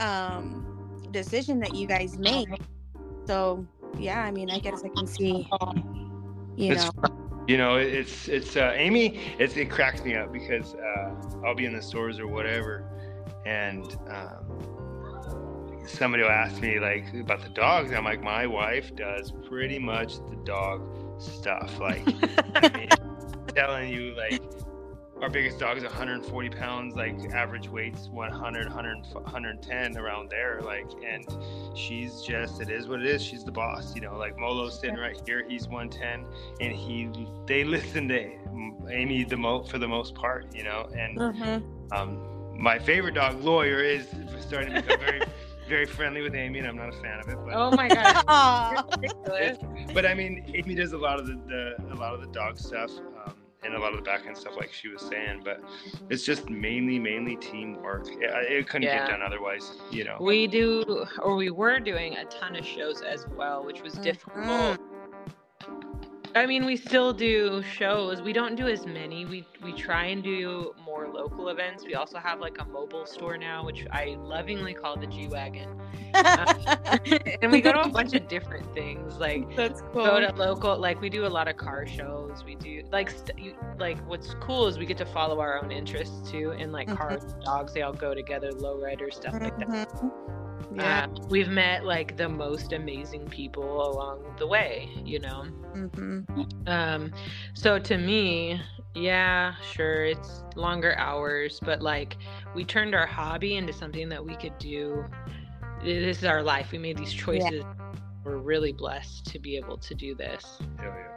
um, 0.00 0.66
decision 1.10 1.58
that 1.60 1.74
you 1.74 1.86
guys 1.86 2.18
make. 2.18 2.48
So 3.26 3.66
yeah, 3.96 4.22
I 4.22 4.30
mean, 4.30 4.50
I 4.50 4.58
guess 4.58 4.84
I 4.84 4.88
can 4.88 5.06
see, 5.06 5.48
you 6.56 6.72
It's 6.72 6.84
know, 6.96 7.08
you 7.48 7.56
know, 7.56 7.76
it's 7.76 8.28
it's 8.28 8.56
uh, 8.56 8.74
Amy. 8.76 9.18
It's, 9.38 9.56
it 9.56 9.70
cracks 9.70 10.04
me 10.04 10.14
up 10.14 10.32
because 10.32 10.74
uh, 10.74 11.14
I'll 11.44 11.54
be 11.54 11.64
in 11.64 11.74
the 11.74 11.82
stores 11.82 12.20
or 12.20 12.26
whatever, 12.28 12.84
and 13.46 13.96
um, 14.10 15.82
somebody 15.86 16.22
will 16.22 16.30
ask 16.30 16.60
me 16.60 16.78
like 16.78 17.12
about 17.14 17.42
the 17.42 17.48
dogs. 17.48 17.90
I'm 17.90 18.04
like, 18.04 18.22
my 18.22 18.46
wife 18.46 18.94
does 18.94 19.32
pretty 19.48 19.78
much 19.78 20.18
the 20.28 20.36
dog 20.44 20.82
stuff. 21.18 21.80
Like, 21.80 22.06
I 22.54 22.68
mean, 22.76 22.88
telling 23.54 23.88
you 23.88 24.14
like. 24.14 24.42
Our 25.20 25.28
biggest 25.28 25.58
dog 25.58 25.76
is 25.76 25.82
140 25.82 26.48
pounds, 26.50 26.94
like 26.94 27.18
average 27.32 27.68
weight's 27.68 28.08
100, 28.08 28.66
100, 28.66 28.96
110 29.12 29.96
around 29.98 30.30
there. 30.30 30.60
Like, 30.62 30.86
and 31.04 31.26
she's 31.76 32.22
just, 32.22 32.60
it 32.60 32.70
is 32.70 32.86
what 32.86 33.00
it 33.00 33.06
is. 33.06 33.20
She's 33.20 33.42
the 33.42 33.50
boss, 33.50 33.96
you 33.96 34.00
know. 34.00 34.16
Like 34.16 34.38
Molo's 34.38 34.78
sitting 34.78 34.96
right 34.96 35.20
here, 35.26 35.44
he's 35.48 35.66
110, 35.66 36.24
and 36.60 36.72
he, 36.72 37.10
they 37.46 37.64
listen 37.64 38.06
to 38.08 38.30
Amy 38.90 39.24
the 39.24 39.36
mo 39.36 39.64
for 39.64 39.78
the 39.78 39.88
most 39.88 40.14
part, 40.14 40.54
you 40.54 40.62
know. 40.62 40.88
And 40.96 41.18
Mhm. 41.18 41.92
um, 41.92 42.18
my 42.60 42.78
favorite 42.78 43.14
dog, 43.14 43.42
Lawyer, 43.42 43.80
is 43.80 44.06
starting 44.40 44.72
to 44.72 44.82
become 44.82 45.00
very, 45.00 45.22
very 45.68 45.86
friendly 45.86 46.22
with 46.22 46.36
Amy, 46.36 46.60
and 46.60 46.68
I'm 46.68 46.76
not 46.76 46.90
a 46.90 47.02
fan 47.02 47.18
of 47.20 47.28
it. 47.28 47.38
But, 47.44 47.54
Oh 47.54 47.72
my 47.72 47.88
god. 47.88 48.24
Aw. 48.28 48.84
But 49.94 50.06
I 50.06 50.14
mean, 50.14 50.44
Amy 50.54 50.74
does 50.76 50.92
a 50.92 50.98
lot 50.98 51.18
of 51.18 51.26
the, 51.26 51.34
the 51.48 51.92
a 51.92 51.96
lot 51.96 52.14
of 52.14 52.20
the 52.20 52.28
dog 52.28 52.56
stuff. 52.58 52.90
Um, 53.26 53.34
and 53.64 53.74
a 53.74 53.78
lot 53.78 53.90
of 53.92 53.96
the 53.96 54.02
back 54.02 54.26
end 54.26 54.36
stuff, 54.36 54.56
like 54.56 54.72
she 54.72 54.88
was 54.88 55.02
saying, 55.02 55.40
but 55.44 55.62
it's 56.10 56.24
just 56.24 56.48
mainly, 56.48 56.98
mainly 56.98 57.36
teamwork. 57.36 58.06
It, 58.08 58.22
it 58.22 58.68
couldn't 58.68 58.82
Yeah. 58.82 58.98
get 58.98 59.08
done 59.10 59.22
otherwise, 59.22 59.72
you 59.90 60.04
know. 60.04 60.16
We 60.20 60.46
do, 60.46 61.06
or 61.22 61.34
we 61.34 61.50
were 61.50 61.80
doing 61.80 62.16
a 62.16 62.24
ton 62.26 62.56
of 62.56 62.64
shows 62.64 63.02
as 63.02 63.26
well, 63.36 63.64
which 63.64 63.82
was 63.82 63.94
difficult. 63.94 64.46
Mm-hmm. 64.46 64.82
I 66.34 66.46
mean, 66.46 66.64
we 66.66 66.76
still 66.76 67.12
do 67.12 67.62
shows. 67.62 68.22
We 68.22 68.32
don't 68.32 68.54
do 68.54 68.68
as 68.68 68.86
many. 68.86 69.24
We 69.24 69.44
we 69.62 69.72
try 69.72 70.06
and 70.06 70.22
do 70.22 70.74
more 70.84 71.08
local 71.08 71.48
events. 71.48 71.84
We 71.84 71.94
also 71.94 72.18
have 72.18 72.40
like 72.40 72.58
a 72.60 72.64
mobile 72.66 73.06
store 73.06 73.36
now, 73.36 73.64
which 73.64 73.86
I 73.90 74.16
lovingly 74.20 74.74
call 74.74 74.96
the 74.96 75.06
G 75.06 75.28
Wagon. 75.28 75.68
and 77.42 77.52
we 77.52 77.60
go 77.60 77.72
to 77.72 77.80
a 77.82 77.88
bunch 77.88 78.14
of 78.14 78.28
different 78.28 78.72
things. 78.74 79.16
Like 79.18 79.44
That's 79.56 79.80
cool. 79.92 80.04
go 80.04 80.20
to 80.20 80.32
local 80.36 80.76
like 80.78 81.00
we 81.00 81.08
do 81.10 81.26
a 81.26 81.28
lot 81.28 81.48
of 81.48 81.56
car 81.56 81.86
shows 81.86 82.44
we 82.44 82.54
do 82.54 82.82
like 82.92 83.10
st- 83.10 83.38
you- 83.38 83.56
like 83.78 83.98
what's 84.08 84.34
cool 84.40 84.66
is 84.66 84.78
we 84.78 84.86
get 84.86 84.96
to 84.98 85.04
follow 85.06 85.40
our 85.40 85.62
own 85.62 85.70
interests 85.70 86.30
too 86.30 86.52
and 86.52 86.72
like 86.72 86.88
cars 86.88 87.24
and 87.24 87.42
dogs 87.44 87.72
they 87.74 87.82
all 87.82 87.92
go 87.92 88.14
together 88.14 88.50
lowriders 88.52 89.14
stuff 89.14 89.34
like 89.34 89.56
that 89.58 89.68
Mhm. 89.68 90.10
Yeah. 90.74 91.04
Uh, 91.04 91.26
we've 91.28 91.48
met 91.48 91.84
like 91.84 92.16
the 92.16 92.28
most 92.28 92.72
amazing 92.72 93.26
people 93.26 93.90
along 93.90 94.34
the 94.38 94.46
way 94.46 94.90
you 95.04 95.18
know 95.18 95.44
hmm 95.72 96.20
um 96.66 97.12
so 97.54 97.78
to 97.78 97.96
me 97.96 98.60
yeah 98.94 99.54
sure 99.62 100.04
it's 100.04 100.42
longer 100.56 100.94
hours 100.98 101.60
but 101.64 101.80
like 101.80 102.16
we 102.54 102.64
turned 102.64 102.94
our 102.94 103.06
hobby 103.06 103.56
into 103.56 103.72
something 103.72 104.08
that 104.08 104.24
we 104.24 104.36
could 104.36 104.56
do 104.58 105.04
this 105.82 106.18
is 106.18 106.24
our 106.24 106.42
life 106.42 106.72
we 106.72 106.78
made 106.78 106.96
these 106.98 107.12
choices 107.12 107.64
we're 108.24 108.36
really 108.36 108.72
blessed 108.72 109.24
to 109.24 109.38
be 109.38 109.56
able 109.56 109.78
to 109.78 109.94
do 109.94 110.14
this 110.14 110.58
Hell 110.78 110.92
yeah. 110.94 111.08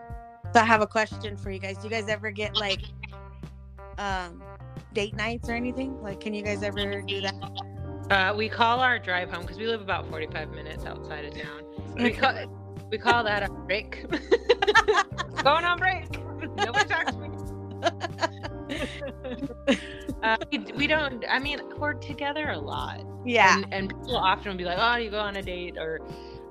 So 0.54 0.60
I 0.60 0.66
have 0.66 0.82
a 0.82 0.88
question 0.88 1.38
for 1.38 1.50
you 1.50 1.60
guys. 1.60 1.78
Do 1.78 1.86
you 1.86 1.90
guys 1.90 2.10
ever 2.10 2.30
get 2.30 2.56
like 2.56 2.82
um 3.98 4.42
date 4.94 5.16
nights 5.16 5.48
or 5.50 5.54
anything? 5.54 6.02
Like 6.02 6.20
can 6.20 6.34
you 6.34 6.44
guys 6.44 6.62
ever 6.62 7.02
do 7.02 7.22
that? 7.22 7.34
Uh, 8.12 8.34
we 8.36 8.50
call 8.50 8.82
our 8.82 9.00
drive 9.00 9.32
home 9.32 9.44
because 9.44 9.58
we 9.58 9.66
live 9.66 9.80
about 9.80 10.06
45 10.10 10.50
minutes 10.50 10.86
outside 10.86 11.24
of 11.24 11.34
town. 11.34 11.64
We 11.96 12.12
call, 12.12 12.34
we 12.90 12.98
call 12.98 13.24
that 13.24 13.42
a 13.42 13.50
break. 13.50 14.06
Going 15.44 15.64
on 15.64 15.80
break. 15.80 16.12
Nobody 16.58 16.90
talks 16.90 17.14
to 17.14 17.20
me. 17.20 17.30
uh, 20.24 20.36
we, 20.52 20.60
we 20.76 20.88
don't, 20.88 21.24
I 21.30 21.40
mean, 21.40 21.62
we're 21.78 21.94
together 21.94 22.50
a 22.50 22.60
lot. 22.60 23.02
Yeah. 23.26 23.56
And, 23.56 23.74
and 23.74 23.88
people 23.88 24.18
often 24.18 24.52
will 24.52 24.58
be 24.58 24.66
like, 24.66 24.78
oh, 24.78 24.98
you 24.98 25.10
go 25.10 25.20
on 25.20 25.38
a 25.38 25.42
date 25.42 25.78
or 25.78 26.02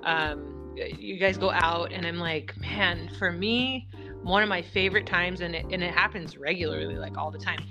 um, 0.04 0.74
you 0.98 1.18
guys 1.18 1.36
go 1.36 1.50
out. 1.50 1.92
And 1.92 2.06
I'm 2.06 2.18
like, 2.18 2.58
man, 2.58 3.10
for 3.18 3.32
me, 3.32 3.86
one 4.22 4.42
of 4.42 4.48
my 4.48 4.62
favorite 4.62 5.06
times, 5.06 5.42
and 5.42 5.54
it, 5.54 5.66
and 5.70 5.82
it 5.82 5.92
happens 5.92 6.38
regularly, 6.38 6.96
like 6.96 7.18
all 7.18 7.30
the 7.30 7.38
time, 7.38 7.62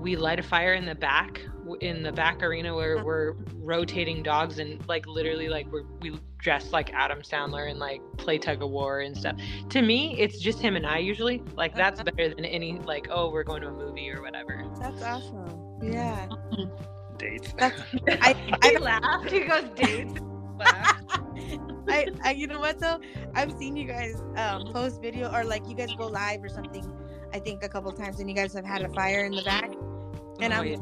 we 0.00 0.16
light 0.16 0.38
a 0.38 0.42
fire 0.42 0.74
in 0.74 0.84
the 0.86 0.94
back 0.94 1.40
in 1.80 2.02
the 2.02 2.12
back 2.12 2.42
arena 2.42 2.74
where 2.74 3.04
we're 3.04 3.32
rotating 3.56 4.22
dogs 4.22 4.58
and 4.58 4.86
like 4.88 5.06
literally 5.06 5.48
like 5.48 5.70
we're 5.70 5.82
we 6.00 6.18
dress 6.38 6.72
like 6.72 6.92
Adam 6.94 7.20
Sandler 7.20 7.68
and 7.70 7.78
like 7.78 8.00
play 8.16 8.38
tug 8.38 8.62
of 8.62 8.70
war 8.70 9.00
and 9.00 9.14
stuff. 9.16 9.36
To 9.70 9.82
me, 9.82 10.16
it's 10.18 10.38
just 10.38 10.60
him 10.60 10.76
and 10.76 10.86
I 10.86 10.98
usually. 10.98 11.42
Like 11.56 11.74
that's 11.74 12.00
Uh-huh. 12.00 12.10
better 12.14 12.34
than 12.34 12.44
any 12.44 12.78
like 12.78 13.08
oh 13.10 13.30
we're 13.30 13.42
going 13.44 13.60
to 13.62 13.68
a 13.68 13.72
movie 13.72 14.10
or 14.10 14.22
whatever. 14.22 14.64
That's 14.80 15.02
awesome. 15.02 15.78
Yeah. 15.82 16.28
Dates. 17.18 17.52
That's 17.58 17.82
I 18.08 18.32
He 18.62 18.76
I 18.76 18.78
laughed. 18.78 19.30
He 19.30 19.40
goes 19.40 19.64
dates. 19.74 20.14
I, 20.60 22.08
I 22.22 22.30
you 22.32 22.46
know 22.46 22.60
what 22.60 22.78
though? 22.78 23.00
I've 23.34 23.52
seen 23.52 23.76
you 23.76 23.86
guys 23.86 24.22
um, 24.36 24.72
post 24.72 25.02
video 25.02 25.30
or 25.32 25.44
like 25.44 25.68
you 25.68 25.74
guys 25.74 25.92
go 25.98 26.06
live 26.06 26.42
or 26.42 26.48
something. 26.48 26.84
I 27.32 27.38
think 27.40 27.62
a 27.62 27.68
couple 27.68 27.92
times, 27.92 28.20
and 28.20 28.28
you 28.30 28.34
guys 28.34 28.52
have 28.54 28.64
had 28.64 28.82
a 28.82 28.88
fire 28.90 29.24
in 29.24 29.32
the 29.32 29.42
back. 29.42 29.70
And 30.40 30.52
Oh, 30.52 30.56
I'm, 30.58 30.66
yeah. 30.66 30.76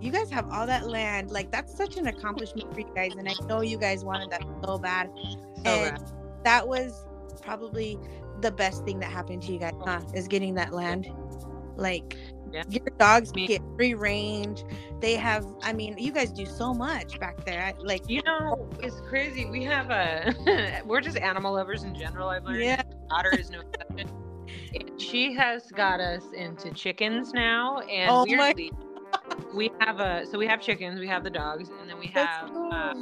you 0.00 0.10
guys 0.12 0.30
have 0.30 0.48
all 0.50 0.66
that 0.66 0.88
land. 0.88 1.30
Like 1.30 1.50
that's 1.50 1.76
such 1.76 1.96
an 1.96 2.06
accomplishment 2.06 2.72
for 2.72 2.80
you 2.80 2.92
guys, 2.94 3.12
and 3.16 3.28
I 3.28 3.34
know 3.46 3.60
you 3.60 3.78
guys 3.78 4.04
wanted 4.04 4.30
that 4.30 4.42
so 4.64 4.78
bad. 4.78 5.10
So 5.64 5.70
and 5.70 6.00
rad. 6.00 6.12
that 6.44 6.66
was 6.66 7.06
probably 7.42 7.98
the 8.40 8.50
best 8.52 8.84
thing 8.84 8.98
that 9.00 9.10
happened 9.10 9.42
to 9.42 9.52
you 9.52 9.58
guys, 9.58 9.72
huh? 9.84 10.00
Is 10.14 10.28
getting 10.28 10.54
that 10.54 10.72
land. 10.72 11.08
Like 11.76 12.16
Yeah. 12.52 12.62
your 12.70 12.84
dogs 12.98 13.34
Me- 13.34 13.46
get 13.46 13.60
free 13.76 13.92
range. 13.94 14.64
They 15.00 15.14
have. 15.16 15.46
I 15.62 15.74
mean, 15.74 15.96
you 15.98 16.10
guys 16.10 16.32
do 16.32 16.46
so 16.46 16.72
much 16.72 17.18
back 17.20 17.44
there. 17.44 17.62
I- 17.62 17.74
Like 17.78 18.08
You 18.08 18.22
know, 18.22 18.68
it's 18.82 19.00
crazy. 19.08 19.44
We 19.44 19.62
have 19.64 19.90
a 19.90 20.82
we're 20.86 21.02
just 21.02 21.18
animal 21.18 21.52
lovers 21.54 21.82
in 21.82 21.94
general. 21.94 22.28
I've 22.30 22.44
learned. 22.44 22.62
Yeah. 22.62 22.82
My 23.10 23.16
daughter 23.22 23.38
is 23.38 23.50
no 23.50 23.60
exception. 23.60 24.08
She 24.98 25.34
has 25.34 25.70
got 25.70 26.00
us 26.00 26.22
into 26.34 26.70
chickens 26.72 27.32
now, 27.34 27.80
and 27.80 28.10
Oh 28.10 28.24
my- 28.26 28.52
weirdly, 28.54 28.72
we 29.54 29.70
have 29.80 30.00
a 30.00 30.26
so 30.26 30.38
we 30.38 30.46
have 30.46 30.60
chickens, 30.60 31.00
we 31.00 31.06
have 31.06 31.24
the 31.24 31.30
dogs, 31.30 31.70
and 31.80 31.88
then 31.88 31.98
we 31.98 32.06
have 32.08 32.50
cool. 32.50 32.70
uh, 32.72 32.94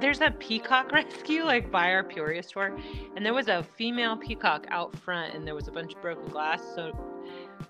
there's 0.00 0.20
a 0.20 0.30
peacock 0.32 0.92
rescue 0.92 1.44
like 1.44 1.70
by 1.70 1.92
our 1.92 2.02
Peoria 2.02 2.42
store, 2.42 2.76
and 3.16 3.24
there 3.24 3.34
was 3.34 3.48
a 3.48 3.62
female 3.76 4.16
peacock 4.16 4.66
out 4.70 4.96
front, 4.98 5.34
and 5.34 5.46
there 5.46 5.54
was 5.54 5.68
a 5.68 5.72
bunch 5.72 5.94
of 5.94 6.02
broken 6.02 6.26
glass. 6.26 6.62
So 6.74 6.96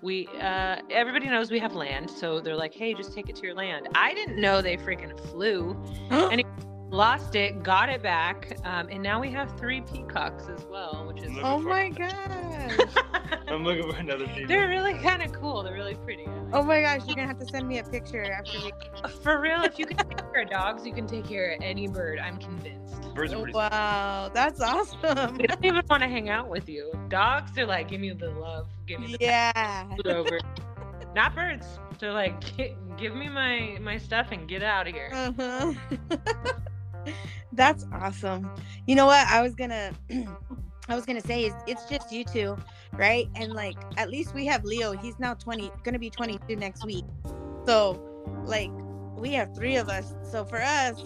we 0.01 0.27
uh 0.41 0.77
everybody 0.89 1.27
knows 1.27 1.51
we 1.51 1.59
have 1.59 1.75
land, 1.75 2.09
so 2.09 2.39
they're 2.39 2.55
like, 2.55 2.73
hey, 2.73 2.93
just 2.93 3.13
take 3.13 3.29
it 3.29 3.35
to 3.37 3.43
your 3.43 3.55
land. 3.55 3.87
I 3.95 4.13
didn't 4.13 4.39
know 4.39 4.61
they 4.61 4.77
freaking 4.77 5.19
flew 5.31 5.77
and 6.09 6.43
lost 6.89 7.35
it, 7.35 7.61
got 7.63 7.89
it 7.89 8.01
back, 8.01 8.57
um, 8.65 8.87
and 8.89 9.01
now 9.01 9.19
we 9.19 9.31
have 9.31 9.57
three 9.59 9.81
peacocks 9.81 10.45
as 10.49 10.65
well, 10.65 11.05
which 11.07 11.23
is 11.23 11.31
oh 11.43 11.59
my 11.59 11.89
gosh. 11.89 12.71
I'm 13.47 13.63
looking 13.63 13.91
for 13.91 13.97
another 13.97 14.27
female. 14.35 14.47
they're 14.47 14.67
really 14.69 14.93
kind 14.95 15.21
of 15.21 15.31
cool. 15.33 15.63
They're 15.63 15.73
really 15.73 15.95
pretty. 15.95 16.25
Oh 16.51 16.63
my 16.63 16.81
gosh, 16.81 17.01
you're 17.05 17.15
gonna 17.15 17.27
have 17.27 17.39
to 17.39 17.47
send 17.47 17.67
me 17.67 17.79
a 17.79 17.83
picture 17.83 18.23
after 18.31 18.59
we. 18.63 18.71
For 19.23 19.39
real, 19.39 19.61
if 19.63 19.77
you 19.79 19.85
can 19.85 19.97
take 19.97 20.17
care 20.33 20.41
of 20.43 20.49
dogs, 20.49 20.85
you 20.85 20.93
can 20.93 21.07
take 21.07 21.25
care 21.27 21.53
of 21.53 21.61
any 21.61 21.87
bird. 21.87 22.19
I'm 22.19 22.37
convinced. 22.37 23.13
Birds 23.13 23.33
are 23.33 23.37
Oh, 23.37 23.41
pretty. 23.43 23.53
wow, 23.55 24.29
that's 24.33 24.61
awesome. 24.61 25.35
They 25.37 25.47
don't 25.47 25.63
even 25.65 25.83
want 25.89 26.01
to 26.03 26.09
hang 26.09 26.29
out 26.29 26.49
with 26.49 26.67
you. 26.69 26.91
Dogs 27.09 27.57
are 27.57 27.65
like, 27.65 27.89
give 27.89 28.01
me 28.01 28.11
the 28.11 28.29
love, 28.31 28.67
give 28.87 28.99
me 28.99 29.15
the 29.19 29.25
Yeah. 29.25 29.87
over. 30.05 30.39
Not 31.15 31.33
birds. 31.35 31.65
They're 31.99 32.13
like, 32.13 32.39
give 32.97 33.15
me 33.15 33.29
my 33.29 33.77
my 33.81 33.97
stuff 33.97 34.27
and 34.31 34.47
get 34.47 34.63
out 34.63 34.87
of 34.87 34.93
here. 34.93 35.11
Uh-huh. 35.13 35.73
that's 37.53 37.85
awesome. 37.91 38.51
You 38.85 38.95
know 38.95 39.05
what? 39.05 39.27
I 39.27 39.41
was 39.41 39.55
gonna, 39.55 39.91
I 40.89 40.95
was 40.95 41.05
gonna 41.05 41.21
say 41.21 41.45
is 41.45 41.53
it's 41.67 41.85
just 41.85 42.11
you 42.11 42.23
two, 42.25 42.57
right? 42.97 43.29
And 43.35 43.53
like 43.53 43.77
at 43.97 44.09
least 44.09 44.33
we 44.33 44.45
have 44.47 44.63
Leo. 44.63 44.93
He's 44.93 45.19
now 45.19 45.33
twenty, 45.35 45.71
gonna 45.83 45.99
be 45.99 46.09
twenty-two 46.09 46.55
next 46.55 46.85
week. 46.85 47.05
So, 47.65 47.99
like, 48.45 48.71
we 49.15 49.33
have 49.33 49.53
three 49.55 49.75
of 49.77 49.89
us. 49.89 50.15
So 50.23 50.45
for 50.45 50.61
us. 50.61 51.03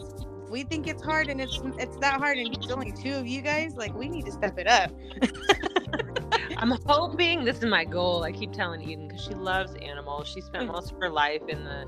We 0.49 0.63
think 0.63 0.85
it's 0.87 1.01
hard 1.01 1.29
and 1.29 1.41
it's 1.41 1.59
it's 1.79 1.97
that 1.97 2.19
hard 2.19 2.37
and 2.37 2.53
it's 2.53 2.71
only 2.71 2.91
two 2.91 3.13
of 3.13 3.25
you 3.25 3.41
guys. 3.41 3.73
Like 3.75 3.95
we 3.95 4.07
need 4.07 4.25
to 4.27 4.31
step 4.31 4.59
it 4.59 4.67
up. 4.67 4.91
I'm 6.57 6.71
hoping 6.85 7.43
this 7.43 7.57
is 7.57 7.65
my 7.65 7.83
goal. 7.85 8.23
I 8.23 8.31
keep 8.31 8.51
telling 8.51 8.81
Eden 8.81 9.07
because 9.07 9.23
she 9.23 9.33
loves 9.33 9.73
animals. 9.81 10.27
She 10.27 10.41
spent 10.41 10.69
Mm. 10.69 10.73
most 10.73 10.91
of 10.91 10.97
her 10.99 11.09
life 11.09 11.41
in 11.47 11.63
the 11.63 11.85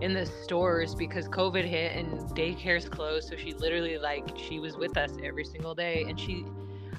in 0.00 0.12
the 0.12 0.26
stores 0.26 0.94
because 0.94 1.28
COVID 1.28 1.64
hit 1.64 1.96
and 1.96 2.18
daycare's 2.36 2.88
closed. 2.88 3.28
So 3.28 3.36
she 3.36 3.52
literally 3.54 3.98
like 3.98 4.26
she 4.36 4.58
was 4.58 4.76
with 4.76 4.96
us 4.96 5.12
every 5.22 5.44
single 5.44 5.74
day. 5.74 6.04
And 6.08 6.18
she, 6.18 6.44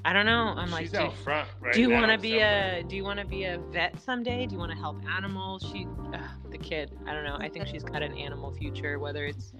I 0.05 0.13
don't 0.13 0.25
know. 0.25 0.53
I'm 0.57 0.71
like, 0.71 0.83
She's 0.83 0.91
do, 0.91 1.09
front 1.23 1.47
right 1.59 1.73
do 1.73 1.81
you 1.81 1.89
want 1.89 2.11
to 2.11 2.17
be 2.17 2.31
somewhere. 2.31 2.77
a 2.79 2.83
do 2.83 2.95
you 2.95 3.03
want 3.03 3.19
to 3.19 3.25
be 3.25 3.43
a 3.45 3.59
vet 3.71 3.99
someday? 4.01 4.45
Do 4.45 4.53
you 4.53 4.59
want 4.59 4.71
to 4.71 4.77
help 4.77 4.97
animals? 5.09 5.67
She, 5.71 5.87
ugh, 6.13 6.21
the 6.51 6.57
kid. 6.57 6.97
I 7.05 7.13
don't 7.13 7.23
know. 7.23 7.37
I 7.39 7.49
think 7.49 7.67
she's 7.67 7.83
got 7.83 8.01
an 8.01 8.13
animal 8.17 8.51
future. 8.53 8.99
Whether 8.99 9.25
it's 9.25 9.53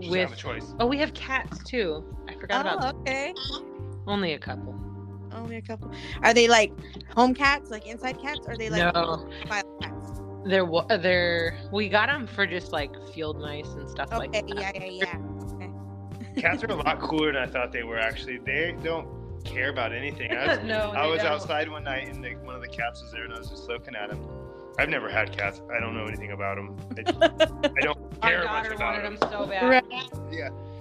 She 0.00 0.10
with 0.10 0.20
have 0.20 0.32
a 0.32 0.36
choice. 0.36 0.74
oh, 0.78 0.86
we 0.86 0.98
have 0.98 1.14
cats 1.14 1.62
too. 1.64 2.04
I 2.28 2.34
forgot 2.34 2.66
Oh, 2.66 2.76
about 2.78 2.94
okay. 3.00 3.34
only 4.06 4.34
a 4.34 4.38
couple. 4.38 4.78
Only 5.32 5.56
a 5.56 5.62
couple. 5.62 5.90
Are 6.22 6.32
they 6.32 6.48
like 6.48 6.72
home 7.14 7.34
cats, 7.34 7.70
like 7.70 7.86
inside 7.86 8.18
cats, 8.20 8.46
or 8.46 8.52
are 8.52 8.56
they 8.56 8.70
like 8.70 8.94
no. 8.94 9.28
Wild 10.46 10.50
cats? 10.50 10.50
They're 10.50 10.64
wa- 10.64 10.86
uh, 10.90 10.96
they're 10.96 11.58
we 11.72 11.88
got 11.88 12.08
them 12.08 12.26
for 12.26 12.46
just 12.46 12.72
like 12.72 12.90
field 13.12 13.40
mice 13.40 13.68
and 13.74 13.88
stuff 13.88 14.10
like 14.12 14.32
that. 14.32 14.48
yeah, 14.48 14.72
yeah, 14.74 14.84
yeah. 15.60 15.68
Cats 16.36 16.62
are 16.64 16.66
a 16.70 16.74
lot 16.74 17.00
cooler 17.00 17.32
than 17.32 17.42
I 17.42 17.46
thought 17.46 17.72
they 17.72 17.82
were. 17.82 17.98
Actually, 17.98 18.38
they 18.38 18.76
don't 18.82 19.08
care 19.44 19.70
about 19.70 19.92
anything. 19.92 20.32
I 20.36 20.46
was, 20.56 20.64
no, 20.64 20.92
I 20.94 21.06
was 21.06 21.22
don't. 21.22 21.32
outside 21.32 21.70
one 21.70 21.84
night 21.84 22.08
and 22.08 22.22
the, 22.22 22.34
one 22.44 22.54
of 22.54 22.60
the 22.60 22.68
cats 22.68 23.00
was 23.02 23.10
there, 23.12 23.24
and 23.24 23.32
I 23.32 23.38
was 23.38 23.48
just 23.48 23.68
looking 23.68 23.94
at 23.94 24.10
him. 24.10 24.20
I've 24.78 24.90
never 24.90 25.08
had 25.08 25.34
cats. 25.34 25.62
I 25.74 25.80
don't 25.80 25.94
know 25.96 26.04
anything 26.04 26.32
about 26.32 26.56
them. 26.56 26.76
I, 27.22 27.26
I 27.78 27.80
don't 27.80 27.98
Our 28.22 28.30
care 28.30 28.44
much 28.44 28.64
daughter 28.64 28.72
about 28.74 28.80
wanted 28.80 29.04
them. 29.04 29.16
them 29.16 29.30
so 29.32 29.46
bad. 29.46 29.62
Right. 29.66 29.84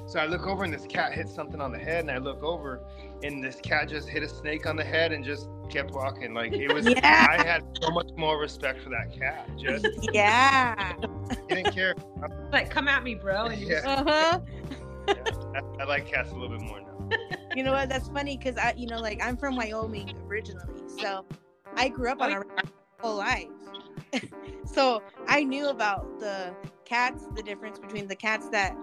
So 0.07 0.19
I 0.19 0.25
look 0.25 0.45
over 0.45 0.63
and 0.63 0.73
this 0.73 0.85
cat 0.85 1.13
hit 1.13 1.27
something 1.27 1.59
on 1.59 1.71
the 1.71 1.79
head, 1.79 2.01
and 2.01 2.11
I 2.11 2.17
look 2.19 2.43
over, 2.43 2.81
and 3.23 3.43
this 3.43 3.55
cat 3.61 3.89
just 3.89 4.07
hit 4.07 4.21
a 4.23 4.29
snake 4.29 4.67
on 4.67 4.75
the 4.75 4.83
head 4.83 5.11
and 5.11 5.25
just 5.25 5.49
kept 5.69 5.91
walking. 5.91 6.33
Like 6.33 6.53
it 6.53 6.71
was. 6.71 6.85
Yeah. 6.95 7.27
I 7.29 7.43
had 7.43 7.63
so 7.81 7.89
much 7.89 8.09
more 8.15 8.39
respect 8.39 8.81
for 8.83 8.89
that 8.89 9.11
cat. 9.17 9.49
Just 9.57 9.87
Yeah. 10.13 10.93
he 11.49 11.55
didn't 11.55 11.73
care. 11.73 11.95
Like, 12.51 12.69
come 12.69 12.87
at 12.87 13.03
me, 13.03 13.15
bro. 13.15 13.45
And 13.47 13.59
you 13.61 13.67
just- 13.67 13.85
Yeah. 13.85 13.95
Uh-huh. 14.01 14.39
Yeah, 15.07 15.13
I, 15.55 15.81
I 15.81 15.85
like 15.85 16.07
cats 16.07 16.31
a 16.31 16.33
little 16.35 16.49
bit 16.57 16.61
more 16.61 16.79
now. 16.81 17.09
You 17.55 17.63
know 17.63 17.73
what? 17.73 17.89
That's 17.89 18.07
funny 18.09 18.37
because 18.37 18.57
I, 18.57 18.73
you 18.77 18.87
know, 18.87 18.99
like 18.99 19.21
I'm 19.23 19.35
from 19.37 19.55
Wyoming 19.55 20.15
originally, 20.27 20.81
so 20.99 21.25
I 21.75 21.89
grew 21.89 22.09
up 22.11 22.21
on 22.21 22.31
a 22.31 22.43
whole 22.99 23.17
life. 23.17 23.47
so 24.65 25.01
I 25.27 25.43
knew 25.43 25.67
about 25.67 26.19
the 26.19 26.53
cats, 26.85 27.25
the 27.35 27.43
difference 27.43 27.77
between 27.79 28.07
the 28.07 28.15
cats 28.15 28.47
that 28.49 28.75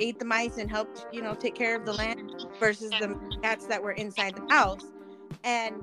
ate 0.00 0.18
the 0.18 0.24
mice 0.24 0.58
and 0.58 0.70
helped, 0.70 1.06
you 1.12 1.22
know, 1.22 1.34
take 1.34 1.54
care 1.54 1.76
of 1.76 1.84
the 1.84 1.92
land 1.92 2.32
versus 2.58 2.90
the 2.90 3.18
cats 3.42 3.66
that 3.66 3.82
were 3.82 3.92
inside 3.92 4.34
the 4.34 4.54
house. 4.54 4.84
And 5.44 5.74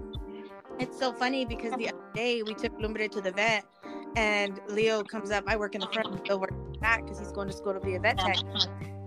it's 0.80 0.98
so 0.98 1.12
funny 1.12 1.46
because 1.46 1.74
the 1.74 1.90
other 1.90 1.98
day 2.14 2.42
we 2.44 2.54
took 2.54 2.72
Lumbre 2.80 3.08
to 3.10 3.22
the 3.22 3.32
vet, 3.32 3.66
and 4.16 4.60
Leo 4.70 5.04
comes 5.04 5.32
up. 5.32 5.44
I 5.48 5.56
work 5.56 5.76
in 5.76 5.82
the 5.82 5.88
front, 5.88 6.24
Leo 6.24 6.38
works 6.38 6.54
in 6.54 6.74
the 6.74 6.80
back 6.80 7.04
because 7.04 7.20
he's 7.20 7.32
going 7.32 7.48
to 7.48 7.54
school 7.54 7.74
to 7.74 7.80
be 7.80 7.96
a 7.96 8.00
vet 8.00 8.18
tech. 8.18 8.38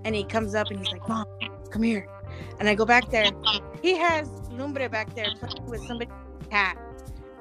And 0.05 0.15
he 0.15 0.25
comes 0.25 0.55
up 0.55 0.69
and 0.69 0.79
he's 0.79 0.91
like, 0.93 1.09
"Mom, 1.09 1.27
come 1.71 1.83
here." 1.83 2.09
And 2.59 2.69
I 2.69 2.75
go 2.75 2.85
back 2.85 3.11
there. 3.11 3.31
He 3.81 3.97
has 3.97 4.29
Lumbre 4.51 4.89
back 4.89 5.15
there 5.15 5.29
playing 5.39 5.65
with 5.67 5.83
somebody's 5.87 6.13
cat. 6.51 6.77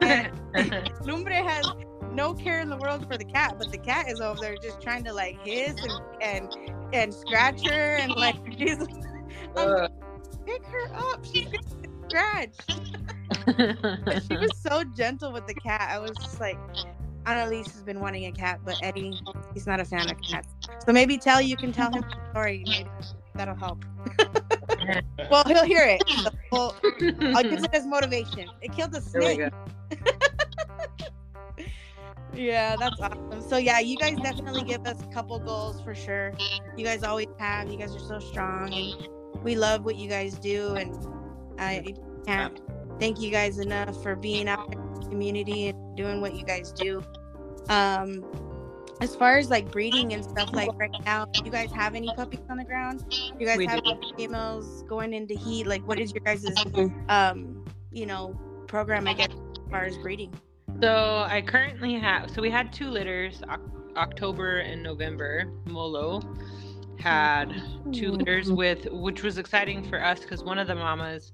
And 0.02 0.32
Lumbre 1.06 1.34
has 1.34 1.66
no 2.14 2.34
care 2.34 2.60
in 2.60 2.70
the 2.70 2.78
world 2.78 3.08
for 3.08 3.18
the 3.18 3.26
cat, 3.26 3.56
but 3.58 3.72
the 3.72 3.78
cat 3.78 4.10
is 4.10 4.20
over 4.22 4.40
there 4.40 4.56
just 4.62 4.82
trying 4.82 5.04
to 5.06 5.14
like 5.14 5.38
hiss 5.46 5.76
and 5.82 6.02
and, 6.22 6.56
and 6.94 7.14
scratch 7.14 7.68
her 7.68 7.96
and 7.96 8.12
like 8.16 8.36
she's 8.58 8.78
I'm 9.56 9.70
like, 9.70 9.92
um, 9.92 9.92
pick 10.46 10.64
her 10.66 10.94
up. 10.96 11.26
She's 11.26 11.46
gonna 11.46 11.58
get 11.82 11.92
scratched. 12.10 12.68
But 14.06 14.24
she 14.24 14.38
was 14.38 14.58
so 14.62 14.84
gentle 14.96 15.32
with 15.32 15.48
the 15.48 15.54
cat. 15.56 15.90
I 15.92 16.00
was 16.00 16.12
just 16.18 16.40
like, 16.40 16.58
Annalise 17.26 17.72
has 17.72 17.84
been 17.84 18.00
wanting 18.00 18.26
a 18.26 18.32
cat, 18.32 18.60
but 18.66 18.76
Eddie, 18.82 19.20
he's 19.54 19.68
not 19.68 19.80
a 19.80 19.86
fan 19.86 20.10
of 20.10 20.20
cats. 20.22 20.50
So 20.86 20.92
maybe 20.92 21.18
tell 21.18 21.42
you 21.42 21.56
can 21.56 21.72
tell 21.72 21.92
him 21.92 22.02
the 22.02 22.18
story. 22.32 22.64
Maybe 22.68 22.90
that'll 23.36 23.56
help. 23.56 23.84
well, 25.32 25.44
he'll 25.46 25.66
hear 25.66 25.84
it. 25.84 26.04
So 26.10 26.30
we'll- 26.52 27.36
I'll 27.36 27.46
use 27.46 27.64
it 27.64 27.74
as 27.74 27.86
motivation. 27.86 28.50
It 28.62 28.74
killed 28.74 28.94
we 28.94 29.00
snake. 29.00 29.52
Yeah, 32.34 32.76
that's 32.78 33.00
awesome. 33.00 33.42
So 33.48 33.58
yeah, 33.58 33.80
you 33.80 33.98
guys 33.98 34.18
definitely 34.18 34.64
give 34.64 34.86
us 34.86 35.02
a 35.02 35.14
couple 35.14 35.40
goals 35.40 35.82
for 35.82 35.94
sure. 35.94 36.34
You 36.78 36.86
guys 36.86 37.04
always 37.04 37.28
have. 37.40 37.70
You 37.70 37.78
guys 37.78 37.96
are 37.96 38.00
so 38.00 38.20
strong, 38.20 38.74
and 38.74 39.44
we 39.44 39.56
love 39.56 39.84
what 39.84 39.96
you 39.98 40.08
guys 40.08 40.36
do. 40.36 40.76
And 40.76 40.96
I 41.60 41.94
can't 42.26 42.60
thank 43.00 43.20
you 43.20 43.32
guys 43.32 43.60
enough 43.60 44.02
for 44.02 44.16
being 44.16 44.48
out 44.48 44.74
in 44.74 44.94
the 44.94 45.10
community 45.10 45.68
and 45.68 45.98
doing 45.98 46.22
what 46.22 46.36
you 46.36 46.46
guys 46.46 46.72
do. 46.72 47.04
Um, 47.70 48.24
as 49.02 49.16
far 49.16 49.38
as 49.38 49.50
like 49.50 49.72
breeding 49.72 50.14
and 50.14 50.24
stuff, 50.24 50.54
like 50.54 50.70
right 50.76 50.92
now, 51.06 51.26
do 51.26 51.42
you 51.44 51.52
guys 51.52 51.72
have 51.72 51.96
any 51.96 52.14
puppies 52.16 52.40
on 52.50 52.58
the 52.58 52.64
ground? 52.64 53.04
You 53.40 53.46
guys 53.46 53.58
We 53.58 53.66
have 53.66 53.82
females 54.16 54.84
going 54.84 55.14
into 55.14 55.34
heat? 55.34 55.66
Like, 55.66 55.86
what 55.88 56.00
is 56.00 56.14
your 56.14 56.24
guys' 56.24 56.46
um, 57.10 57.66
you 57.92 58.06
know, 58.06 58.40
program? 58.68 59.08
I 59.08 59.14
guess 59.14 59.30
as 59.32 59.72
far 59.72 59.84
as 59.84 59.98
breeding. 59.98 60.32
So 60.82 61.26
I 61.28 61.44
currently 61.46 61.94
have. 62.00 62.32
So 62.32 62.42
we 62.42 62.50
had 62.50 62.74
two 62.74 62.90
litters, 62.90 63.44
Oc- 63.48 63.96
October 63.96 64.60
and 64.60 64.82
November. 64.82 65.46
Molo 65.66 66.22
had 66.98 67.62
two 67.92 68.12
litters 68.12 68.52
with, 68.52 68.88
which 68.92 69.22
was 69.22 69.38
exciting 69.38 69.88
for 69.88 70.04
us 70.04 70.20
because 70.22 70.44
one 70.44 70.58
of 70.58 70.68
the 70.68 70.76
mamas 70.76 71.32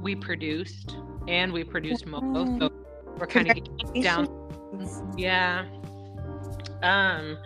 we 0.00 0.16
produced 0.16 0.96
and 1.28 1.52
we 1.52 1.62
produced 1.62 2.06
Molo. 2.06 2.58
So 2.58 2.72
we're 3.18 3.26
kind 3.28 3.50
of 3.50 4.02
down. 4.02 4.28
Yeah. 5.16 5.66
Um, 6.82 7.38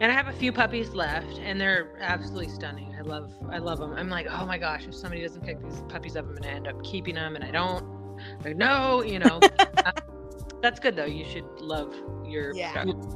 and 0.00 0.10
I 0.10 0.14
have 0.14 0.28
a 0.28 0.32
few 0.32 0.52
puppies 0.52 0.90
left, 0.94 1.38
and 1.38 1.60
they're 1.60 1.98
absolutely 2.00 2.48
stunning. 2.48 2.94
I 2.98 3.02
love, 3.02 3.32
I 3.50 3.58
love 3.58 3.78
them. 3.78 3.92
I'm 3.92 4.08
like, 4.08 4.26
oh 4.30 4.46
my 4.46 4.56
gosh, 4.56 4.86
if 4.86 4.94
somebody 4.94 5.22
doesn't 5.22 5.44
pick 5.44 5.62
these 5.62 5.82
puppies 5.88 6.16
up, 6.16 6.26
I'm 6.26 6.34
gonna 6.34 6.48
end 6.48 6.68
up 6.68 6.82
keeping 6.82 7.16
them, 7.16 7.34
and 7.34 7.44
I 7.44 7.50
don't. 7.50 7.84
Like, 8.42 8.56
no, 8.56 9.02
you 9.02 9.18
know. 9.18 9.40
that's 10.62 10.80
good 10.80 10.96
though. 10.96 11.04
You 11.04 11.24
should 11.24 11.44
love 11.60 11.94
your 12.26 12.54
Yeah. 12.54 12.72
product. 12.72 13.06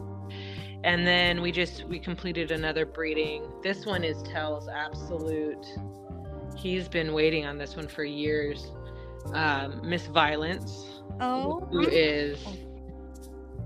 And 0.84 1.06
then 1.06 1.40
we 1.42 1.52
just 1.52 1.84
we 1.84 1.98
completed 1.98 2.50
another 2.50 2.84
breeding. 2.84 3.44
This 3.62 3.86
one 3.86 4.02
is 4.04 4.22
Tell's 4.24 4.68
absolute. 4.68 5.64
He's 6.56 6.88
been 6.88 7.12
waiting 7.12 7.46
on 7.46 7.56
this 7.58 7.76
one 7.76 7.86
for 7.88 8.04
years. 8.04 8.72
Um, 9.32 9.80
Miss 9.88 10.06
Violence, 10.08 11.00
Oh, 11.20 11.60
who 11.70 11.82
is 11.88 12.44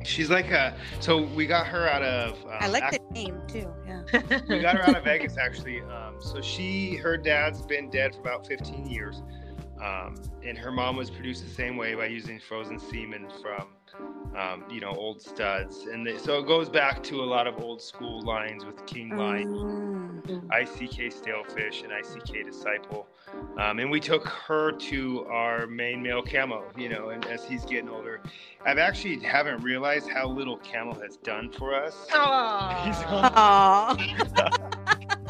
She's 0.05 0.31
like 0.31 0.51
a. 0.53 0.77
So 1.01 1.23
we 1.23 1.47
got 1.47 1.67
her 1.67 1.89
out 1.89 2.03
of. 2.03 2.35
Um, 2.45 2.51
I 2.61 2.69
like 2.69 2.85
ac- 2.85 2.99
the 3.09 3.15
name 3.15 3.41
too. 3.49 3.73
Yeah. 3.87 4.03
we 4.49 4.61
got 4.61 4.77
her 4.77 4.83
out 4.83 4.97
of 4.97 5.03
Vegas 5.05 5.37
actually. 5.39 5.81
Um, 5.81 6.17
so 6.21 6.41
she, 6.43 6.95
her 6.97 7.17
dad's 7.17 7.63
been 7.63 7.89
dead 7.91 8.15
for 8.15 8.21
about 8.21 8.47
15 8.47 8.87
years, 8.87 9.23
um, 9.83 10.15
and 10.45 10.57
her 10.57 10.71
mom 10.71 10.97
was 10.97 11.11
produced 11.11 11.45
the 11.45 11.51
same 11.51 11.77
way 11.77 11.95
by 11.95 12.07
using 12.07 12.39
frozen 12.41 12.79
semen 12.79 13.27
from, 13.43 13.69
um, 14.37 14.65
you 14.71 14.81
know, 14.81 14.91
old 14.91 15.21
studs, 15.21 15.85
and 15.91 16.07
they, 16.07 16.19
so 16.19 16.39
it 16.39 16.47
goes 16.47 16.69
back 16.69 17.03
to 17.05 17.23
a 17.23 17.25
lot 17.25 17.47
of 17.47 17.63
old 17.63 17.81
school 17.81 18.21
lines 18.23 18.65
with 18.65 18.85
King 18.87 19.17
Line, 19.17 19.47
Mm. 20.27 20.49
ICK 20.51 21.13
Stalefish, 21.13 21.85
and 21.85 21.93
ICK 21.93 22.45
Disciple, 22.45 23.07
um, 23.59 23.79
and 23.79 23.91
we 23.91 24.01
took 24.01 24.27
her 24.27 24.73
to 24.73 25.25
our 25.27 25.67
main 25.67 26.03
male 26.03 26.23
camo, 26.23 26.65
you 26.77 26.89
know, 26.89 27.11
and 27.11 27.25
as 27.27 27.45
he's 27.45 27.65
getting 27.65 27.89
older, 27.89 28.21
I've 28.65 28.79
actually 28.79 29.21
haven't 29.21 29.63
realized 29.63 30.09
how 30.11 30.27
little 30.27 30.57
Camel 30.59 30.95
has 31.01 31.17
done 31.19 31.51
for 31.53 31.75
us. 31.75 31.95
He's 32.05 32.17
Aw. 32.17 33.97
Aw. 33.97 33.97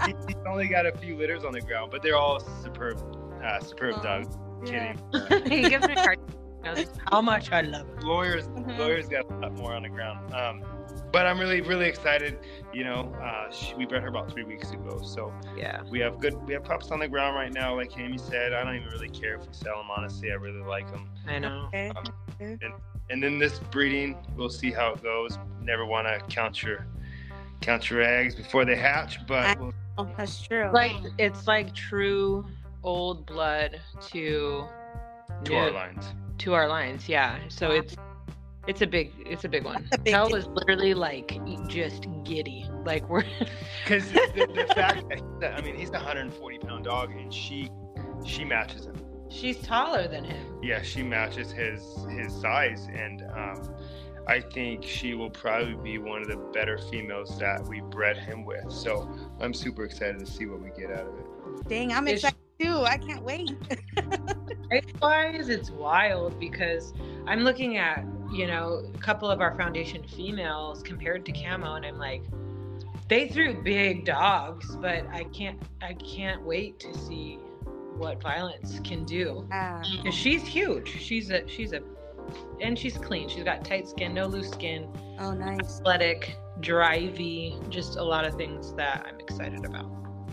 He's 0.26 0.36
only 0.46 0.68
got 0.68 0.86
a 0.86 0.92
few 0.92 1.16
litters 1.16 1.44
on 1.44 1.52
the 1.52 1.60
ground, 1.60 1.90
but 1.90 2.00
they're 2.02 2.16
all 2.16 2.38
superb, 2.62 2.98
uh, 3.42 3.60
superb 3.60 4.02
dogs. 4.02 4.36
Yeah. 4.64 4.94
Kidding. 4.94 5.46
he 5.62 5.68
gives 5.68 5.86
me 5.86 5.94
a 5.94 6.00
hard 6.00 6.18
how 7.12 7.20
much 7.22 7.52
I 7.52 7.60
love 7.60 7.88
it. 7.88 8.02
lawyers, 8.02 8.48
Mhm. 8.48 8.76
lawyers 8.78 9.06
got 9.08 9.30
a 9.30 9.34
lot 9.36 9.52
more 9.52 9.72
on 9.74 9.82
the 9.84 9.88
ground. 9.88 10.34
Um, 10.34 10.64
but 11.12 11.24
I'm 11.24 11.38
really, 11.38 11.60
really 11.60 11.86
excited. 11.86 12.38
You 12.74 12.82
know, 12.84 13.14
uh, 13.22 13.50
she, 13.52 13.74
we 13.76 13.86
bred 13.86 14.02
her 14.02 14.08
about 14.08 14.32
three 14.32 14.42
weeks 14.42 14.72
ago, 14.72 15.00
so 15.02 15.32
Yeah. 15.56 15.82
we 15.88 16.00
have 16.00 16.18
good, 16.18 16.34
we 16.46 16.54
have 16.54 16.64
pups 16.64 16.90
on 16.90 16.98
the 16.98 17.06
ground 17.08 17.36
right 17.36 17.52
now. 17.52 17.76
Like 17.76 17.96
Amy 17.98 18.18
said, 18.18 18.52
I 18.52 18.64
don't 18.64 18.74
even 18.74 18.88
really 18.88 19.08
care 19.08 19.36
if 19.36 19.42
we 19.42 19.52
sell 19.52 19.76
them. 19.76 19.86
Honestly, 19.96 20.32
I 20.32 20.34
really 20.34 20.62
like 20.62 20.90
them. 20.90 21.08
I 21.28 21.38
know. 21.38 21.66
Okay. 21.68 21.92
And 23.08 23.22
then 23.22 23.38
this 23.38 23.60
breeding, 23.70 24.16
we'll 24.34 24.50
see 24.50 24.72
how 24.72 24.94
it 24.94 25.02
goes. 25.02 25.38
Never 25.62 25.86
want 25.86 26.08
to 26.08 26.18
count 26.34 26.62
your, 26.64 26.84
count 27.60 27.88
your 27.88 28.02
eggs 28.02 28.34
before 28.34 28.64
they 28.64 28.74
hatch, 28.76 29.24
but 29.28 29.58
we'll, 29.60 29.72
Oh, 29.98 30.08
that's 30.18 30.42
true. 30.42 30.68
Like 30.74 30.92
it's 31.16 31.46
like 31.46 31.72
true 31.74 32.44
old 32.86 33.26
blood 33.26 33.80
to 34.08 34.64
to 35.44 35.54
our 35.54 35.70
lines. 35.70 36.04
to 36.38 36.54
our 36.54 36.68
lines. 36.68 37.08
Yeah. 37.08 37.38
So 37.48 37.70
it's 37.72 37.94
it's 38.66 38.82
a 38.82 38.86
big 38.86 39.12
it's 39.26 39.44
a 39.44 39.48
big 39.48 39.64
one. 39.64 39.86
That's 39.90 39.96
a 39.96 39.98
big 39.98 40.14
Tell 40.14 40.28
deal. 40.28 40.50
literally 40.52 40.94
like 40.94 41.38
just 41.68 42.06
giddy. 42.24 42.68
Like 42.84 43.08
we're 43.08 43.24
Because 43.84 44.10
the, 44.12 44.48
the 44.54 44.72
fact 44.74 45.08
that, 45.08 45.22
that 45.40 45.58
I 45.58 45.62
mean, 45.62 45.76
he's 45.76 45.90
a 45.90 45.92
140 45.92 46.58
pound 46.58 46.84
dog, 46.84 47.10
and 47.10 47.32
she, 47.32 47.70
she 48.24 48.44
matches 48.44 48.86
him. 48.86 48.96
she's 49.28 49.58
taller 49.58 50.08
than 50.08 50.24
him. 50.24 50.58
yeah, 50.62 50.82
she 50.82 51.02
matches 51.02 51.52
his 51.52 51.82
his 52.10 52.32
size, 52.40 52.88
and 52.92 53.22
um, 53.34 53.74
I 54.28 54.40
think 54.40 54.82
she 54.84 55.14
will 55.14 55.30
probably 55.30 55.74
be 55.74 55.98
one 55.98 56.22
of 56.22 56.28
the 56.28 56.36
better 56.52 56.78
females 56.78 57.38
that 57.38 57.64
we 57.68 57.80
bred 57.80 58.16
him 58.16 58.44
with. 58.44 58.72
So 58.72 59.08
I'm 59.40 59.54
super 59.54 59.84
excited 59.84 60.18
to 60.20 60.26
see 60.26 60.46
what 60.46 60.60
we 60.60 60.70
get 60.70 60.90
out 60.90 61.06
of 61.06 61.14
it. 61.18 61.68
Dang, 61.68 61.92
I'm 61.92 62.08
excited 62.08 62.36
too. 62.58 62.82
I 62.84 62.98
can't 62.98 63.22
wait. 63.22 63.50
Wise, 65.00 65.48
it's 65.48 65.70
wild 65.70 66.38
because 66.40 66.92
I'm 67.26 67.40
looking 67.40 67.76
at, 67.76 68.04
you 68.32 68.46
know, 68.46 68.90
a 68.94 68.98
couple 68.98 69.30
of 69.30 69.40
our 69.40 69.56
foundation 69.56 70.02
females 70.02 70.82
compared 70.82 71.24
to 71.26 71.32
camo, 71.32 71.74
and 71.74 71.86
I'm 71.86 71.98
like, 71.98 72.22
they 73.08 73.28
threw 73.28 73.54
big 73.62 74.04
dogs, 74.04 74.74
but 74.76 75.06
I 75.12 75.24
can't 75.32 75.60
I 75.80 75.94
can't 75.94 76.42
wait 76.44 76.80
to 76.80 76.92
see 76.98 77.38
what 77.96 78.20
violence 78.20 78.80
can 78.82 79.04
do. 79.04 79.46
'Cause 80.04 80.14
she's 80.14 80.42
huge. 80.42 80.88
She's 81.00 81.30
a 81.30 81.46
she's 81.46 81.72
a 81.72 81.80
and 82.60 82.76
she's 82.76 82.98
clean. 82.98 83.28
She's 83.28 83.44
got 83.44 83.64
tight 83.64 83.86
skin, 83.88 84.12
no 84.12 84.26
loose 84.26 84.50
skin, 84.50 84.88
oh, 85.20 85.32
nice. 85.32 85.60
athletic, 85.78 86.36
drivey, 86.60 87.56
just 87.70 87.96
a 87.96 88.02
lot 88.02 88.24
of 88.24 88.34
things 88.34 88.72
that 88.74 89.06
I'm 89.08 89.20
excited 89.20 89.64
about. 89.64 89.86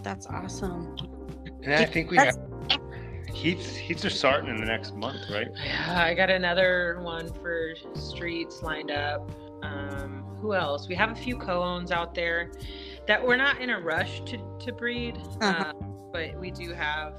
That's 0.04 0.26
awesome. 0.26 0.96
And 1.64 1.74
I 1.74 1.86
think 1.86 2.12
we 2.12 2.18
That's- 2.18 2.36
have 2.36 2.80
heats 3.34 3.76
heats 3.76 4.06
are 4.06 4.10
starting 4.10 4.50
in 4.50 4.58
the 4.58 4.66
next 4.66 4.96
month, 4.96 5.30
right? 5.30 5.48
Yeah, 5.66 6.04
I 6.06 6.14
got 6.14 6.30
another 6.30 7.00
one 7.02 7.32
for 7.42 7.74
streets 7.96 8.62
lined 8.62 8.92
up. 8.92 9.30
Um, 9.64 10.24
who 10.42 10.54
else? 10.54 10.88
We 10.88 10.96
have 10.96 11.12
a 11.12 11.16
few 11.16 11.38
co-owns 11.38 11.92
out 11.92 12.14
there 12.14 12.52
that 13.08 13.26
we're 13.26 13.38
not 13.38 13.62
in 13.62 13.70
a 13.70 13.80
rush 13.80 14.22
to, 14.26 14.38
to 14.60 14.72
breed, 14.74 15.18
Uh-huh. 15.42 15.70
uh, 15.70 15.74
but 16.12 16.38
we 16.40 16.52
do 16.52 16.74
have 16.74 17.16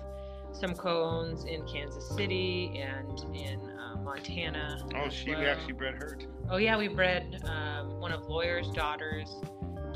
some 0.53 0.75
co-owns 0.75 1.45
in 1.47 1.67
Kansas 1.67 2.07
City 2.09 2.81
and 2.81 3.25
in 3.35 3.59
uh, 3.79 3.97
Montana. 4.03 4.79
Oh, 4.95 5.09
she 5.09 5.35
we 5.35 5.47
actually 5.47 5.73
bred 5.73 5.95
her. 5.95 6.17
Too. 6.21 6.29
Oh 6.51 6.59
yeah, 6.59 6.77
we 6.77 6.89
bred 6.89 7.41
um, 7.47 7.99
one 7.99 8.13
of 8.13 8.27
lawyer's 8.29 8.69
daughters 8.71 9.35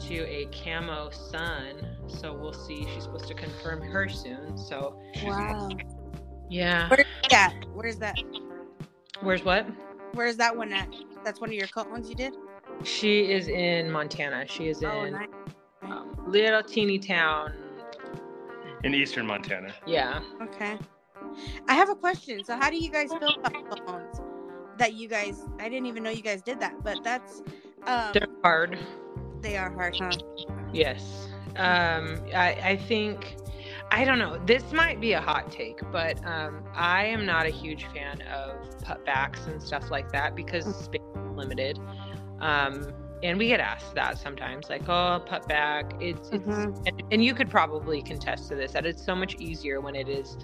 to 0.06 0.26
a 0.26 0.46
camo 0.46 1.10
son, 1.10 1.74
so 2.06 2.32
we'll 2.32 2.52
see. 2.52 2.86
She's 2.94 3.04
supposed 3.04 3.26
to 3.28 3.34
confirm 3.34 3.80
her 3.82 4.08
soon. 4.08 4.56
So 4.56 5.00
Wow. 5.24 5.68
yeah, 6.48 6.88
Where's 6.88 7.06
that? 7.30 7.54
Where's 7.74 7.96
that? 7.98 8.16
where's 9.22 9.44
what? 9.44 9.66
Where's 10.14 10.36
that 10.36 10.56
one 10.56 10.72
at? 10.72 10.88
That's 11.24 11.40
one 11.40 11.50
of 11.50 11.54
your 11.54 11.66
cult 11.66 11.90
ones 11.90 12.08
you 12.08 12.14
did? 12.14 12.34
She 12.84 13.30
is 13.32 13.48
in 13.48 13.90
Montana. 13.90 14.46
She 14.46 14.68
is 14.68 14.82
Oh, 14.84 15.04
in 15.04 15.12
nice. 15.14 15.28
um, 15.82 16.16
little 16.26 16.62
teeny 16.62 16.98
town. 16.98 17.52
in 18.84 18.94
eastern 18.94 19.26
Montana. 19.26 19.74
Yeah. 19.86 20.20
Okay. 20.40 20.78
I 21.66 21.74
have 21.74 21.90
a 21.90 21.96
question. 21.96 22.44
So, 22.44 22.54
how 22.56 22.70
do 22.70 22.76
you 22.78 22.90
guys 22.90 23.08
feel 23.10 23.34
about 23.44 23.84
clones? 23.86 24.20
That 24.76 24.92
you 24.94 25.08
guys, 25.08 25.42
I 25.58 25.68
didn't 25.68 25.86
even 25.86 26.04
know 26.04 26.10
you 26.10 26.22
guys 26.22 26.42
did 26.42 26.60
that, 26.60 26.80
but 26.84 27.02
that's, 27.02 27.42
um, 27.88 28.12
They're 28.14 28.28
hard. 28.44 28.78
They 29.40 29.56
are 29.56 29.70
hard, 29.70 29.96
huh? 29.98 30.10
Yes. 30.72 31.28
Um, 31.56 32.20
I, 32.34 32.56
I 32.62 32.76
think, 32.76 33.36
I 33.90 34.04
don't 34.04 34.18
know, 34.18 34.38
this 34.46 34.72
might 34.72 35.00
be 35.00 35.12
a 35.12 35.20
hot 35.20 35.50
take, 35.50 35.80
but 35.90 36.24
um, 36.26 36.62
I 36.74 37.06
am 37.06 37.26
not 37.26 37.46
a 37.46 37.50
huge 37.50 37.86
fan 37.86 38.22
of 38.22 38.78
pup 38.80 39.04
backs 39.04 39.46
and 39.46 39.62
stuff 39.62 39.90
like 39.90 40.12
that 40.12 40.36
because 40.36 40.64
space 40.76 41.00
is 41.00 41.36
limited. 41.36 41.78
Um, 42.40 42.92
and 43.22 43.38
we 43.38 43.48
get 43.48 43.60
asked 43.60 43.94
that 43.94 44.18
sometimes, 44.18 44.68
like, 44.68 44.88
oh, 44.88 45.20
pup 45.26 45.46
back. 45.48 45.92
It's, 46.00 46.28
it's 46.30 46.46
Mhm. 46.46 46.86
and, 46.86 47.02
and 47.10 47.24
you 47.24 47.34
could 47.34 47.50
probably 47.50 48.02
contest 48.02 48.48
to 48.48 48.54
this 48.54 48.72
that 48.72 48.86
it's 48.86 49.04
so 49.04 49.14
much 49.14 49.34
easier 49.36 49.80
when 49.80 49.94
it 49.94 50.08
is 50.08 50.36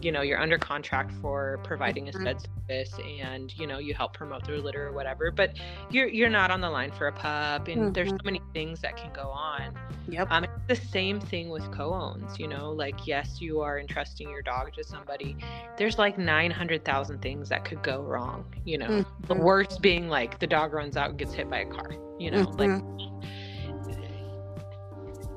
you 0.00 0.12
know 0.12 0.20
you're 0.20 0.40
under 0.40 0.58
contract 0.58 1.12
for 1.20 1.58
providing 1.64 2.08
a 2.08 2.12
Mhm. 2.12 2.20
stud 2.20 2.40
service 2.68 2.98
and 3.20 3.56
you 3.58 3.66
know 3.66 3.78
you 3.78 3.94
help 3.94 4.12
promote 4.14 4.44
their 4.46 4.60
litter 4.60 4.86
or 4.86 4.92
whatever 4.92 5.30
but 5.30 5.56
you're 5.90 6.08
you're 6.08 6.28
not 6.28 6.50
on 6.50 6.60
the 6.60 6.70
line 6.70 6.92
for 6.92 7.06
a 7.08 7.12
pup 7.12 7.68
and 7.68 7.94
there's 7.94 8.10
so 8.10 8.16
many 8.24 8.40
things 8.52 8.80
that 8.80 8.96
can 8.96 9.12
go 9.12 9.28
on 9.30 9.76
Yep. 10.08 10.28
um, 10.30 10.44
it's 10.44 10.80
the 10.80 10.88
same 10.88 11.20
thing 11.20 11.48
with 11.48 11.68
co-owns 11.70 12.38
you 12.38 12.46
know 12.48 12.70
like 12.70 13.06
yes 13.06 13.40
you 13.40 13.60
are 13.60 13.78
entrusting 13.78 14.28
your 14.30 14.42
dog 14.42 14.72
to 14.74 14.84
somebody 14.84 15.36
there's 15.76 15.98
like 15.98 16.18
900000 16.18 17.20
things 17.20 17.48
that 17.48 17.64
could 17.64 17.82
go 17.82 18.02
wrong 18.02 18.44
you 18.64 18.78
know 18.78 19.04
the 19.26 19.34
Mhm. 19.34 19.42
worst 19.42 19.80
being 19.82 20.08
like 20.08 20.38
the 20.38 20.46
dog 20.46 20.72
runs 20.72 20.96
out 20.96 21.10
and 21.10 21.18
gets 21.18 21.32
hit 21.34 21.48
by 21.50 21.58
a 21.60 21.66
car 21.66 21.90
you 22.18 22.30
know 22.30 22.52
like 22.58 22.70
Mhm. 22.70 22.94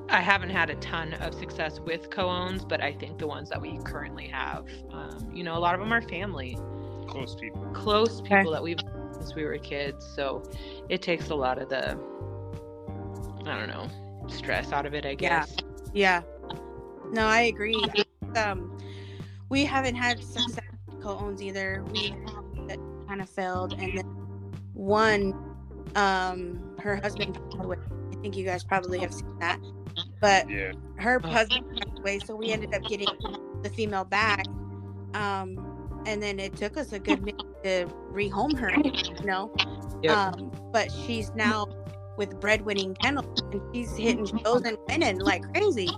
I 0.10 0.20
haven't 0.20 0.50
had 0.50 0.70
a 0.70 0.76
ton 0.76 1.14
of 1.16 1.34
success 1.34 1.80
with 1.80 2.10
co-owns, 2.10 2.66
but 2.66 2.82
I 2.84 2.92
think 2.92 3.18
the 3.18 3.28
ones 3.28 3.48
that 3.50 3.62
we 3.62 3.78
currently 3.86 4.28
have, 4.28 4.66
um, 4.92 5.32
you 5.34 5.42
know, 5.42 5.56
a 5.58 5.60
lot 5.60 5.74
of 5.74 5.80
them 5.80 5.94
are 5.94 6.02
family, 6.02 6.58
Close 7.08 7.34
people. 7.36 7.66
close 7.74 8.20
Okay. 8.20 8.40
people 8.40 8.52
that 8.52 8.62
we've 8.62 8.78
since 9.14 9.34
we 9.36 9.46
were 9.46 9.58
kids. 9.58 10.06
So 10.06 10.44
it 10.90 11.02
takes 11.02 11.30
a 11.30 11.36
lot 11.36 11.62
of 11.62 11.70
the, 11.70 11.98
I 13.46 13.58
don't 13.58 13.70
know, 13.70 13.88
stress 14.28 14.74
out 14.74 14.86
of 14.86 14.94
it. 14.94 15.06
I 15.06 15.12
Yeah. 15.12 15.40
guess. 15.46 15.56
Yeah. 15.94 16.24
No, 17.14 17.26
I 17.26 17.42
agree. 17.44 17.78
Um, 18.36 18.78
we 19.48 19.64
haven't 19.64 19.96
had 19.96 20.22
success 20.22 20.64
with 20.88 21.02
co-owns 21.02 21.42
either. 21.42 21.86
We 21.90 22.14
that 22.68 22.80
kind 23.08 23.22
of 23.22 23.30
failed, 23.30 23.74
and 23.80 23.98
then 23.98 24.06
one, 24.74 25.34
um, 25.96 26.71
her 26.82 26.98
husband 26.98 27.36
passed 27.36 27.64
away. 27.64 27.78
I 28.12 28.16
think 28.22 28.36
you 28.36 28.46
guys 28.46 28.64
probably 28.64 29.00
have 29.00 29.14
seen 29.14 29.38
that, 29.40 29.60
but 30.20 30.50
Yeah. 30.50 30.74
her 30.98 31.20
husband 31.20 31.66
passed 31.78 32.00
away, 32.00 32.20
so 32.20 32.36
we 32.36 32.52
ended 32.52 32.74
up 32.74 32.86
getting 32.88 33.08
the 33.64 33.70
female 33.70 34.06
back. 34.06 34.46
Um, 35.14 35.58
and 36.06 36.22
then 36.22 36.40
it 36.40 36.56
took 36.56 36.78
us 36.78 36.94
a 36.94 37.00
good 37.00 37.22
minute 37.22 37.42
to 37.64 37.88
rehome 38.12 38.58
her, 38.58 38.72
you 39.20 39.26
know. 39.26 39.52
Yep. 40.04 40.18
Um, 40.18 40.52
but 40.72 40.92
she's 40.92 41.32
now 41.36 41.68
with 42.18 42.40
breadwinning 42.40 42.96
kennels, 43.02 43.42
and 43.52 43.62
she's 43.74 43.96
hitting 43.96 44.26
shows 44.26 44.62
and 44.64 44.78
winning 44.90 45.20
like 45.20 45.44
crazy. 45.54 45.90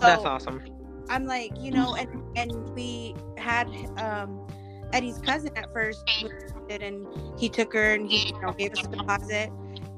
That's 0.00 0.24
awesome. 0.24 0.62
I'm 1.08 1.26
like, 1.26 1.52
you 1.60 1.70
know, 1.72 1.94
and 1.94 2.08
and 2.36 2.70
we 2.74 3.14
had 3.36 3.68
um 3.98 4.46
Eddie's 4.92 5.18
cousin 5.18 5.56
at 5.56 5.72
first, 5.72 6.04
and 6.68 7.06
he 7.38 7.48
took 7.48 7.72
her 7.72 7.94
and 7.94 8.08
he 8.08 8.28
you 8.32 8.40
know 8.40 8.52
gave 8.52 8.72
us 8.72 8.84
a 8.84 8.88
deposit. 8.88 9.50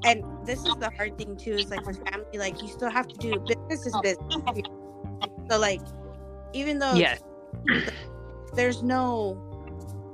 And 0.05 0.23
this 0.45 0.65
is 0.65 0.75
the 0.75 0.89
hard 0.97 1.17
thing 1.17 1.37
too, 1.37 1.53
is 1.53 1.69
like 1.69 1.85
with 1.85 2.01
family, 2.09 2.37
like 2.37 2.61
you 2.61 2.67
still 2.67 2.89
have 2.89 3.07
to 3.07 3.17
do 3.17 3.39
business 3.39 3.85
is 3.85 3.97
business. 4.01 4.17
So 5.49 5.59
like, 5.59 5.81
even 6.53 6.79
though 6.79 6.95
Yes. 6.95 7.21
there's 8.55 8.83
no, 8.83 9.41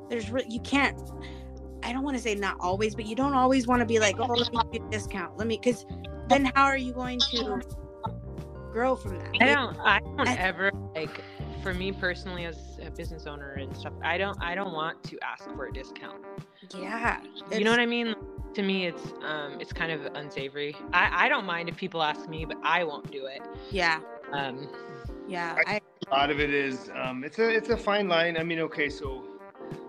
there's 0.09 0.29
re- 0.31 0.45
you 0.47 0.59
can't. 0.61 0.97
I 1.83 1.93
don't 1.93 2.03
want 2.03 2.17
to 2.17 2.21
say 2.21 2.35
not 2.35 2.57
always, 2.59 2.93
but 2.93 3.05
you 3.05 3.15
don't 3.15 3.33
always 3.33 3.65
want 3.67 3.79
to 3.79 3.85
be 3.85 3.99
like, 3.99 4.19
oh, 4.19 4.27
let 4.27 4.51
me 4.51 4.59
a 4.73 4.91
discount. 4.91 5.37
Let 5.37 5.47
me, 5.47 5.57
because 5.61 5.85
then 6.27 6.51
how 6.53 6.65
are 6.65 6.77
you 6.77 6.93
going 6.93 7.19
to 7.31 7.61
grow 8.71 8.95
from 8.95 9.17
that? 9.17 9.29
I 9.41 9.45
don't. 9.45 9.77
I 9.79 9.99
don't 9.99 10.27
I- 10.27 10.35
ever 10.35 10.71
like. 10.95 11.23
For 11.63 11.73
me 11.73 11.91
personally, 11.91 12.45
as 12.45 12.79
a 12.81 12.89
business 12.89 13.27
owner 13.27 13.51
and 13.51 13.75
stuff, 13.75 13.91
I 14.01 14.17
don't. 14.17 14.41
I 14.41 14.55
don't 14.55 14.71
want 14.71 15.03
to 15.03 15.19
ask 15.21 15.43
for 15.55 15.65
a 15.65 15.73
discount. 15.73 16.23
Yeah, 16.73 17.19
you 17.51 17.65
know 17.65 17.71
what 17.71 17.81
I 17.81 17.85
mean? 17.85 18.15
To 18.55 18.63
me, 18.63 18.87
it's 18.87 19.13
um, 19.23 19.57
it's 19.59 19.71
kind 19.71 19.91
of 19.91 20.05
unsavory. 20.15 20.75
I, 20.91 21.25
I 21.25 21.29
don't 21.29 21.45
mind 21.45 21.69
if 21.69 21.77
people 21.77 22.01
ask 22.01 22.27
me, 22.27 22.45
but 22.45 22.57
I 22.63 22.83
won't 22.83 23.09
do 23.11 23.25
it. 23.25 23.41
Yeah, 23.71 23.99
Um, 24.33 24.67
yeah. 25.27 25.55
I, 25.67 25.79
a 26.11 26.15
lot 26.15 26.31
of 26.31 26.39
it 26.39 26.53
is 26.53 26.89
um, 26.95 27.23
it's 27.23 27.37
a 27.39 27.47
it's 27.49 27.69
a 27.69 27.77
fine 27.77 28.07
line. 28.07 28.37
I 28.37 28.43
mean, 28.43 28.59
okay, 28.61 28.89
so 28.89 29.23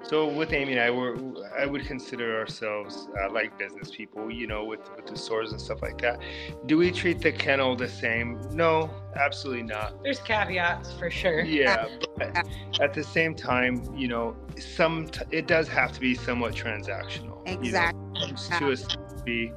so 0.03 0.27
with 0.27 0.53
Amy 0.53 0.73
and 0.73 0.81
I, 0.81 0.91
we're 0.91 1.17
I 1.59 1.67
would 1.67 1.85
consider 1.87 2.39
ourselves 2.39 3.09
uh, 3.21 3.33
like 3.33 3.59
business 3.59 3.91
people, 3.91 4.31
you 4.31 4.47
know, 4.47 4.65
with 4.65 4.81
with 4.97 5.07
the 5.07 5.17
stores 5.17 5.53
and 5.53 5.61
stuff 5.61 5.83
like 5.83 6.01
that. 6.01 6.21
Do 6.67 6.79
we 6.79 6.91
treat 6.91 7.21
the 7.21 7.33
kennel 7.33 7.77
the 7.77 7.89
same? 7.89 8.41
No, 8.53 8.91
absolutely 9.17 9.65
not. 9.65 10.03
there's 10.03 10.21
caveats 10.21 10.93
for 10.95 11.11
sure. 11.11 11.43
Yeah, 11.43 11.89
but 12.17 12.47
at 12.81 12.95
the 12.95 13.05
same 13.05 13.35
time, 13.35 13.95
you 13.95 14.09
know, 14.09 14.37
some 14.59 15.09
t- 15.09 15.25
it 15.31 15.47
does 15.47 15.69
have 15.69 15.93
to 15.93 16.01
be 16.01 16.15
somewhat 16.15 16.55
transactional. 16.55 17.47
you 17.47 17.55
know, 17.55 17.61
exactly. 17.61 18.59
to 18.59 18.73
us 18.73 18.87
be 19.25 19.53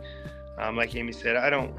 um, 0.58 0.76
like 0.76 0.96
amy 0.96 1.12
said 1.12 1.36
i 1.36 1.50
don't 1.50 1.74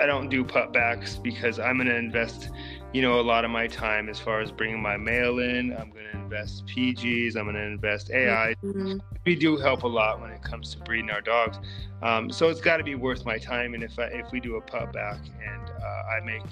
i 0.00 0.06
don't 0.06 0.28
do 0.28 0.44
pup 0.44 0.72
backs 0.72 1.16
because 1.16 1.58
i'm 1.58 1.76
going 1.76 1.88
to 1.88 1.96
invest 1.96 2.50
you 2.92 3.02
know 3.02 3.20
a 3.20 3.22
lot 3.22 3.44
of 3.44 3.50
my 3.50 3.66
time 3.66 4.08
as 4.08 4.18
far 4.18 4.40
as 4.40 4.50
bringing 4.52 4.80
my 4.80 4.96
male 4.96 5.38
in 5.38 5.72
i'm 5.76 5.90
going 5.90 6.04
to 6.12 6.18
invest 6.18 6.64
pgs 6.66 7.36
i'm 7.36 7.44
going 7.44 7.54
to 7.54 7.62
invest 7.62 8.10
ai 8.10 8.54
Mhm. 8.64 9.00
we 9.24 9.34
do 9.34 9.56
help 9.56 9.82
a 9.82 9.88
lot 9.88 10.20
when 10.20 10.30
it 10.30 10.42
comes 10.42 10.72
to 10.74 10.78
breeding 10.80 11.10
our 11.10 11.20
dogs 11.20 11.58
um, 12.02 12.30
so 12.30 12.48
it's 12.48 12.60
got 12.60 12.76
to 12.76 12.84
be 12.84 12.94
worth 12.94 13.24
my 13.24 13.38
time 13.38 13.74
and 13.74 13.82
if 13.82 13.98
I, 13.98 14.04
if 14.04 14.30
we 14.32 14.40
do 14.40 14.56
a 14.56 14.60
pup 14.60 14.92
back 14.92 15.18
and 15.44 15.70
uh, 15.70 16.02
i 16.16 16.20
make 16.24 16.42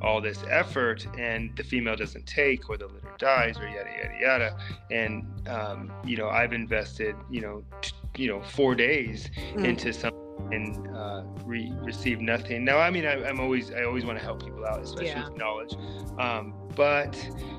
all 0.00 0.20
this 0.20 0.44
effort 0.48 1.06
and 1.18 1.56
the 1.56 1.62
female 1.64 1.96
doesn't 1.96 2.26
take 2.26 2.68
or 2.70 2.76
the 2.76 2.86
litter 2.86 3.14
dies 3.18 3.58
or 3.58 3.66
yada 3.68 3.90
yada 3.90 4.14
yada 4.20 4.56
and 4.90 5.26
um, 5.48 5.92
you 6.04 6.16
know 6.16 6.28
i've 6.28 6.52
invested 6.52 7.16
you 7.30 7.40
know 7.40 7.64
t- 7.82 7.92
you 8.16 8.28
know 8.28 8.40
four 8.42 8.74
days 8.74 9.30
Mm. 9.54 9.64
into 9.64 9.92
something 9.92 10.18
and 10.52 10.96
uh, 10.96 11.22
re- 11.44 11.72
receive 11.82 12.20
nothing 12.20 12.64
now 12.64 12.78
i 12.78 12.90
mean 12.90 13.04
I, 13.06 13.22
i'm 13.28 13.40
always 13.40 13.70
i 13.72 13.82
always 13.84 14.04
want 14.04 14.18
to 14.18 14.24
help 14.24 14.42
people 14.44 14.64
out 14.64 14.80
especially 14.82 15.08
Yeah. 15.08 15.28
with 15.28 15.36
knowledge 15.36 15.74
um, 16.18 16.54
but 16.74 17.16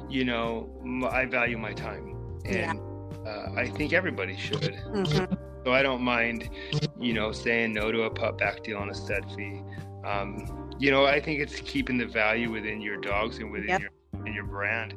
you 0.10 0.26
know 0.26 0.70
m- 0.84 1.04
i 1.06 1.26
value 1.26 1.58
my 1.58 1.74
time 1.74 2.16
Yeah. 2.46 2.72
and 2.72 2.80
uh, 3.28 3.48
i 3.58 3.68
think 3.68 3.94
everybody 3.94 4.36
should 4.38 4.62
Mhm. 4.62 5.38
so 5.66 5.74
I 5.74 5.84
don't 5.84 6.02
mind, 6.02 6.50
you 6.98 7.12
know, 7.14 7.34
saying 7.34 7.74
no 7.74 7.92
to 7.92 8.04
a 8.04 8.10
pup 8.10 8.38
back 8.38 8.64
deal 8.64 8.78
on 8.78 8.90
a 8.90 8.94
set 8.96 9.30
fee. 9.36 9.62
Um, 10.06 10.72
you 10.80 10.90
know, 10.90 11.06
I 11.06 11.20
think 11.20 11.42
it's 11.42 11.60
keeping 11.60 11.98
the 11.98 12.06
value 12.06 12.50
within 12.50 12.80
your 12.82 12.96
dogs 12.96 13.40
and 13.40 13.52
within 13.52 13.68
Yep. 13.68 13.82
your 13.82 14.26
in 14.26 14.34
your 14.34 14.46
brand, 14.46 14.96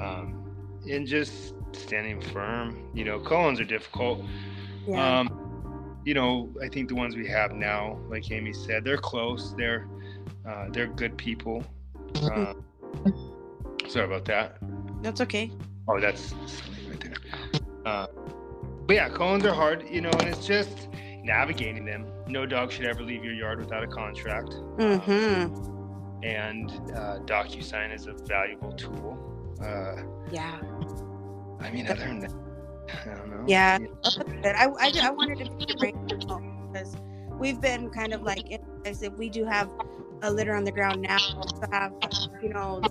um, 0.00 0.50
and 0.90 1.06
just 1.06 1.54
standing 1.72 2.22
firm. 2.22 2.88
You 2.94 3.04
know, 3.04 3.18
Collins 3.20 3.60
are 3.60 3.64
difficult. 3.76 4.24
Yeah. 4.88 5.20
Um, 6.08 6.14
you 6.14 6.14
know, 6.14 6.48
I 6.62 6.68
think 6.68 6.88
the 6.88 6.94
ones 6.94 7.16
we 7.16 7.26
have 7.28 7.52
now, 7.52 7.98
like 8.08 8.30
Amy 8.30 8.52
said, 8.52 8.84
they're 8.84 8.96
close. 8.96 9.54
They're 9.56 9.86
uh, 10.48 10.66
they're 10.70 10.86
good 10.86 11.16
people. 11.18 11.62
Uh, 12.22 12.54
sorry 13.86 14.06
about 14.06 14.24
that. 14.26 14.56
That's 15.02 15.20
okay. 15.20 15.50
Oh, 15.86 16.00
that's 16.00 16.32
right 16.88 17.00
there. 17.00 17.12
Uh, 17.84 18.06
but 18.86 18.96
yeah, 18.96 19.08
co-owns 19.10 19.44
are 19.44 19.52
hard, 19.52 19.86
you 19.90 20.00
know, 20.00 20.10
and 20.10 20.28
it's 20.28 20.46
just 20.46 20.88
navigating 21.22 21.84
them. 21.84 22.06
No 22.26 22.46
dog 22.46 22.72
should 22.72 22.86
ever 22.86 23.02
leave 23.02 23.22
your 23.22 23.34
yard 23.34 23.58
without 23.58 23.82
a 23.84 23.86
contract. 23.86 24.54
Um, 24.78 25.00
Mm-hmm. 25.00 26.24
and 26.24 26.70
uh, 26.96 27.18
DocuSign 27.26 27.94
is 27.94 28.06
a 28.06 28.14
valuable 28.14 28.72
tool. 28.72 29.18
Uh, 29.62 30.02
Yeah. 30.32 30.58
I 31.60 31.70
mean, 31.70 31.86
other 31.86 32.00
than 32.00 32.20
that, 32.20 32.32
I 32.90 33.14
don't 33.14 33.30
know. 33.30 33.44
Yeah. 33.46 33.78
I, 34.44 34.68
I, 34.78 34.92
I 35.02 35.10
wanted 35.10 35.38
to 35.38 35.50
pick 35.56 35.68
your 35.68 35.78
brain 35.78 36.06
because 36.72 36.96
we've 37.38 37.60
been 37.60 37.90
kind 37.90 38.12
of 38.12 38.22
like, 38.22 38.60
as 38.84 39.02
if 39.02 39.12
we 39.14 39.28
do 39.28 39.44
have 39.44 39.70
a 40.22 40.30
litter 40.30 40.54
on 40.54 40.64
the 40.64 40.72
ground 40.72 41.02
now, 41.02 41.18
also 41.36 41.66
have, 41.70 41.92
you 42.42 42.48
know, 42.48 42.82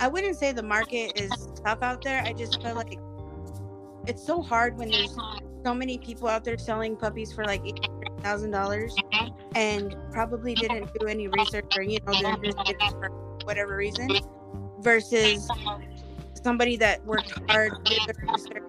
I 0.00 0.08
wouldn't 0.08 0.36
say 0.36 0.52
the 0.52 0.62
market 0.62 1.18
is 1.20 1.48
tough 1.64 1.82
out 1.82 2.02
there. 2.02 2.22
I 2.22 2.32
just 2.32 2.62
feel 2.62 2.74
like 2.74 2.98
it's 4.06 4.24
so 4.24 4.42
hard 4.42 4.76
when 4.76 4.90
there's 4.90 5.16
so 5.64 5.74
many 5.74 5.98
people 5.98 6.28
out 6.28 6.44
there 6.44 6.58
selling 6.58 6.96
puppies 6.96 7.32
for 7.32 7.44
like 7.44 7.62
thousand 8.20 8.50
dollars 8.50 8.94
and 9.54 9.96
probably 10.12 10.54
didn't 10.54 10.90
do 10.98 11.06
any 11.06 11.28
research 11.28 11.76
or 11.76 11.82
you 11.82 11.98
know 12.06 12.20
they're 12.20 12.52
just 12.52 12.96
for 12.96 13.08
whatever 13.44 13.76
reason 13.76 14.08
versus 14.80 15.48
somebody 16.42 16.76
that 16.76 17.04
worked 17.04 17.32
hard 17.50 17.72
did 17.84 17.98
their 18.06 18.32
research, 18.32 18.62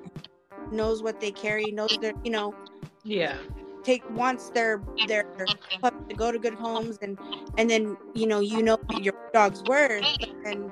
knows 0.71 1.01
what 1.03 1.19
they 1.19 1.31
carry 1.31 1.71
knows 1.71 1.97
their 1.99 2.13
you 2.23 2.31
know 2.31 2.53
Yeah. 3.03 3.37
take 3.83 4.03
wants 4.11 4.49
their 4.49 4.81
their 5.05 5.25
pup 5.81 5.93
to 6.09 6.15
go 6.15 6.31
to 6.31 6.39
good 6.39 6.55
homes 6.55 6.97
and 7.01 7.17
and 7.57 7.69
then 7.69 7.97
you 8.13 8.27
know 8.27 8.39
you 8.39 8.63
know 8.63 8.77
your 8.91 9.13
dog's 9.33 9.63
worth 9.63 10.05
and 10.45 10.71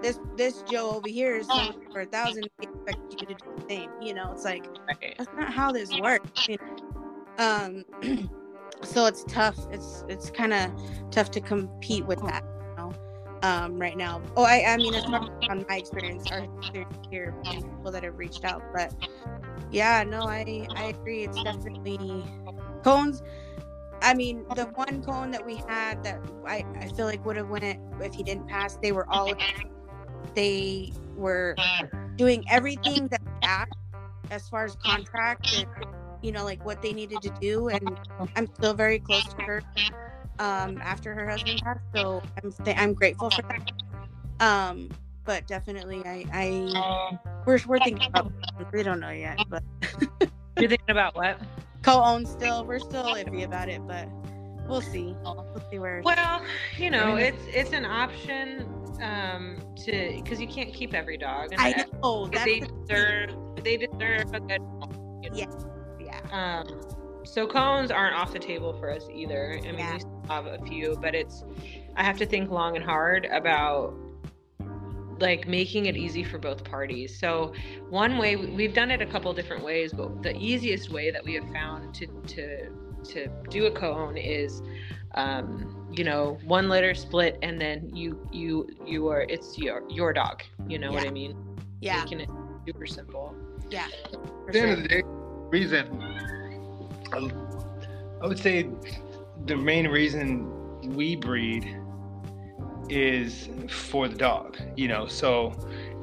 this 0.00 0.18
this 0.36 0.62
Joe 0.62 0.90
over 0.96 1.08
here 1.08 1.36
is 1.36 1.48
for 1.92 2.00
a 2.02 2.06
thousand 2.06 2.48
expect 2.60 2.98
you 3.10 3.18
to 3.18 3.26
do 3.26 3.34
the 3.56 3.64
same 3.68 3.90
you 4.00 4.14
know 4.14 4.30
it's 4.32 4.44
like 4.44 4.64
Right. 4.88 5.14
that's 5.18 5.32
not 5.36 5.52
how 5.52 5.72
this 5.72 5.94
works 5.94 6.28
you 6.48 6.56
know? 6.56 7.34
um 7.38 7.84
so 8.82 9.06
it's 9.06 9.24
tough 9.24 9.56
it's 9.70 10.04
it's 10.08 10.30
kind 10.30 10.52
of 10.52 10.70
tough 11.10 11.30
to 11.30 11.40
compete 11.40 12.04
with 12.06 12.20
that 12.22 12.42
um 13.42 13.78
right 13.78 13.96
now. 13.96 14.22
Oh 14.36 14.44
i 14.44 14.64
i 14.66 14.76
mean 14.78 14.94
it's 14.94 15.08
not 15.08 15.22
on 15.48 15.64
my 15.68 15.76
experience 15.76 16.26
experience 16.30 17.06
here 17.10 17.34
people 17.44 17.92
that 17.92 18.04
have 18.04 18.16
reached 18.18 18.44
out 18.44 18.62
but 18.72 18.92
yeah 19.70 20.04
no 20.04 20.26
i 20.26 20.68
i 20.76 20.84
agree. 20.84 21.24
It's 21.24 21.40
definitely 21.40 22.24
co-owns. 22.84 23.22
I 24.02 24.14
mean 24.14 24.44
the 24.54 24.66
one 24.74 25.02
co-own 25.02 25.30
that 25.32 25.44
we 25.44 25.56
had 25.68 26.02
that 26.04 26.20
i 26.46 26.64
i 26.80 26.88
feel 26.88 27.06
like 27.06 27.24
would 27.24 27.36
have 27.36 27.48
went 27.48 27.64
if 28.00 28.14
he 28.14 28.22
didn't 28.22 28.46
pass 28.48 28.76
they 28.82 28.92
were 28.92 29.08
all 29.10 29.34
they 30.34 30.92
were 31.16 31.56
doing 32.16 32.44
everything 32.48 33.08
that 33.08 33.20
we 33.24 33.48
asked 33.48 33.72
as 34.30 34.48
far 34.48 34.64
as 34.64 34.76
contract 34.76 35.52
and 35.52 35.66
you 36.22 36.32
know 36.32 36.44
like 36.44 36.64
what 36.64 36.80
they 36.82 36.92
needed 36.92 37.22
to 37.22 37.30
do 37.40 37.68
and 37.68 37.96
i'm 38.36 38.46
still 38.54 38.74
very 38.74 38.98
close 38.98 39.24
to 39.24 39.42
her 39.42 39.62
um 40.38 40.78
after 40.82 41.14
her 41.14 41.28
husband 41.28 41.60
passed 41.62 41.80
so 41.94 42.22
i'm 42.42 42.52
th- 42.64 42.76
i'm 42.78 42.94
grateful 42.94 43.30
for 43.30 43.42
that 43.48 43.60
um 44.40 44.88
but 45.24 45.46
definitely 45.46 46.02
i 46.06 46.24
i 46.32 47.04
we're, 47.46 47.60
we're 47.66 47.78
thinking 47.80 48.06
about 48.08 48.30
we 48.72 48.82
don't 48.82 49.00
know 49.00 49.10
yet 49.10 49.38
but 49.48 49.62
You're 50.58 50.68
thinking 50.68 50.90
about 50.90 51.14
what? 51.14 51.40
co-own 51.82 52.24
still 52.24 52.64
we're 52.64 52.78
still 52.78 53.14
iffy 53.14 53.44
about 53.44 53.68
it 53.68 53.80
but 53.86 54.08
we'll 54.68 54.80
see 54.80 55.14
we'll 55.24 55.62
see 55.70 55.78
where 55.78 56.00
Well, 56.02 56.42
you 56.78 56.90
know, 56.90 57.16
it's 57.16 57.42
it's 57.48 57.72
an 57.72 57.84
option 57.84 58.66
um 59.02 59.58
to 59.84 60.12
because 60.22 60.40
you 60.40 60.46
can't 60.46 60.72
keep 60.72 60.94
every 60.94 61.16
dog. 61.16 61.52
And 61.52 61.60
i 61.60 61.74
know 62.02 62.26
that's 62.28 62.44
they 62.44 62.60
the 62.60 62.68
deserve 62.86 63.30
they 63.64 63.76
deserve 63.76 64.32
a 64.32 64.40
good 64.40 64.60
home, 64.80 65.20
you 65.22 65.30
know? 65.30 65.36
yeah 66.00 66.20
Um, 66.30 66.66
so 67.24 67.46
co-owns 67.46 67.90
aren't 67.90 68.14
off 68.14 68.32
the 68.32 68.38
table 68.38 68.72
for 68.74 68.90
us 68.90 69.08
either. 69.12 69.58
I 69.58 69.60
mean, 69.66 69.78
Yeah. 69.78 69.94
we 69.94 70.00
still 70.00 70.24
have 70.28 70.46
a 70.46 70.58
few, 70.66 70.96
but 71.00 71.14
it's 71.14 71.44
I 71.96 72.02
have 72.02 72.18
to 72.18 72.26
think 72.26 72.50
long 72.50 72.76
and 72.76 72.84
hard 72.84 73.26
about 73.26 73.94
like 75.20 75.46
making 75.46 75.86
it 75.86 75.96
easy 75.96 76.24
for 76.24 76.38
both 76.38 76.64
parties. 76.64 77.16
So 77.18 77.52
one 77.90 78.18
way 78.18 78.36
we've 78.36 78.74
done 78.74 78.90
it 78.90 79.00
a 79.00 79.06
couple 79.06 79.32
different 79.32 79.62
ways, 79.62 79.92
but 79.92 80.22
the 80.22 80.36
easiest 80.36 80.90
way 80.90 81.10
that 81.10 81.22
we 81.24 81.34
have 81.34 81.48
found 81.50 81.94
to 81.94 82.06
to 82.06 82.70
to 83.04 83.28
do 83.50 83.66
a 83.66 83.70
co-own 83.70 84.16
is 84.16 84.62
um, 85.14 85.82
you 85.92 86.04
know 86.04 86.38
one 86.44 86.68
litter 86.68 86.94
split 86.94 87.38
and 87.42 87.60
then 87.60 87.94
you 87.94 88.26
you 88.32 88.68
you 88.86 89.08
are 89.08 89.22
it's 89.28 89.58
your 89.58 89.82
your 89.88 90.12
dog 90.12 90.42
you 90.68 90.78
know 90.78 90.88
yeah. 90.90 90.94
what 90.94 91.06
i 91.06 91.10
mean 91.10 91.36
yeah 91.80 92.02
making 92.02 92.20
it 92.20 92.30
super 92.66 92.86
simple 92.86 93.34
yeah 93.70 93.88
at 94.12 94.12
the 94.46 94.52
sure. 94.52 94.62
end 94.68 94.72
of 94.72 94.82
the 94.82 94.88
day 94.88 95.02
reason 95.50 95.86
Um, 97.12 97.32
i 98.20 98.26
would 98.26 98.38
say 98.38 98.68
the 99.46 99.56
main 99.56 99.88
reason 99.88 100.48
we 100.94 101.16
breed 101.16 101.76
is 102.88 103.48
for 103.68 104.08
the 104.08 104.16
dog 104.16 104.58
you 104.76 104.88
know? 104.88 105.06
So 105.06 105.52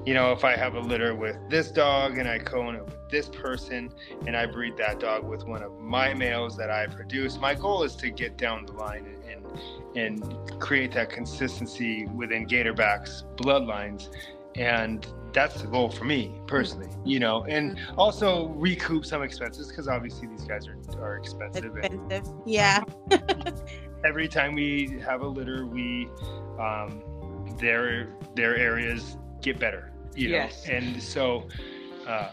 you 0.05 0.13
know 0.13 0.31
if 0.31 0.45
i 0.45 0.55
have 0.55 0.75
a 0.75 0.79
litter 0.79 1.13
with 1.13 1.37
this 1.49 1.71
dog 1.71 2.17
and 2.17 2.27
i 2.27 2.39
co-own 2.39 2.75
it 2.75 2.85
with 2.85 3.09
this 3.11 3.27
person 3.27 3.91
and 4.25 4.35
i 4.35 4.45
breed 4.45 4.77
that 4.77 4.99
dog 4.99 5.27
with 5.27 5.43
one 5.45 5.61
of 5.61 5.77
my 5.77 6.13
males 6.13 6.55
that 6.55 6.71
i 6.71 6.87
produce 6.87 7.37
my 7.37 7.53
goal 7.53 7.83
is 7.83 7.95
to 7.97 8.09
get 8.09 8.37
down 8.37 8.65
the 8.65 8.71
line 8.71 9.05
and, 9.29 9.97
and 9.97 10.59
create 10.59 10.91
that 10.93 11.09
consistency 11.09 12.05
within 12.07 12.45
Gatorback's 12.45 13.23
bloodlines. 13.35 14.09
And 14.55 15.07
that's 15.33 15.61
the 15.61 15.67
goal 15.67 15.89
for 15.89 16.05
me 16.05 16.39
personally 16.47 16.89
you 17.05 17.19
know 17.19 17.43
and 17.43 17.79
also 17.97 18.47
recoup 18.49 19.05
some 19.05 19.21
expenses 19.21 19.67
because 19.67 19.87
obviously 19.87 20.27
these 20.27 20.43
guys 20.43 20.67
are, 20.67 20.77
are 21.01 21.17
expensive, 21.17 21.77
expensive. 21.77 22.25
And 22.25 22.41
yeah 22.45 22.83
every 24.05 24.27
time 24.27 24.53
we 24.53 24.99
have 25.05 25.21
a 25.21 25.27
litter 25.27 25.65
we 25.65 26.09
um 26.59 27.03
their 27.59 28.09
their 28.35 28.55
areas 28.55 29.17
get 29.41 29.59
better 29.59 29.91
you 30.15 30.29
know 30.29 30.35
yes. 30.35 30.67
and 30.67 31.01
so 31.01 31.47
uh 32.07 32.29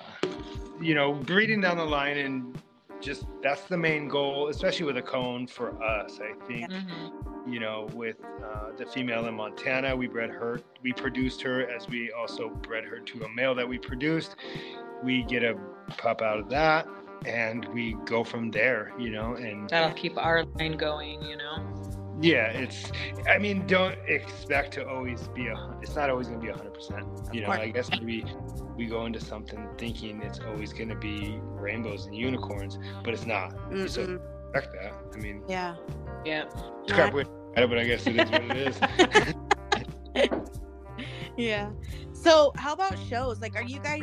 you 0.80 0.94
know 0.94 1.12
breeding 1.12 1.60
down 1.60 1.76
the 1.76 1.84
line 1.84 2.18
and 2.18 2.58
just 3.00 3.26
that's 3.42 3.62
the 3.62 3.76
main 3.76 4.08
goal 4.08 4.48
especially 4.48 4.86
with 4.86 4.96
a 4.96 5.02
co-own 5.02 5.46
for 5.46 5.82
us 5.82 6.18
i 6.20 6.46
think 6.46 6.70
mm-hmm. 6.70 7.52
you 7.52 7.60
know 7.60 7.88
with 7.94 8.16
uh, 8.44 8.70
the 8.76 8.86
female 8.86 9.26
in 9.26 9.34
montana 9.34 9.94
we 9.94 10.06
bred 10.06 10.30
her 10.30 10.60
we 10.82 10.92
produced 10.92 11.40
her 11.42 11.68
as 11.70 11.88
we 11.88 12.10
also 12.12 12.48
bred 12.48 12.84
her 12.84 12.98
to 13.00 13.22
a 13.24 13.28
male 13.34 13.54
that 13.54 13.68
we 13.68 13.78
produced 13.78 14.36
we 15.02 15.22
get 15.24 15.42
a 15.44 15.54
pup 15.96 16.22
out 16.22 16.38
of 16.38 16.48
that 16.48 16.86
and 17.24 17.64
we 17.66 17.96
go 18.04 18.22
from 18.22 18.50
there 18.50 18.92
you 18.98 19.10
know 19.10 19.34
and 19.34 19.68
that'll 19.68 19.94
keep 19.96 20.16
our 20.16 20.44
line 20.44 20.76
going 20.76 21.20
you 21.22 21.36
know 21.36 21.95
yeah 22.20 22.46
it's 22.46 22.90
i 23.28 23.36
mean 23.36 23.66
don't 23.66 23.98
expect 24.06 24.72
to 24.72 24.88
always 24.88 25.28
be 25.28 25.48
a 25.48 25.76
it's 25.82 25.94
not 25.94 26.08
always 26.08 26.28
going 26.28 26.40
to 26.40 26.46
be 26.46 26.52
100% 26.52 27.34
you 27.34 27.42
know 27.42 27.48
i 27.48 27.68
guess 27.68 27.90
maybe 27.90 28.24
we 28.76 28.86
go 28.86 29.04
into 29.06 29.20
something 29.20 29.68
thinking 29.76 30.22
it's 30.22 30.40
always 30.40 30.72
going 30.72 30.88
to 30.88 30.94
be 30.96 31.38
rainbows 31.42 32.06
and 32.06 32.16
unicorns 32.16 32.78
but 33.04 33.12
it's 33.12 33.26
not. 33.26 33.54
Mm 33.70 33.88
so 33.88 34.18
expect 34.54 34.74
that. 34.80 34.94
I 35.14 35.18
mean 35.18 35.42
yeah. 35.48 35.76
Yeah. 36.24 36.44
crap 36.88 37.14
yeah. 37.14 37.66
but 37.66 37.78
i 37.78 37.84
guess 37.84 38.06
it 38.06 38.16
is 38.16 38.30
what 38.30 38.42
it 38.44 38.56
is. 40.16 40.40
Yeah. 41.36 41.70
So 42.14 42.52
how 42.56 42.72
about 42.72 42.96
shows? 43.10 43.42
Like 43.42 43.56
are 43.56 43.62
you 43.62 43.78
guys 43.80 44.00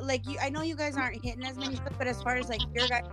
like 0.00 0.26
you 0.26 0.36
i 0.40 0.48
know 0.48 0.62
you 0.62 0.74
guys 0.74 0.96
aren't 0.96 1.22
hitting 1.22 1.44
as 1.44 1.56
many 1.56 1.78
but 1.98 2.08
as 2.08 2.20
far 2.22 2.34
as 2.34 2.48
like 2.48 2.60
your 2.74 2.88
guys 2.88 3.04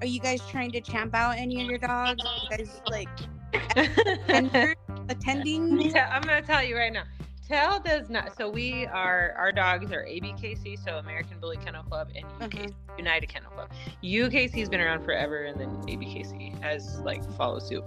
are 0.00 0.06
you 0.06 0.20
guys 0.20 0.40
trying 0.48 0.70
to 0.72 0.80
champ 0.80 1.12
out 1.14 1.36
any 1.36 1.60
of 1.60 1.68
your 1.68 1.78
dogs? 1.78 2.22
Are 2.24 2.56
you 2.56 2.56
guys 2.56 2.80
like 2.88 3.08
attending? 5.08 5.80
Yeah, 5.80 6.10
I'm 6.12 6.22
gonna 6.22 6.42
tell 6.42 6.62
you 6.62 6.76
right 6.76 6.92
now. 6.92 7.04
Tell 7.48 7.80
does 7.80 8.10
not. 8.10 8.36
So 8.36 8.50
we 8.50 8.84
are 8.86 9.34
our 9.38 9.52
dogs 9.52 9.90
are 9.90 10.04
ABKC, 10.04 10.84
so 10.84 10.98
American 10.98 11.40
Bully 11.40 11.56
Kennel 11.56 11.82
Club, 11.82 12.10
and 12.14 12.26
UKC, 12.50 12.66
mm-hmm. 12.66 12.98
United 12.98 13.28
Kennel 13.28 13.50
Club. 13.52 13.70
UKC's 14.04 14.68
been 14.68 14.80
around 14.80 15.02
forever, 15.02 15.44
and 15.44 15.58
then 15.58 15.70
ABKC 15.84 16.60
has 16.62 17.00
like 17.00 17.24
follow 17.38 17.58
suit. 17.58 17.84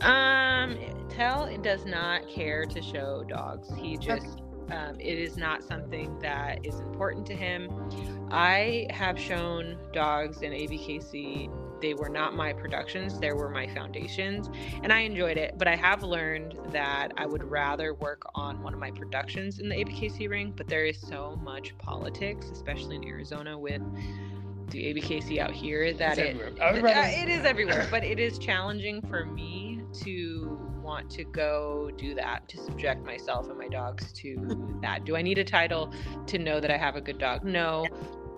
Um, 0.00 0.78
Tell 1.10 1.54
does 1.58 1.84
not 1.84 2.26
care 2.26 2.64
to 2.64 2.80
show 2.82 3.24
dogs. 3.28 3.68
He 3.76 3.96
just. 3.98 4.26
Okay. 4.26 4.42
Um, 4.68 4.98
it 4.98 5.16
is 5.16 5.36
not 5.36 5.62
something 5.62 6.18
that 6.18 6.66
is 6.66 6.80
important 6.80 7.24
to 7.26 7.36
him. 7.36 7.70
I 8.32 8.88
have 8.90 9.16
shown 9.16 9.78
dogs 9.92 10.42
in 10.42 10.50
ABKC 10.50 11.48
they 11.80 11.94
were 11.94 12.08
not 12.08 12.34
my 12.34 12.52
productions, 12.52 13.18
they 13.18 13.32
were 13.32 13.48
my 13.48 13.66
foundations. 13.66 14.48
And 14.82 14.92
I 14.92 15.00
enjoyed 15.00 15.36
it, 15.36 15.54
but 15.58 15.68
I 15.68 15.76
have 15.76 16.02
learned 16.02 16.56
that 16.72 17.12
I 17.16 17.26
would 17.26 17.44
rather 17.44 17.94
work 17.94 18.22
on 18.34 18.62
one 18.62 18.74
of 18.74 18.80
my 18.80 18.90
productions 18.90 19.58
in 19.58 19.68
the 19.68 19.76
ABKC 19.76 20.28
ring, 20.28 20.52
but 20.56 20.68
there 20.68 20.84
is 20.84 20.98
so 21.00 21.38
much 21.42 21.76
politics, 21.78 22.50
especially 22.50 22.96
in 22.96 23.04
Arizona 23.04 23.58
with 23.58 23.82
the 24.70 24.94
ABKC 24.94 25.38
out 25.38 25.52
here 25.52 25.92
that 25.92 26.18
it, 26.18 26.36
rather... 26.58 26.86
uh, 26.86 27.06
it 27.06 27.28
is 27.28 27.44
everywhere, 27.44 27.86
but 27.90 28.02
it 28.02 28.18
is 28.18 28.38
challenging 28.38 29.00
for 29.02 29.24
me 29.24 29.80
to 30.02 30.58
want 30.82 31.10
to 31.10 31.24
go 31.24 31.90
do 31.96 32.14
that 32.14 32.48
to 32.48 32.58
subject 32.58 33.04
myself 33.04 33.48
and 33.48 33.58
my 33.58 33.68
dogs 33.68 34.12
to 34.12 34.78
that. 34.82 35.04
Do 35.04 35.16
I 35.16 35.22
need 35.22 35.38
a 35.38 35.44
title 35.44 35.92
to 36.26 36.38
know 36.38 36.60
that 36.60 36.70
I 36.70 36.76
have 36.76 36.96
a 36.96 37.00
good 37.00 37.18
dog? 37.18 37.44
No. 37.44 37.86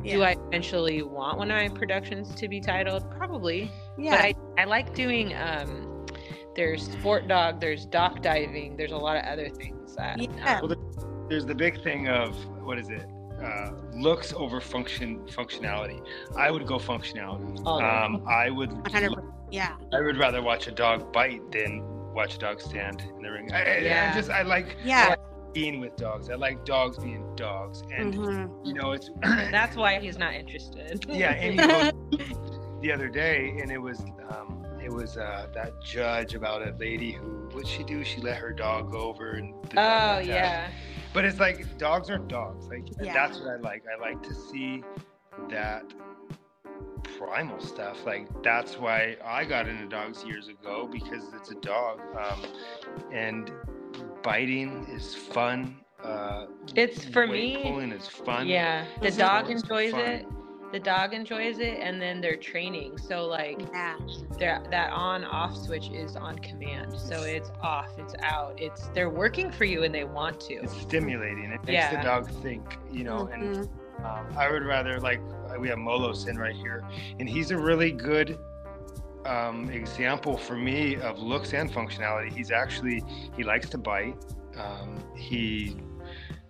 Yeah. 0.02 0.14
Do 0.14 0.22
I 0.22 0.36
eventually 0.48 1.02
want 1.02 1.38
one 1.38 1.50
of 1.50 1.56
my 1.56 1.68
productions 1.68 2.34
to 2.36 2.48
be 2.48 2.60
titled? 2.60 3.10
Probably. 3.10 3.70
Yeah. 3.96 4.10
But 4.10 4.20
I, 4.20 4.62
I 4.62 4.64
like 4.64 4.94
doing 4.94 5.34
um 5.34 6.06
there's 6.54 6.90
sport 6.90 7.28
dog, 7.28 7.60
there's 7.60 7.86
dock 7.86 8.20
diving, 8.22 8.76
there's 8.76 8.92
a 8.92 8.96
lot 8.96 9.16
of 9.16 9.24
other 9.24 9.48
things 9.48 9.94
that 9.96 10.20
yeah. 10.20 10.60
Um, 10.60 10.68
well, 10.68 11.26
there's 11.28 11.46
the 11.46 11.54
big 11.54 11.82
thing 11.82 12.08
of 12.08 12.34
what 12.64 12.78
is 12.78 12.88
it? 12.88 13.06
Uh, 13.42 13.70
looks 13.94 14.32
over 14.32 14.60
function 14.60 15.20
functionality. 15.26 16.04
I 16.36 16.50
would 16.50 16.66
go 16.66 16.78
functionality. 16.78 17.62
Oh, 17.64 17.80
um, 17.80 18.24
I 18.26 18.50
would. 18.50 18.70
100%, 18.70 19.32
yeah. 19.52 19.76
I 19.92 20.00
would 20.00 20.16
rather 20.16 20.42
watch 20.42 20.66
a 20.66 20.72
dog 20.72 21.12
bite 21.12 21.48
than 21.52 21.84
watch 22.12 22.34
a 22.34 22.38
dog 22.38 22.60
stand 22.60 23.02
in 23.16 23.22
the 23.22 23.30
ring. 23.30 23.52
I, 23.52 23.78
yeah. 23.78 24.10
I 24.12 24.16
just 24.16 24.30
I 24.30 24.42
like 24.42 24.76
yeah 24.84 25.14
being 25.58 25.80
with 25.80 25.96
dogs. 25.96 26.30
I 26.30 26.36
like 26.36 26.64
dogs 26.64 26.98
being 26.98 27.24
dogs, 27.34 27.82
and 27.92 28.14
mm-hmm. 28.14 28.66
you 28.66 28.74
know 28.74 28.92
it's. 28.92 29.10
That's 29.22 29.76
why 29.76 29.98
he's 29.98 30.18
not 30.18 30.34
interested. 30.34 31.04
yeah, 31.08 31.32
and 31.32 31.58
the 32.80 32.92
other 32.92 33.08
day, 33.08 33.56
and 33.60 33.70
it 33.72 33.78
was 33.78 34.00
um, 34.30 34.64
it 34.82 34.92
was 34.92 35.16
uh, 35.16 35.48
that 35.54 35.82
judge 35.82 36.34
about 36.34 36.62
a 36.62 36.74
lady 36.78 37.12
who 37.12 37.48
what 37.52 37.66
she 37.66 37.82
do? 37.82 38.04
She 38.04 38.20
let 38.20 38.36
her 38.36 38.52
dog 38.52 38.92
go 38.92 38.98
over 38.98 39.32
and. 39.32 39.52
oh 39.76 40.18
yeah. 40.18 40.70
But 41.12 41.24
it's 41.24 41.40
like 41.40 41.76
dogs 41.78 42.08
are 42.10 42.18
dogs. 42.18 42.68
Like 42.68 42.84
yeah. 43.00 43.12
that's 43.12 43.40
what 43.40 43.48
I 43.48 43.56
like. 43.56 43.82
I 43.92 44.00
like 44.00 44.22
to 44.22 44.34
see 44.34 44.84
that 45.50 45.82
primal 47.18 47.60
stuff. 47.60 48.04
Like 48.06 48.28
that's 48.44 48.78
why 48.78 49.16
I 49.24 49.44
got 49.44 49.66
into 49.66 49.86
dogs 49.86 50.22
years 50.24 50.46
ago 50.48 50.88
because 50.90 51.24
it's 51.34 51.50
a 51.50 51.56
dog, 51.56 52.00
um, 52.16 52.44
and 53.12 53.50
biting 54.22 54.86
is 54.90 55.14
fun. 55.14 55.76
Uh, 56.02 56.46
it's 56.74 57.04
for 57.04 57.26
me. 57.26 57.60
Pulling 57.62 57.92
is 57.92 58.06
fun. 58.08 58.46
Yeah, 58.46 58.86
the 59.02 59.10
dog 59.10 59.50
enjoys 59.50 59.94
it. 59.94 60.26
The 60.70 60.78
dog 60.78 61.14
enjoys 61.14 61.60
it, 61.60 61.78
and 61.80 62.00
then 62.00 62.20
they're 62.20 62.36
training. 62.36 62.98
So 62.98 63.24
like, 63.24 63.58
yeah, 64.38 64.60
that 64.70 64.90
on-off 64.92 65.56
switch 65.56 65.88
is 65.88 66.14
on 66.14 66.38
command. 66.40 66.92
So 66.98 67.22
it's 67.22 67.50
off, 67.62 67.88
it's 67.98 68.14
out. 68.22 68.60
It's 68.60 68.88
they're 68.88 69.08
working 69.08 69.50
for 69.50 69.64
you, 69.64 69.84
and 69.84 69.94
they 69.94 70.04
want 70.04 70.40
to. 70.42 70.54
It's 70.56 70.78
stimulating. 70.78 71.52
It 71.52 71.64
makes 71.64 71.72
yeah. 71.72 71.96
the 71.96 72.02
dog 72.06 72.30
think. 72.42 72.76
You 72.92 73.04
know, 73.04 73.30
mm-hmm. 73.32 73.42
and 73.42 73.68
um, 74.04 74.26
I 74.36 74.50
would 74.50 74.62
rather 74.62 75.00
like 75.00 75.20
we 75.58 75.68
have 75.68 75.78
Molos 75.78 76.28
in 76.28 76.36
right 76.36 76.54
here, 76.54 76.84
and 77.18 77.28
he's 77.28 77.50
a 77.50 77.56
really 77.56 77.90
good 77.90 78.38
um, 79.28 79.70
example 79.70 80.36
for 80.36 80.56
me 80.56 80.96
of 80.96 81.18
looks 81.18 81.52
and 81.52 81.70
functionality. 81.70 82.32
He's 82.32 82.50
actually 82.50 83.04
he 83.36 83.44
likes 83.44 83.68
to 83.70 83.78
bite. 83.78 84.16
Um, 84.56 85.04
he 85.14 85.76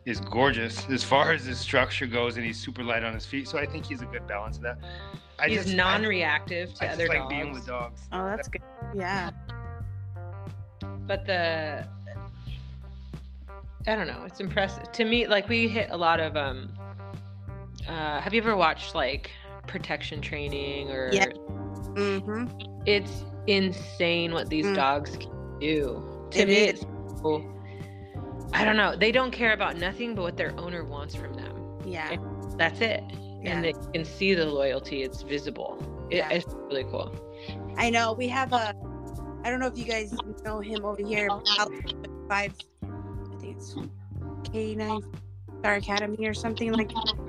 is 0.07 0.21
gorgeous 0.21 0.89
as 0.91 1.05
far 1.05 1.33
as 1.33 1.45
his 1.45 1.59
structure 1.59 2.07
goes, 2.07 2.37
and 2.37 2.47
he's 2.47 2.59
super 2.59 2.83
light 2.85 3.03
on 3.03 3.13
his 3.13 3.27
feet. 3.27 3.49
So 3.49 3.59
I 3.59 3.67
think 3.67 3.85
he's 3.85 4.01
a 4.01 4.07
good 4.07 4.27
balance 4.27 4.57
of 4.57 4.63
that. 4.63 4.79
I 5.39 5.49
he's 5.49 5.65
just, 5.65 5.77
non-reactive 5.77 6.71
I, 6.81 6.87
to 6.87 6.91
I 6.91 6.93
other 6.95 7.09
like 7.09 7.19
dogs. 7.19 7.29
being 7.29 7.53
with 7.53 7.67
dogs. 7.67 8.01
Oh, 8.13 8.25
that's 8.25 8.49
good. 8.49 8.63
Yeah. 8.95 9.31
But 11.07 11.27
the 11.27 11.87
I 13.87 13.95
don't 13.95 14.07
know. 14.07 14.25
It's 14.25 14.41
impressive 14.41 14.93
to 14.93 15.05
me. 15.05 15.27
Like 15.27 15.49
we 15.49 15.69
hit 15.69 15.89
a 15.91 15.97
lot 15.97 16.21
of. 16.21 16.37
um 16.37 16.71
uh 17.89 18.21
Have 18.21 18.35
you 18.35 18.41
ever 18.41 18.57
watched 18.57 18.95
like 18.95 19.31
protection 19.67 20.21
training 20.21 20.91
or? 20.91 21.11
Yeah. 21.13 21.27
Mm-hmm. 21.99 22.81
It's 22.87 23.25
insane 23.47 24.33
what 24.33 24.49
these 24.49 24.67
mm. 24.67 24.75
dogs 24.75 25.17
can 25.17 25.59
do. 25.59 26.29
To 26.31 26.41
it 26.41 26.49
me, 26.49 26.55
is. 26.55 26.83
it's 26.83 27.21
cool. 27.21 27.45
I 28.53 28.65
don't 28.65 28.77
know. 28.77 28.97
They 28.97 29.13
don't 29.13 29.31
care 29.31 29.53
about 29.53 29.77
nothing 29.77 30.15
but 30.15 30.23
what 30.23 30.37
their 30.37 30.59
owner 30.59 30.85
wants 30.85 31.15
from 31.15 31.35
them. 31.35 31.81
Yeah. 31.85 32.13
And 32.13 32.59
that's 32.59 32.81
it. 32.81 33.03
Yeah. 33.43 33.53
And 33.53 33.65
they 33.65 33.75
can 33.93 34.05
see 34.05 34.35
the 34.35 34.47
loyalty. 34.47 35.03
It's 35.03 35.23
visible. 35.23 35.79
It, 36.11 36.19
yeah. 36.19 36.31
It's 36.31 36.47
really 36.55 36.85
cool. 36.85 37.15
I 37.77 37.91
know. 37.91 38.13
We 38.13 38.29
have 38.29 38.53
a, 38.53 38.75
I 39.45 39.51
don't 39.51 39.61
know 39.61 39.67
if 39.67 39.79
you 39.79 39.85
guys 39.85 40.15
know 40.45 40.61
him 40.61 40.85
over 40.85 41.03
here. 41.03 41.29
Five, 42.29 42.55
I 42.83 43.37
think 43.41 43.57
it's 43.57 43.75
K9 44.51 45.03
Star 45.61 45.75
Academy 45.75 46.27
or 46.27 46.35
something 46.35 46.73
like 46.73 46.89
that. 46.89 47.28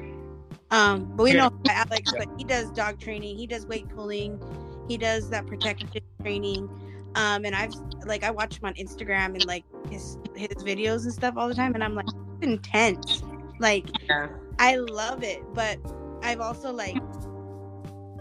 Um, 0.72 1.11
but 1.15 1.24
we 1.24 1.34
know 1.34 1.51
Alex, 1.67 2.13
but 2.15 2.28
he 2.38 2.43
does 2.43 2.70
dog 2.72 2.99
training, 2.99 3.38
he 3.38 3.47
does 3.47 3.65
weight 3.65 3.89
pulling, 3.89 4.39
he 4.88 4.97
does 4.97 5.30
that 5.30 5.47
protective 5.47 6.03
training. 6.22 6.70
Um, 7.15 7.43
and 7.45 7.55
I've 7.55 7.74
like 8.05 8.24
I 8.24 8.30
watch 8.30 8.57
him 8.57 8.65
on 8.65 8.76
Instagram 8.76 9.34
and 9.34 9.45
like 9.45 9.63
his 9.89 10.17
his 10.36 10.49
videos 10.63 11.03
and 11.03 11.13
stuff 11.13 11.36
all 11.38 11.47
the 11.47 11.55
time, 11.55 11.74
and 11.74 11.84
I'm 11.84 11.95
like 11.95 12.05
intense. 12.41 13.24
Like 13.59 13.88
Yeah. 14.07 14.28
I 14.59 14.76
love 14.76 15.24
it, 15.24 15.41
but 15.53 15.80
I've 16.22 16.39
also 16.39 16.72
like 16.72 16.97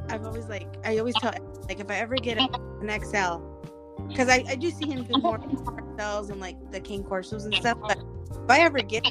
I've 0.09 0.25
always 0.25 0.47
like 0.49 0.69
I 0.85 0.99
always 0.99 1.15
tell 1.17 1.35
like 1.69 1.81
if 1.81 1.91
I 1.91 1.97
ever 1.97 2.17
get 2.17 2.39
an 2.39 2.49
XL 2.89 3.43
because 4.09 4.29
I, 4.29 4.45
I 4.49 4.55
do 4.55 4.71
see 4.71 4.87
him 4.87 5.05
do 5.05 5.21
more 5.21 5.39
XLs 5.99 6.31
and 6.31 6.41
like 6.41 6.57
the 6.71 6.81
King 6.81 7.05
Corsos 7.05 7.45
and 7.45 7.55
stuff, 7.55 7.79
but 7.87 7.99
if 7.99 8.51
I 8.51 8.61
ever 8.61 8.79
get 8.79 9.05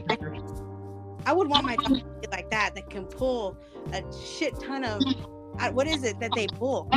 I 1.28 1.34
would 1.34 1.50
want 1.50 1.66
my 1.66 1.76
dog 1.76 1.98
to 2.00 2.06
be 2.22 2.28
like 2.32 2.50
that 2.52 2.74
that 2.76 2.90
can 2.90 3.04
pull 3.06 3.58
a 3.92 4.02
shit 4.26 4.58
ton 4.62 4.86
of 4.86 5.02
uh, 5.60 5.70
what 5.72 5.86
is 5.86 6.04
it 6.06 6.18
that 6.22 6.32
they 6.36 6.48
pull? 6.48 6.90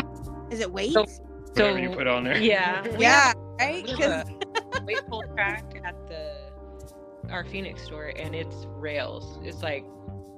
Is 0.52 0.60
it 0.60 0.70
weights? 0.72 1.20
Whatever 1.54 1.80
you 1.80 1.90
put 1.90 2.06
on 2.06 2.22
there. 2.22 2.38
yeah, 2.38 2.86
yeah, 2.98 3.32
right. 3.58 3.84
We 3.84 3.92
'Cause- 3.94 4.04
have 4.04 4.30
a 4.80 4.84
weight 4.84 5.02
pull 5.08 5.24
track 5.34 5.64
at 5.84 5.96
the 6.06 6.36
our 7.30 7.44
Phoenix 7.44 7.82
store, 7.82 8.12
and 8.16 8.34
it's 8.34 8.66
rails. 8.68 9.38
It's 9.42 9.62
like 9.62 9.84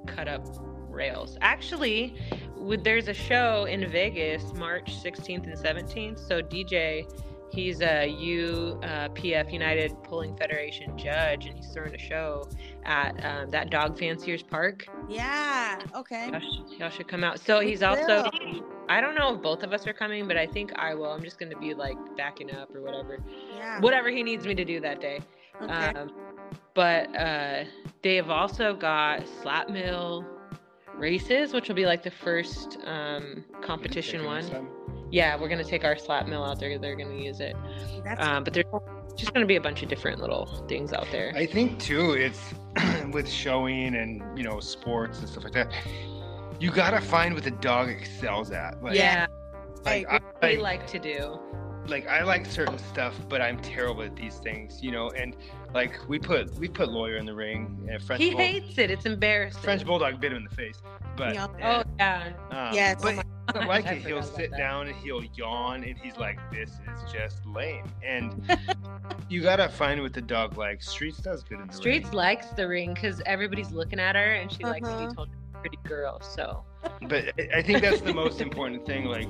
cut 0.07 0.27
up 0.27 0.43
rails. 0.89 1.37
Actually, 1.41 2.15
with, 2.57 2.83
there's 2.83 3.07
a 3.07 3.13
show 3.13 3.65
in 3.65 3.87
Vegas, 3.91 4.53
March 4.55 4.95
16th 5.03 5.43
and 5.45 5.55
17th. 5.57 6.19
So 6.27 6.41
DJ, 6.41 7.05
he's 7.53 7.81
a 7.81 8.07
UPF 8.09 9.53
United 9.53 9.95
Pulling 10.03 10.35
Federation 10.35 10.97
judge, 10.97 11.45
and 11.45 11.55
he's 11.57 11.67
throwing 11.69 11.93
a 11.93 11.99
show 11.99 12.47
at 12.83 13.11
um, 13.23 13.49
that 13.51 13.69
Dog 13.69 13.97
Fanciers 13.97 14.41
Park. 14.43 14.85
yeah. 15.09 15.79
Okay. 15.95 16.29
Y'all 16.31 16.39
should, 16.39 16.79
y'all 16.79 16.89
should 16.89 17.07
come 17.07 17.23
out. 17.23 17.39
So 17.39 17.59
We 17.59 17.67
he's 17.69 17.83
also. 17.83 18.29
I 18.89 18.99
don't 18.99 19.15
know 19.15 19.33
if 19.35 19.41
both 19.41 19.63
of 19.63 19.71
us 19.71 19.87
are 19.87 19.93
coming, 19.93 20.27
but 20.27 20.35
I 20.35 20.45
think 20.45 20.71
I 20.75 20.93
will. 20.93 21.11
I'm 21.11 21.23
just 21.23 21.39
gonna 21.39 21.57
be 21.57 21.73
like 21.73 21.95
backing 22.17 22.53
up 22.53 22.75
or 22.75 22.81
whatever 22.81 23.19
Yeah. 23.55 23.79
whatever 23.79 24.09
he 24.09 24.23
needs 24.23 24.45
me 24.45 24.55
to 24.55 24.65
do 24.65 24.79
that 24.81 24.99
day. 24.99 25.19
Okay. 25.61 25.71
Um, 25.71 26.11
but 26.73 27.15
uh, 27.15 27.63
they 28.01 28.15
have 28.15 28.29
also 28.29 28.73
got 28.75 29.21
slatmill 29.41 30.25
races, 30.95 31.53
which 31.53 31.67
will 31.67 31.75
be 31.75 31.85
like 31.85 32.03
the 32.03 32.11
first 32.11 32.77
um, 32.85 33.45
competition 33.61 34.25
one. 34.25 34.43
Yeah, 35.13 35.39
we're 35.39 35.47
gonna 35.47 35.63
take 35.63 35.83
our 35.83 35.93
slatmill 35.93 36.43
out 36.43 36.59
there. 36.59 36.75
They're 36.79 36.95
gonna 36.95 37.13
use 37.13 37.39
it. 37.39 37.55
That's 38.03 38.19
Um, 38.19 38.43
but 38.43 38.51
there's 38.51 38.65
just 39.15 39.31
gonna 39.31 39.45
be 39.45 39.57
a 39.57 39.61
bunch 39.61 39.83
of 39.83 39.87
different 39.87 40.19
little 40.19 40.47
things 40.67 40.91
out 40.91 41.05
there. 41.11 41.31
I 41.35 41.45
think 41.45 41.77
too, 41.77 42.13
it's 42.13 42.41
with 43.13 43.29
showing 43.29 43.93
and 43.93 44.23
you 44.35 44.43
know 44.43 44.59
sports 44.59 45.19
and 45.19 45.29
stuff 45.29 45.43
like 45.43 45.53
that. 45.53 45.71
You 46.59 46.71
gotta 46.71 46.99
find 46.99 47.35
what 47.35 47.43
the 47.43 47.51
dog 47.51 47.89
excels 47.89 48.49
at. 48.49 48.81
Like, 48.81 48.95
yeah, 48.95 49.27
like, 49.85 50.07
I 50.09 50.19
I, 50.41 50.47
we 50.47 50.57
like, 50.57 50.79
like 50.79 50.87
to 50.87 50.97
do. 50.97 51.39
Like 51.87 52.07
I 52.07 52.23
like 52.23 52.45
certain 52.45 52.77
stuff, 52.77 53.15
but 53.29 53.41
I'm 53.41 53.59
terrible 53.59 54.03
at 54.03 54.15
these 54.15 54.35
things, 54.37 54.81
you 54.81 54.91
know. 54.91 55.09
And 55.11 55.35
like 55.73 55.99
we 56.07 56.19
put 56.19 56.53
we 56.55 56.67
put 56.67 56.89
lawyer 56.89 57.17
in 57.17 57.25
the 57.25 57.33
ring 57.33 57.87
and 57.91 58.01
French 58.01 58.21
He 58.21 58.31
Bull- 58.31 58.39
hates 58.39 58.77
it. 58.77 58.89
It's 58.91 59.05
embarrassing. 59.05 59.61
French 59.61 59.85
bulldog 59.85 60.19
bit 60.21 60.31
him 60.31 60.37
in 60.39 60.43
the 60.45 60.55
face, 60.55 60.81
but 61.17 61.33
Yeah. 61.35 61.47
Oh 61.63 61.83
yeah. 61.99 62.33
um, 62.51 62.73
Yes. 62.73 63.01
but 63.01 63.15
Oh 63.15 63.21
he 63.47 63.53
doesn't 63.53 63.67
like 63.67 63.85
I 63.87 63.91
it. 63.93 64.01
He'll 64.05 64.23
sit 64.23 64.51
that. 64.51 64.57
down 64.57 64.87
and 64.87 64.95
he'll 64.95 65.23
yawn 65.35 65.83
and 65.83 65.97
he's 65.97 66.15
like, 66.15 66.39
"This 66.51 66.69
is 66.69 67.11
just 67.11 67.45
lame." 67.45 67.85
And 68.01 68.41
you 69.29 69.41
gotta 69.41 69.67
find 69.67 70.01
what 70.01 70.13
the 70.13 70.21
dog 70.21 70.57
likes. 70.57 70.87
Streets 70.89 71.17
does 71.17 71.43
good 71.43 71.59
in 71.59 71.67
the 71.67 71.73
Streets 71.73 72.05
ring. 72.07 72.13
likes 72.15 72.47
the 72.51 72.65
ring 72.67 72.93
because 72.93 73.21
everybody's 73.25 73.71
looking 73.71 73.99
at 73.99 74.15
her 74.15 74.33
and 74.35 74.49
she 74.51 74.63
likes 74.63 74.87
to 74.87 74.93
Uh-huh. 74.93 75.07
be 75.09 75.15
told 75.15 75.27
she's 75.29 75.59
pretty 75.59 75.77
girl. 75.83 76.21
So 76.21 76.63
but 77.09 77.25
I- 77.37 77.57
I 77.57 77.61
think 77.61 77.81
that's 77.81 77.99
the 78.01 78.13
most 78.13 78.39
important 78.39 78.85
thing. 78.85 79.05
Like, 79.05 79.29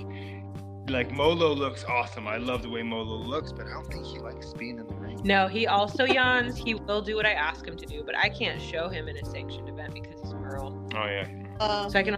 like 0.90 1.12
Molo 1.12 1.54
looks 1.54 1.84
awesome. 1.86 2.28
I 2.28 2.38
love 2.38 2.62
the 2.62 2.70
way 2.70 2.84
Molo 2.84 3.16
looks, 3.18 3.52
but 3.52 3.68
I 3.68 3.72
don't 3.72 3.88
think 3.92 4.06
he 4.06 4.20
likes 4.20 4.54
being 4.54 4.80
in 4.80 4.88
the 4.88 4.96
ring. 4.96 5.22
No, 5.24 5.48
he 5.48 5.68
also 5.68 6.04
yawns. 6.06 6.58
He 6.58 6.76
will 6.76 7.02
do 7.02 7.16
what 7.16 7.26
I 7.26 7.32
ask 7.34 7.66
him 7.66 7.78
to 7.78 7.86
do, 7.86 8.04
but 8.04 8.16
I 8.18 8.30
can't 8.30 8.62
show 8.62 8.90
him 8.90 9.08
in 9.08 9.18
a 9.18 9.26
sanctioned 9.26 9.70
event 9.70 9.94
because 9.94 10.20
he's 10.22 10.34
Merle. 10.34 10.88
Oh 10.96 11.06
yeah. 11.06 11.28
uh, 11.60 11.90
So 11.90 12.00
I 12.00 12.04
can 12.04 12.18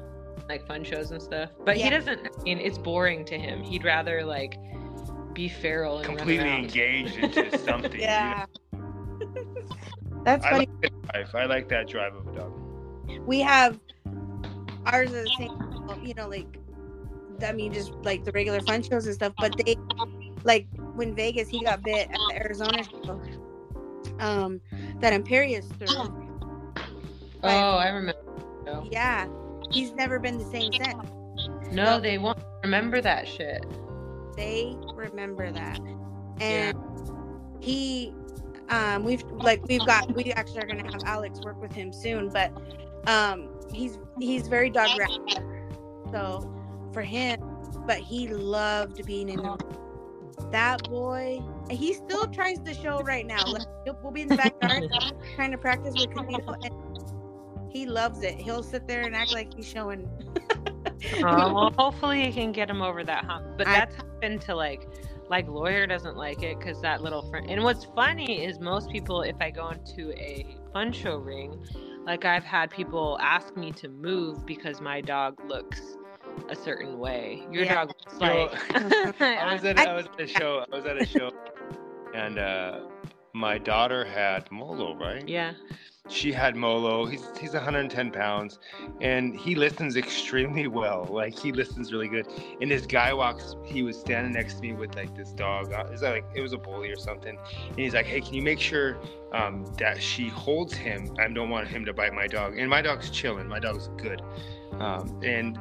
like 0.50 0.66
fun 0.68 0.84
shows 0.84 1.12
and 1.12 1.22
stuff. 1.22 1.52
But 1.64 1.78
Yeah. 1.78 1.86
he 1.86 1.90
doesn't. 1.92 2.28
I 2.40 2.44
mean, 2.44 2.60
it's 2.60 2.78
boring 2.78 3.24
to 3.26 3.38
him. 3.38 3.64
He'd 3.64 3.84
rather 3.84 4.24
like 4.24 4.58
be 5.34 5.48
feral 5.50 5.98
and 5.98 6.06
Completely 6.06 6.48
around. 6.48 6.64
engaged 6.66 7.18
into 7.18 7.58
something. 7.66 7.92
you 7.94 8.00
know? 8.00 8.04
yeah. 8.04 8.46
That's 10.24 10.44
I 10.46 10.50
funny. 10.52 10.68
like 10.68 10.82
that 10.82 11.12
drive. 11.14 11.36
I 11.36 11.46
like 11.46 11.70
that 11.70 11.88
drive 11.88 12.16
of 12.16 12.28
a 12.28 12.32
dog. 12.32 12.54
we 13.28 13.40
have 13.42 13.80
ours 14.88 15.12
are 15.14 15.24
the 15.24 15.30
same 15.38 15.52
you 16.06 16.14
know 16.14 16.28
like 16.28 16.60
i 17.44 17.52
mean 17.52 17.74
just 17.74 17.94
like 18.04 18.24
the 18.24 18.32
regular 18.32 18.62
fun 18.62 18.82
shows 18.82 19.06
and 19.06 19.16
stuff 19.16 19.34
but 19.40 19.56
they 19.66 19.76
like 20.44 20.68
when 20.96 21.16
vegas 21.16 21.50
he 21.50 21.60
got 21.60 21.82
bit 21.84 22.10
at 22.10 22.20
the 22.30 22.36
arizona 22.44 22.84
show 22.84 23.22
um 24.20 24.62
that 25.00 25.12
imperious 25.12 25.66
threw. 25.78 25.88
Oh, 27.44 27.50
I 27.50 27.90
remember. 27.90 28.22
Yeah 28.90 29.28
he's 29.72 29.94
never 29.94 30.20
been 30.20 30.38
the 30.38 30.46
same 30.46 30.72
since. 30.74 31.74
No 31.74 32.00
they 32.00 32.18
won't 32.18 32.40
remember 32.64 33.02
that 33.02 33.28
shit. 33.28 33.66
they 34.36 34.76
remember 34.94 35.52
that. 35.52 35.80
And 36.40 36.78
he 37.60 38.14
um 38.70 39.04
we've 39.04 39.24
like 39.32 39.64
we've 39.68 39.86
got 39.86 40.14
we 40.16 40.32
actually 40.34 40.60
are 40.60 40.66
gonna 40.66 40.92
have 40.92 41.04
alex 41.06 41.40
work 41.42 41.62
with 41.62 41.72
him 41.72 41.94
soon 41.94 42.30
but 42.30 42.52
um 43.06 43.48
he's 43.72 44.00
he's 44.20 44.48
very 44.48 44.72
dog 44.72 44.90
so 46.12 46.52
for 46.96 47.04
him 47.04 47.40
but 47.86 47.98
he 47.98 48.28
loved 48.30 49.06
being 49.06 49.28
in 49.28 49.38
the 49.38 49.44
uh-huh. 49.44 50.50
that 50.50 50.82
boy 50.90 51.40
he 51.70 51.94
still 51.94 52.26
tries 52.28 52.58
to 52.60 52.74
show 52.74 53.00
right 53.02 53.28
now 53.28 53.46
like 53.46 53.68
he'll- 53.84 54.00
we'll 54.02 54.12
be 54.12 54.22
in 54.22 54.30
the 54.30 54.38
backyard 54.38 54.90
trying 55.36 55.52
to 55.52 55.58
practice 55.58 55.94
with 55.98 56.10
Camilo 56.10 56.56
and 56.64 56.74
he 57.72 57.86
loves 57.86 58.24
it 58.24 58.36
he'll 58.36 58.64
sit 58.64 58.88
there 58.88 59.02
and 59.02 59.14
act 59.14 59.34
like 59.34 59.54
he's 59.54 59.68
showing 59.68 60.10
Oh, 61.18 61.54
well, 61.54 61.74
hopefully 61.78 62.26
you 62.26 62.34
can 62.34 62.52
get 62.52 62.70
him 62.70 62.82
over 62.82 63.04
that 63.04 63.26
hump. 63.26 63.58
But 63.58 63.68
I- 63.68 63.74
that's 63.74 63.96
happened 63.96 64.42
to 64.44 64.56
like, 64.56 64.88
like 65.30 65.48
lawyer 65.48 65.86
doesn't 65.88 66.16
like 66.18 66.42
it 66.42 66.60
because 66.60 66.82
that 66.82 67.02
little 67.02 67.30
friend. 67.30 67.50
And 67.50 67.64
what's 67.64 67.86
funny 67.96 68.46
is 68.46 68.60
most 68.60 68.90
people, 68.90 69.22
if 69.22 69.36
I 69.40 69.52
go 69.52 69.70
into 69.70 70.12
a 70.14 70.58
fun 70.74 70.92
show 70.92 71.18
ring, 71.18 71.64
like 72.06 72.26
I've 72.26 72.44
had 72.44 72.72
people 72.72 73.18
ask 73.22 73.56
me 73.56 73.72
to 73.74 73.88
move 73.88 74.46
because 74.46 74.82
my 74.82 75.02
dog 75.02 75.40
looks 75.48 75.98
a 76.50 76.56
certain 76.56 77.00
way. 77.00 77.44
Your 77.52 77.64
Yeah. 77.64 77.76
dog 77.86 77.88
looks 77.90 78.20
like. 78.20 78.52
I 79.22 79.54
was 79.54 79.64
at 79.66 79.80
I- 79.80 79.86
I 79.86 79.94
was 79.96 80.06
at 80.08 80.20
a 80.20 80.28
show. 80.40 80.66
I 80.72 80.76
was 80.76 80.86
at 80.86 81.02
a 81.02 81.06
show, 81.06 81.32
and 82.14 82.38
uh, 82.40 82.80
my 83.34 83.58
daughter 83.58 84.06
had 84.06 84.50
Molo, 84.52 84.96
right? 84.96 85.28
yeah. 85.28 85.54
She 86.08 86.32
had 86.32 86.56
Molo. 86.56 87.08
He's 87.08 87.26
he's 87.40 87.54
110 87.56 88.12
pounds, 88.12 88.60
and 89.02 89.36
he 89.36 89.56
listens 89.56 89.96
extremely 89.98 90.68
well. 90.68 91.08
Like 91.10 91.36
he 91.36 91.52
listens 91.52 91.92
really 91.92 92.08
good. 92.08 92.28
And 92.62 92.70
this 92.70 92.86
guy 92.86 93.12
walks. 93.12 93.56
He 93.66 93.82
was 93.82 94.00
standing 94.00 94.34
next 94.34 94.54
to 94.58 94.62
me 94.62 94.74
with 94.74 94.96
like 94.96 95.16
this 95.16 95.32
dog. 95.32 95.74
Uh, 95.74 95.86
Is 95.92 96.02
that 96.02 96.12
like 96.12 96.26
it 96.36 96.42
was 96.42 96.54
a 96.54 96.60
bully 96.60 96.92
or 96.92 96.96
something? 96.96 97.36
And 97.70 97.80
he's 97.80 97.96
like, 97.96 98.06
"Hey, 98.06 98.22
can 98.22 98.36
you 98.36 98.44
make 98.44 98.60
sure 98.60 99.00
um, 99.34 99.66
that 99.80 100.00
she 100.00 100.28
holds 100.28 100.76
him? 100.76 101.12
I 101.18 101.28
don't 101.28 101.50
want 101.50 101.68
him 101.70 101.84
to 101.86 101.94
bite 101.94 102.14
my 102.14 102.28
dog." 102.28 102.56
And 102.56 102.70
my 102.70 102.84
dog's 102.84 103.10
chilling. 103.10 103.48
My 103.48 103.60
dog's 103.60 103.88
good. 103.98 104.22
Um, 104.74 105.20
and 105.24 105.58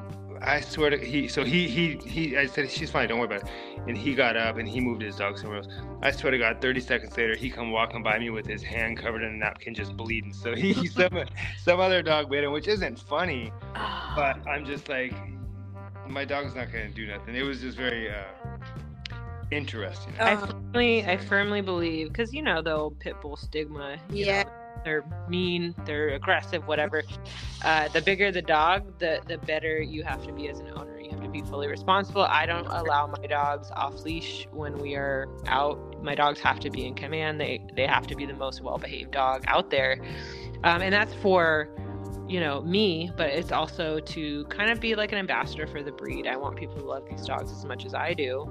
I 0.46 0.60
swear 0.60 0.90
to 0.90 0.98
he. 0.98 1.28
So 1.28 1.42
he 1.44 1.68
he 1.68 1.96
he. 2.06 2.36
I 2.36 2.46
said 2.46 2.70
she's 2.70 2.90
fine. 2.90 3.08
Don't 3.08 3.18
worry 3.18 3.26
about 3.26 3.42
it. 3.48 3.54
And 3.88 3.96
he 3.96 4.14
got 4.14 4.36
up 4.36 4.56
and 4.58 4.68
he 4.68 4.80
moved 4.80 5.02
his 5.02 5.16
dog 5.16 5.38
somewhere 5.38 5.58
else. 5.58 5.68
I 6.02 6.10
swear 6.10 6.30
to 6.32 6.38
God, 6.38 6.60
30 6.60 6.80
seconds 6.80 7.16
later, 7.16 7.36
he 7.36 7.50
come 7.50 7.70
walking 7.70 8.02
by 8.02 8.18
me 8.18 8.30
with 8.30 8.46
his 8.46 8.62
hand 8.62 8.98
covered 8.98 9.22
in 9.22 9.32
a 9.34 9.36
napkin, 9.36 9.74
just 9.74 9.96
bleeding. 9.96 10.32
So 10.32 10.54
he 10.54 10.72
some 10.88 11.24
some 11.58 11.80
other 11.80 12.02
dog 12.02 12.30
bit 12.30 12.44
him, 12.44 12.52
which 12.52 12.68
isn't 12.68 12.98
funny, 12.98 13.52
but 14.16 14.36
I'm 14.46 14.64
just 14.64 14.88
like, 14.88 15.14
my 16.08 16.24
dog's 16.24 16.54
not 16.54 16.70
gonna 16.72 16.88
do 16.90 17.06
nothing. 17.06 17.34
It 17.34 17.42
was 17.42 17.60
just 17.60 17.76
very 17.76 18.10
uh, 18.10 18.24
interesting. 19.50 20.14
I 20.20 20.34
Uh, 20.34 20.46
firmly, 20.46 21.04
I 21.04 21.16
firmly 21.16 21.60
believe 21.60 22.08
because 22.08 22.32
you 22.32 22.42
know 22.42 22.62
the 22.62 22.72
old 22.74 22.98
pit 23.00 23.16
bull 23.20 23.36
stigma. 23.36 23.96
you 24.10 24.26
Yeah. 24.26 24.42
know, 24.44 24.50
they're 24.84 25.04
mean, 25.28 25.74
they're 25.84 26.10
aggressive, 26.10 26.66
whatever. 26.66 27.02
Uh, 27.64 27.88
the 27.88 28.00
bigger 28.02 28.30
the 28.30 28.42
dog, 28.42 28.98
the 28.98 29.20
the 29.26 29.38
better 29.38 29.80
you 29.80 30.02
have 30.02 30.24
to 30.26 30.32
be 30.32 30.48
as 30.48 30.60
an 30.60 30.70
owner. 30.76 31.00
You 31.00 31.10
have 31.10 31.22
to 31.22 31.28
be 31.28 31.42
fully 31.42 31.66
responsible. 31.66 32.22
I 32.22 32.46
don't 32.46 32.66
allow 32.66 33.06
my 33.06 33.26
dogs 33.26 33.70
off 33.72 34.02
leash 34.02 34.46
when 34.52 34.78
we 34.78 34.94
are 34.94 35.28
out. 35.46 36.02
My 36.02 36.14
dogs 36.14 36.40
have 36.40 36.60
to 36.60 36.70
be 36.70 36.86
in 36.86 36.94
command. 36.94 37.40
They 37.40 37.66
they 37.74 37.86
have 37.86 38.06
to 38.08 38.14
be 38.14 38.26
the 38.26 38.34
most 38.34 38.60
well 38.60 38.78
behaved 38.78 39.12
dog 39.12 39.44
out 39.48 39.70
there, 39.70 39.98
um, 40.62 40.82
and 40.82 40.92
that's 40.92 41.14
for 41.14 41.68
you 42.26 42.40
know 42.40 42.62
me 42.62 43.10
but 43.16 43.28
it's 43.28 43.52
also 43.52 44.00
to 44.00 44.44
kind 44.46 44.70
of 44.70 44.80
be 44.80 44.94
like 44.94 45.12
an 45.12 45.18
ambassador 45.18 45.66
for 45.66 45.82
the 45.82 45.92
breed 45.92 46.26
i 46.26 46.34
want 46.34 46.56
people 46.56 46.74
to 46.74 46.84
love 46.84 47.04
these 47.08 47.26
dogs 47.26 47.52
as 47.52 47.66
much 47.66 47.84
as 47.84 47.92
i 47.92 48.14
do 48.14 48.50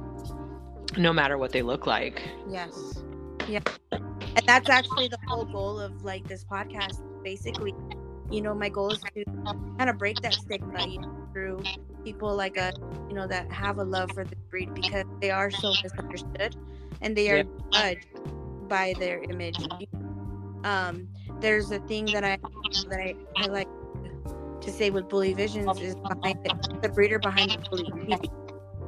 no 0.96 1.12
matter 1.12 1.40
what 1.40 1.52
they 1.52 1.64
look 1.64 1.88
like 1.88 2.22
yes 2.48 3.02
yeah 3.48 3.60
and 4.36 4.44
that's 4.48 4.70
actually 4.70 5.08
the 5.08 5.18
whole 5.28 5.46
goal 5.46 5.80
of 5.80 6.04
like 6.04 6.28
this 6.28 6.44
podcast. 6.44 7.02
Basically, 7.24 7.74
you 8.30 8.42
know, 8.42 8.54
my 8.54 8.70
goal 8.70 8.92
is 8.92 9.06
to 9.16 9.24
kind 9.78 9.90
of 9.90 9.98
break 9.98 10.22
that 10.22 10.40
stigma 10.40 10.82
you 10.84 11.00
know, 11.00 11.06
through 11.34 11.68
people 12.06 12.36
like 12.36 12.58
us, 12.58 12.74
you 13.10 13.16
know, 13.16 13.28
that 13.28 13.52
have 13.52 13.78
a 13.78 13.84
love 13.84 14.12
for 14.12 14.24
the 14.26 14.36
breed 14.50 14.70
because 14.74 15.06
they 15.22 15.32
are 15.32 15.52
so 15.52 15.76
misunderstood 15.84 16.56
and 17.02 17.16
they 17.16 17.30
are 17.32 17.44
judged 17.74 18.08
by 18.68 18.96
their 19.00 19.24
image. 19.30 19.70
Um, 20.64 21.10
there's 21.40 21.72
a 21.72 21.80
thing 21.80 22.12
that 22.12 22.24
I 22.24 22.38
that 22.90 23.00
I, 23.00 23.16
I 23.38 23.48
like 23.48 23.68
to 24.62 24.72
say 24.72 24.90
with 24.90 25.10
Bully 25.10 25.36
Visionz 25.36 25.80
is 25.82 25.96
behind 26.08 26.36
it, 26.46 26.54
the 26.82 26.90
breeder 26.90 27.20
behind 27.20 27.52
the 27.54 27.60
bully. 27.70 28.20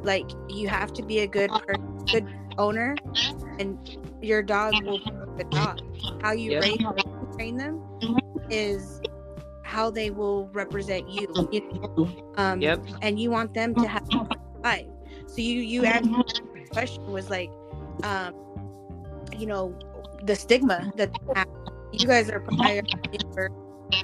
Like 0.03 0.31
you 0.47 0.67
have 0.69 0.93
to 0.93 1.03
be 1.03 1.19
a 1.19 1.27
good 1.27 1.57
per- 1.65 1.75
good 2.11 2.25
owner, 2.57 2.99
and 3.59 3.77
your 4.21 4.43
dog 4.43 4.81
will 4.81 4.99
good 5.37 5.49
dog. 5.51 5.77
How 6.19 6.33
you 6.33 6.53
Yep. 6.53 6.59
raise 6.59 6.77
and 7.19 7.27
train 7.37 7.57
them 7.57 7.81
is 8.49 9.01
how 9.63 9.91
they 9.91 10.11
will 10.11 10.49
represent 10.53 11.07
you. 11.07 11.25
you 11.51 11.61
know? 11.81 11.87
um, 12.37 12.69
Yep. 12.69 12.85
And 13.01 13.19
you 13.19 13.31
want 13.31 13.53
them 13.53 13.75
to 13.77 13.87
have 13.87 14.01
life. 14.63 14.87
So 15.27 15.41
you 15.41 15.61
you 15.61 15.85
answered 15.85 16.09
the 16.53 16.61
question 16.73 17.13
was 17.13 17.29
like, 17.29 17.51
um, 18.03 18.31
you 19.33 19.45
know, 19.47 19.77
the 20.21 20.35
stigma 20.35 20.89
that 20.95 21.11
they 21.13 21.19
have. 21.35 21.45
you 21.91 22.07
guys 22.07 22.29
are 22.29 22.41
probably 22.41 22.81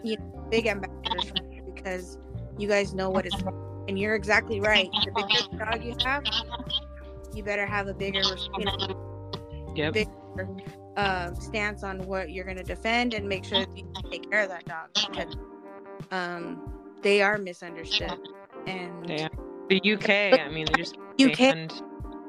you 0.04 0.12
know, 0.12 0.18
big 0.52 0.68
ambassadors 0.68 1.34
because 1.66 2.18
you 2.58 2.68
guys 2.68 2.94
know 2.94 3.10
what 3.10 3.26
it's 3.26 3.42
like. 3.46 3.54
and 3.88 3.98
you're 4.00 4.16
exactly 4.16 4.60
right. 4.62 4.94
The 5.06 5.12
bigger 5.12 5.42
dog 5.60 5.84
you 5.84 5.94
have, 6.06 6.24
you 7.32 7.44
better 7.44 7.66
have 7.68 7.88
a 7.88 7.94
bigger, 7.94 8.42
you 8.56 8.66
know, 8.66 8.72
Yep. 9.76 9.94
big 9.94 10.08
um, 10.98 11.36
stance 11.36 11.84
on 11.84 12.06
what 12.06 12.32
you're 12.32 12.46
going 12.46 12.58
to 12.58 12.64
defend 12.64 13.14
and 13.14 13.28
make 13.28 13.46
sure 13.46 13.60
that 13.60 13.78
you 13.78 13.84
take 14.12 14.30
care 14.30 14.42
of 14.42 14.50
that 14.50 14.66
dog 14.66 14.90
because 14.94 15.36
um, 16.12 16.62
they 17.02 17.22
are 17.22 17.38
misunderstood. 17.38 18.18
And 18.68 19.12
are. 19.12 19.30
The 19.70 19.94
UK, 19.94 20.40
I 20.40 20.50
mean, 20.50 20.66
they 20.66 20.74
just 20.74 20.98
UK, 21.20 21.72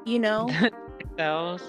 you 0.05 0.19
know, 0.19 0.49
themselves. 1.01 1.63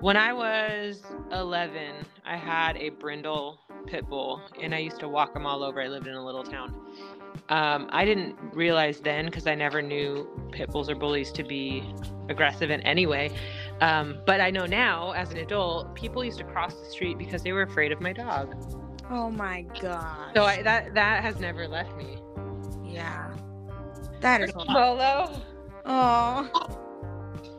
When 0.00 0.16
I 0.16 0.32
was 0.32 1.02
11, 1.32 1.94
I 2.24 2.36
had 2.36 2.76
a 2.76 2.90
brindle 2.90 3.60
pit 3.86 4.08
bull, 4.08 4.42
and 4.60 4.74
I 4.74 4.78
used 4.78 4.98
to 5.00 5.08
walk 5.08 5.32
them 5.32 5.46
all 5.46 5.62
over. 5.62 5.80
I 5.80 5.88
lived 5.88 6.06
in 6.06 6.14
a 6.14 6.24
little 6.24 6.42
town. 6.42 6.74
Um, 7.48 7.88
I 7.90 8.04
didn't 8.04 8.36
realize 8.52 9.00
then 9.00 9.26
because 9.26 9.46
I 9.46 9.54
never 9.54 9.80
knew 9.80 10.28
pit 10.50 10.70
bulls 10.70 10.90
or 10.90 10.96
bullies 10.96 11.30
to 11.32 11.44
be 11.44 11.84
aggressive 12.28 12.70
in 12.70 12.80
any 12.80 13.06
way. 13.06 13.30
Um, 13.80 14.18
but 14.26 14.40
I 14.40 14.50
know 14.50 14.66
now, 14.66 15.12
as 15.12 15.30
an 15.32 15.38
adult, 15.38 15.94
people 15.94 16.24
used 16.24 16.38
to 16.38 16.44
cross 16.44 16.74
the 16.74 16.86
street 16.86 17.18
because 17.18 17.42
they 17.42 17.52
were 17.52 17.62
afraid 17.62 17.92
of 17.92 18.00
my 18.00 18.12
dog. 18.12 18.54
oh 19.10 19.30
my 19.30 19.62
god. 19.80 20.32
So 20.34 20.44
I, 20.44 20.62
that 20.62 20.94
that 20.94 21.22
has 21.22 21.38
never 21.40 21.68
left 21.68 21.94
me. 21.96 22.18
yeah, 22.84 23.30
that 24.20 24.40
is. 24.40 24.52
Polo, 24.52 25.30
Oh, 25.84 26.50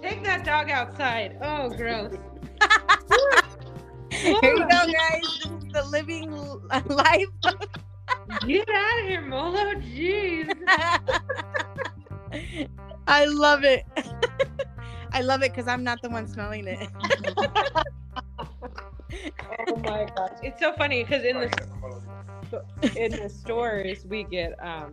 take 0.02 0.24
that 0.24 0.44
dog 0.44 0.70
outside. 0.70 1.38
Oh, 1.42 1.70
gross. 1.70 2.14
here 4.12 4.34
you 4.44 4.60
go, 4.60 4.68
guys. 4.68 5.22
This 5.22 5.46
is 5.46 5.72
the 5.72 5.84
living 5.92 6.32
life. 6.88 7.28
Get 8.46 8.68
out 8.70 9.00
of 9.02 9.06
here, 9.08 9.22
Molo. 9.22 9.74
Jeez. 9.76 10.50
I 13.08 13.26
love 13.26 13.64
it. 13.64 13.86
I 15.12 15.22
love 15.22 15.42
it 15.44 15.52
because 15.54 15.68
I'm 15.68 15.84
not 15.84 16.02
the 16.02 16.10
one 16.10 16.28
smelling 16.28 16.68
it. 16.68 16.90
Oh 19.70 19.76
my 19.78 20.06
gosh. 20.16 20.38
It's 20.44 20.60
so 20.60 20.74
funny 20.74 21.04
because 21.04 21.24
in 21.24 21.40
the 21.40 22.64
in 22.96 23.12
the 23.12 23.30
stores 23.30 24.06
we 24.06 24.24
get 24.24 24.54
um 24.64 24.92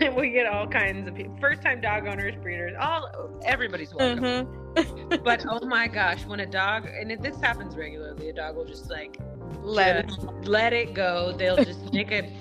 we 0.16 0.30
get 0.30 0.46
all 0.46 0.66
kinds 0.66 1.06
of 1.08 1.14
people 1.14 1.36
first 1.40 1.62
time 1.62 1.80
dog 1.80 2.06
owners 2.06 2.34
breeders 2.36 2.72
all 2.80 3.08
everybody's 3.44 3.94
welcome 3.94 4.46
Mhm. 4.74 5.22
but 5.24 5.44
oh 5.48 5.64
my 5.66 5.86
gosh 5.88 6.24
when 6.26 6.40
a 6.40 6.46
dog 6.46 6.86
and 6.86 7.12
it, 7.12 7.22
this 7.22 7.40
happens 7.40 7.76
regularly 7.76 8.30
a 8.30 8.32
dog 8.32 8.56
will 8.56 8.64
just 8.64 8.88
like 8.90 9.18
Let 9.62 10.08
just 10.08 10.24
let 10.44 10.72
it 10.72 10.94
go 10.94 11.32
they'll 11.32 11.56
just 11.56 11.92
make 11.92 12.10
a 12.12 12.32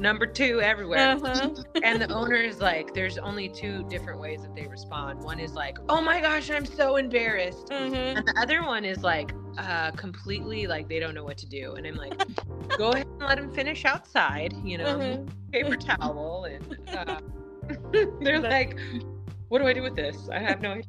number 0.00 0.26
two 0.26 0.60
everywhere 0.60 1.16
Uh-huh. 1.16 1.50
and 1.82 2.00
the 2.00 2.12
owner 2.12 2.34
is 2.36 2.60
like 2.60 2.92
there's 2.94 3.18
only 3.18 3.48
two 3.48 3.82
different 3.84 4.20
ways 4.20 4.42
that 4.42 4.54
they 4.54 4.66
respond 4.66 5.20
one 5.22 5.38
is 5.40 5.54
like 5.54 5.78
oh 5.88 6.00
my 6.00 6.20
gosh 6.20 6.50
i'm 6.50 6.66
so 6.66 6.96
embarrassed 6.96 7.68
Mhm. 7.70 8.16
and 8.16 8.26
the 8.26 8.34
other 8.40 8.62
one 8.64 8.84
is 8.84 9.02
like 9.02 9.32
uh 9.58 9.90
completely 9.92 10.66
like 10.66 10.88
they 10.88 10.98
don't 10.98 11.14
know 11.14 11.24
what 11.24 11.38
to 11.38 11.46
do 11.46 11.74
and 11.74 11.86
i'm 11.86 11.96
like 11.96 12.14
go 12.78 12.90
ahead 12.92 13.06
and 13.18 13.28
let 13.28 13.36
them 13.38 13.52
finish 13.52 13.84
outside 13.84 14.52
you 14.64 14.78
know 14.78 14.98
Mhm. 14.98 15.28
paper 15.52 15.76
towel 15.76 16.44
and 16.44 16.78
uh, 16.96 17.20
they're 18.20 18.40
like 18.40 18.78
what 19.48 19.58
do 19.60 19.66
i 19.66 19.72
do 19.72 19.82
with 19.82 19.94
this 19.96 20.28
i 20.32 20.38
have 20.38 20.60
no 20.62 20.70
idea 20.72 20.84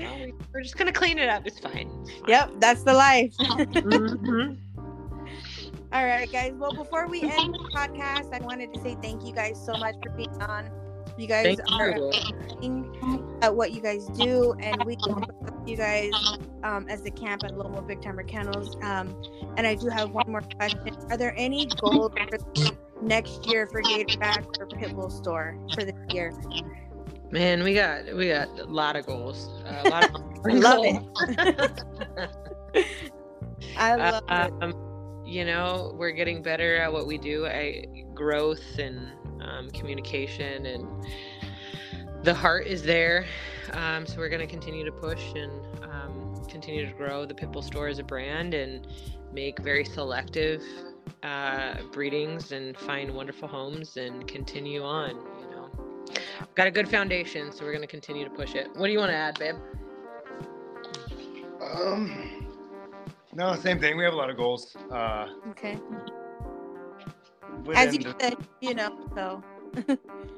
"Oh, 0.00 0.16
we- 0.22 0.32
we're 0.54 0.62
just 0.62 0.76
gonna 0.78 0.92
clean 0.92 1.18
it 1.18 1.28
up 1.28 1.44
it's 1.46 1.58
fine, 1.58 1.90
it's 2.02 2.12
fine. 2.20 2.28
Yep, 2.28 2.50
that's 2.60 2.82
the 2.84 2.94
life. 2.94 3.34
Mhm. 3.38 4.56
All 5.90 6.04
right, 6.04 6.30
guys. 6.30 6.52
Well, 6.54 6.72
before 6.72 7.06
we 7.08 7.22
end 7.22 7.54
the 7.54 7.70
podcast, 7.74 8.34
I 8.34 8.44
wanted 8.44 8.74
to 8.74 8.80
say 8.80 8.96
thank 9.00 9.24
you 9.24 9.32
guys 9.32 9.58
so 9.64 9.72
much 9.78 9.94
for 10.02 10.10
being 10.10 10.42
on. 10.42 10.70
You 11.16 11.26
guys 11.26 11.56
Thank 11.56 11.72
are 11.72 11.96
you. 11.96 12.12
amazing 12.60 13.38
at 13.42 13.56
what 13.56 13.72
you 13.72 13.80
guys 13.80 14.06
do, 14.08 14.54
and 14.60 14.84
we 14.84 14.96
love 15.06 15.24
you 15.66 15.76
guys 15.76 16.12
um, 16.62 16.86
as 16.88 17.02
the 17.02 17.10
camp 17.10 17.42
at 17.42 17.56
Loma 17.56 17.82
Big 17.82 18.02
Timer 18.02 18.22
Kennels. 18.22 18.76
Um, 18.82 19.20
and 19.56 19.66
I 19.66 19.74
do 19.74 19.88
have 19.88 20.10
one 20.10 20.30
more 20.30 20.42
question: 20.56 20.94
Are 21.10 21.16
there 21.16 21.34
any 21.36 21.66
goals 21.80 22.12
for 22.28 22.38
next 23.02 23.46
year 23.46 23.66
for 23.66 23.82
Gatorback 23.82 24.46
or 24.60 24.68
Pitbull 24.68 25.10
store 25.10 25.58
for 25.74 25.84
this 25.84 25.96
year? 26.10 26.32
man 27.30 27.62
we 27.62 27.74
got 27.74 28.06
we 28.16 28.28
got 28.28 28.48
a 28.58 28.64
lot 28.64 28.96
of 28.96 29.04
goals 29.04 29.50
uh, 29.66 29.82
a 29.84 29.90
lot 29.90 30.04
of 30.04 30.14
I 30.46 30.52
love 30.54 30.84
it 30.84 31.02
I 33.76 33.94
love 33.96 34.70
it. 34.70 34.87
You 35.28 35.44
know 35.44 35.92
we're 35.94 36.10
getting 36.10 36.42
better 36.42 36.76
at 36.76 36.90
what 36.90 37.06
we 37.06 37.18
do 37.18 37.46
I, 37.46 37.84
growth 38.14 38.78
and 38.78 39.08
um, 39.42 39.70
communication 39.70 40.64
and 40.64 41.06
the 42.22 42.32
heart 42.32 42.66
is 42.66 42.82
there 42.82 43.26
um, 43.74 44.06
so 44.06 44.16
we're 44.16 44.30
going 44.30 44.40
to 44.40 44.46
continue 44.46 44.86
to 44.86 44.90
push 44.90 45.22
and 45.34 45.52
um, 45.84 46.42
continue 46.48 46.86
to 46.86 46.92
grow 46.94 47.26
the 47.26 47.34
pitbull 47.34 47.62
store 47.62 47.88
as 47.88 47.98
a 47.98 48.02
brand 48.02 48.54
and 48.54 48.86
make 49.30 49.58
very 49.58 49.84
selective 49.84 50.62
uh, 51.22 51.74
breedings 51.92 52.52
and 52.52 52.74
find 52.78 53.14
wonderful 53.14 53.46
homes 53.46 53.98
and 53.98 54.26
continue 54.26 54.82
on 54.82 55.10
you 55.10 55.50
know. 55.50 55.68
Got 56.54 56.68
a 56.68 56.70
good 56.70 56.88
foundation 56.88 57.52
so 57.52 57.66
we're 57.66 57.72
going 57.72 57.82
to 57.82 57.86
continue 57.86 58.24
to 58.24 58.30
push 58.30 58.54
it. 58.54 58.68
What 58.76 58.86
do 58.86 58.92
you 58.92 58.98
want 58.98 59.10
to 59.10 59.16
add 59.16 59.38
babe? 59.38 59.56
Um, 61.60 62.47
no, 63.34 63.54
same 63.54 63.78
thing. 63.78 63.96
We 63.96 64.04
have 64.04 64.12
a 64.14 64.16
lot 64.16 64.30
of 64.30 64.36
goals. 64.36 64.76
Uh, 64.90 65.28
Okay. 65.50 65.78
As 67.74 67.92
you 67.94 68.02
the- 68.02 68.16
should, 68.20 68.38
you 68.60 68.74
know. 68.74 68.96
So 69.14 69.42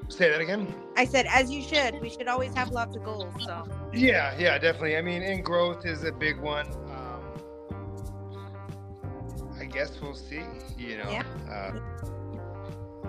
say 0.09 0.31
that 0.31 0.41
again. 0.41 0.73
I 0.97 1.05
said, 1.05 1.27
as 1.27 1.51
you 1.51 1.63
should. 1.63 2.01
We 2.01 2.11
should 2.11 2.29
always 2.29 2.53
have 2.55 2.71
lots 2.71 2.97
of 2.97 3.05
goals. 3.05 3.33
So. 3.45 3.65
Yeah, 3.93 4.35
yeah, 4.39 4.59
definitely. 4.59 4.97
I 4.97 5.03
mean, 5.03 5.23
and 5.23 5.45
growth 5.45 5.85
is 5.87 6.05
a 6.05 6.13
big 6.13 6.39
one. 6.41 6.67
Um, 6.89 7.23
I 9.61 9.65
guess 9.67 10.01
we'll 10.01 10.15
see. 10.15 10.43
You 10.79 10.99
know. 10.99 11.11
Yeah. 11.11 11.23
Uh, 11.49 11.79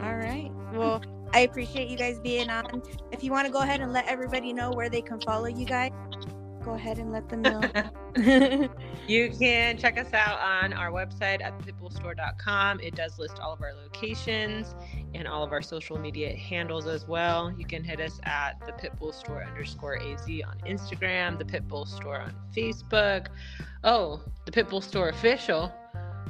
All 0.03 0.15
right. 0.17 0.51
Well, 0.73 1.01
I 1.33 1.39
appreciate 1.41 1.89
you 1.89 1.97
guys 1.97 2.19
being 2.19 2.49
on. 2.49 2.83
If 3.11 3.23
you 3.23 3.31
want 3.31 3.47
to 3.47 3.51
go 3.53 3.59
ahead 3.61 3.79
and 3.81 3.93
let 3.93 4.07
everybody 4.07 4.51
know 4.53 4.71
where 4.71 4.89
they 4.89 5.01
can 5.01 5.19
follow 5.21 5.47
you 5.47 5.65
guys, 5.65 5.91
go 6.63 6.73
ahead 6.73 6.97
and 6.97 7.11
let 7.11 7.27
them 7.29 7.41
know. 7.41 7.61
You 9.07 9.29
can 9.39 9.77
check 9.77 9.97
us 9.97 10.13
out 10.13 10.39
on 10.39 10.73
our 10.73 10.91
website 10.91 11.41
at 11.41 11.57
pitbullstore.com. 11.59 12.79
It 12.81 12.95
does 12.95 13.17
list 13.17 13.39
all 13.39 13.53
of 13.53 13.61
our 13.61 13.73
locations 13.73 14.75
and 15.13 15.27
all 15.27 15.43
of 15.43 15.51
our 15.51 15.61
social 15.61 15.97
media 15.97 16.35
handles 16.35 16.87
as 16.87 17.07
well. 17.07 17.53
You 17.57 17.65
can 17.65 17.83
hit 17.83 17.99
us 17.99 18.19
at 18.23 18.61
the 18.65 18.73
Pitbull 18.73 19.13
Store 19.13 19.43
underscore 19.43 19.97
AZ 20.01 20.27
on 20.27 20.57
Instagram, 20.67 21.37
the 21.37 21.45
Pitbull 21.45 21.87
Store 21.87 22.19
on 22.19 22.35
Facebook. 22.55 23.27
Oh, 23.83 24.21
the 24.45 24.51
Pitbull 24.51 24.83
Store 24.83 25.09
official 25.09 25.73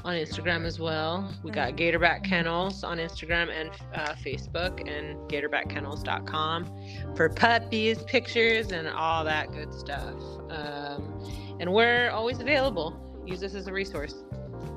on 0.04 0.16
Instagram 0.16 0.66
as 0.66 0.80
well. 0.80 1.32
We 1.44 1.52
got 1.52 1.76
Gatorback 1.76 2.24
Kennels 2.24 2.84
on 2.84 2.98
Instagram 2.98 3.50
and 3.50 3.70
uh, 3.94 4.16
Facebook 4.16 4.80
and 4.90 5.18
GatorbackKennels.com 5.30 7.16
for 7.16 7.30
puppies, 7.30 8.04
pictures, 8.04 8.72
and 8.72 8.88
all 8.88 9.24
that 9.24 9.52
good 9.52 9.74
stuff. 9.74 10.16
Um, 10.50 11.58
and 11.60 11.72
we're 11.72 12.10
always 12.10 12.40
available. 12.40 12.98
Use 13.26 13.44
us 13.44 13.54
as 13.54 13.68
a 13.68 13.74
resource. 13.74 14.24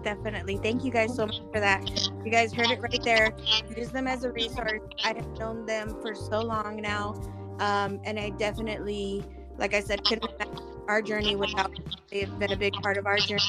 Definitely. 0.02 0.58
Thank 0.58 0.84
you 0.84 0.90
guys 0.90 1.14
so 1.14 1.26
much 1.26 1.40
for 1.52 1.60
that. 1.60 1.88
You 2.24 2.30
guys 2.30 2.52
heard 2.52 2.70
it 2.70 2.80
right 2.80 3.02
there. 3.02 3.32
Use 3.74 3.88
them 3.88 4.06
as 4.06 4.24
a 4.24 4.32
resource. 4.32 4.80
I 5.02 5.14
have 5.14 5.26
known 5.38 5.64
them 5.64 5.96
for 6.02 6.14
so 6.14 6.40
long 6.40 6.76
now. 6.76 7.14
Um, 7.58 8.00
and 8.04 8.18
I 8.18 8.30
definitely, 8.30 9.24
like 9.56 9.72
I 9.72 9.80
said, 9.80 10.04
couldn't 10.04 10.30
our 10.88 11.02
journey 11.02 11.36
without 11.36 11.70
they've 12.10 12.38
been 12.38 12.52
a 12.52 12.56
big 12.56 12.80
part 12.82 12.96
of 12.96 13.06
our 13.06 13.18
journey. 13.18 13.42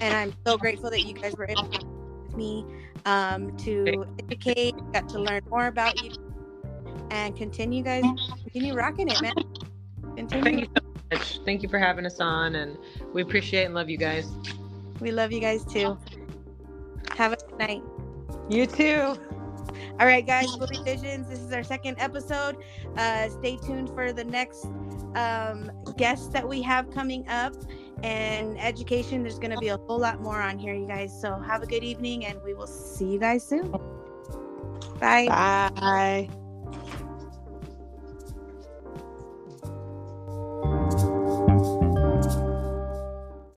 And 0.00 0.14
I'm 0.14 0.32
so 0.46 0.56
grateful 0.56 0.90
that 0.90 1.02
you 1.02 1.14
guys 1.14 1.34
were 1.36 1.48
able 1.48 1.68
to 1.68 1.86
with 2.30 2.36
me 2.36 2.64
um, 3.04 3.56
to 3.58 4.06
educate, 4.18 4.74
got 4.92 5.08
to 5.10 5.20
learn 5.20 5.42
more 5.50 5.66
about 5.66 6.02
you, 6.02 6.12
and 7.10 7.36
continue, 7.36 7.82
guys, 7.82 8.04
continue 8.44 8.74
rocking 8.74 9.08
it, 9.08 9.20
man. 9.20 9.32
Continue. 10.16 10.42
Thank 10.42 10.60
you 10.60 10.66
so 10.76 10.82
much. 11.12 11.40
Thank 11.44 11.62
you 11.62 11.68
for 11.68 11.78
having 11.78 12.06
us 12.06 12.20
on, 12.20 12.56
and 12.56 12.76
we 13.12 13.22
appreciate 13.22 13.64
and 13.64 13.74
love 13.74 13.90
you 13.90 13.96
guys. 13.96 14.30
We 15.00 15.12
love 15.12 15.32
you 15.32 15.40
guys 15.40 15.64
too. 15.64 15.98
Have 17.16 17.32
a 17.32 17.36
good 17.36 17.58
night. 17.58 17.82
You 18.48 18.66
too. 18.66 19.16
All 19.98 20.06
right, 20.06 20.26
guys, 20.26 20.54
Bully 20.56 20.78
Visionz. 20.78 21.28
This 21.28 21.40
is 21.40 21.52
our 21.52 21.62
second 21.62 21.96
episode. 21.98 22.56
Uh, 22.96 23.28
stay 23.28 23.56
tuned 23.56 23.90
for 23.90 24.12
the 24.12 24.24
next 24.24 24.66
um, 25.14 25.70
guests 25.96 26.28
that 26.28 26.48
we 26.48 26.62
have 26.62 26.90
coming 26.90 27.26
up 27.28 27.54
and 28.02 28.58
education. 28.60 29.22
There's 29.22 29.38
going 29.38 29.52
to 29.52 29.58
be 29.58 29.68
a 29.68 29.76
whole 29.76 29.98
lot 29.98 30.20
more 30.20 30.40
on 30.40 30.58
here, 30.58 30.74
you 30.74 30.86
guys. 30.86 31.18
So 31.20 31.34
have 31.34 31.62
a 31.62 31.66
good 31.66 31.84
evening, 31.84 32.26
and 32.26 32.40
we 32.42 32.54
will 32.54 32.66
see 32.66 33.06
you 33.06 33.18
guys 33.18 33.46
soon. 33.46 33.70
Bye. 34.98 35.26
Bye. 35.28 36.30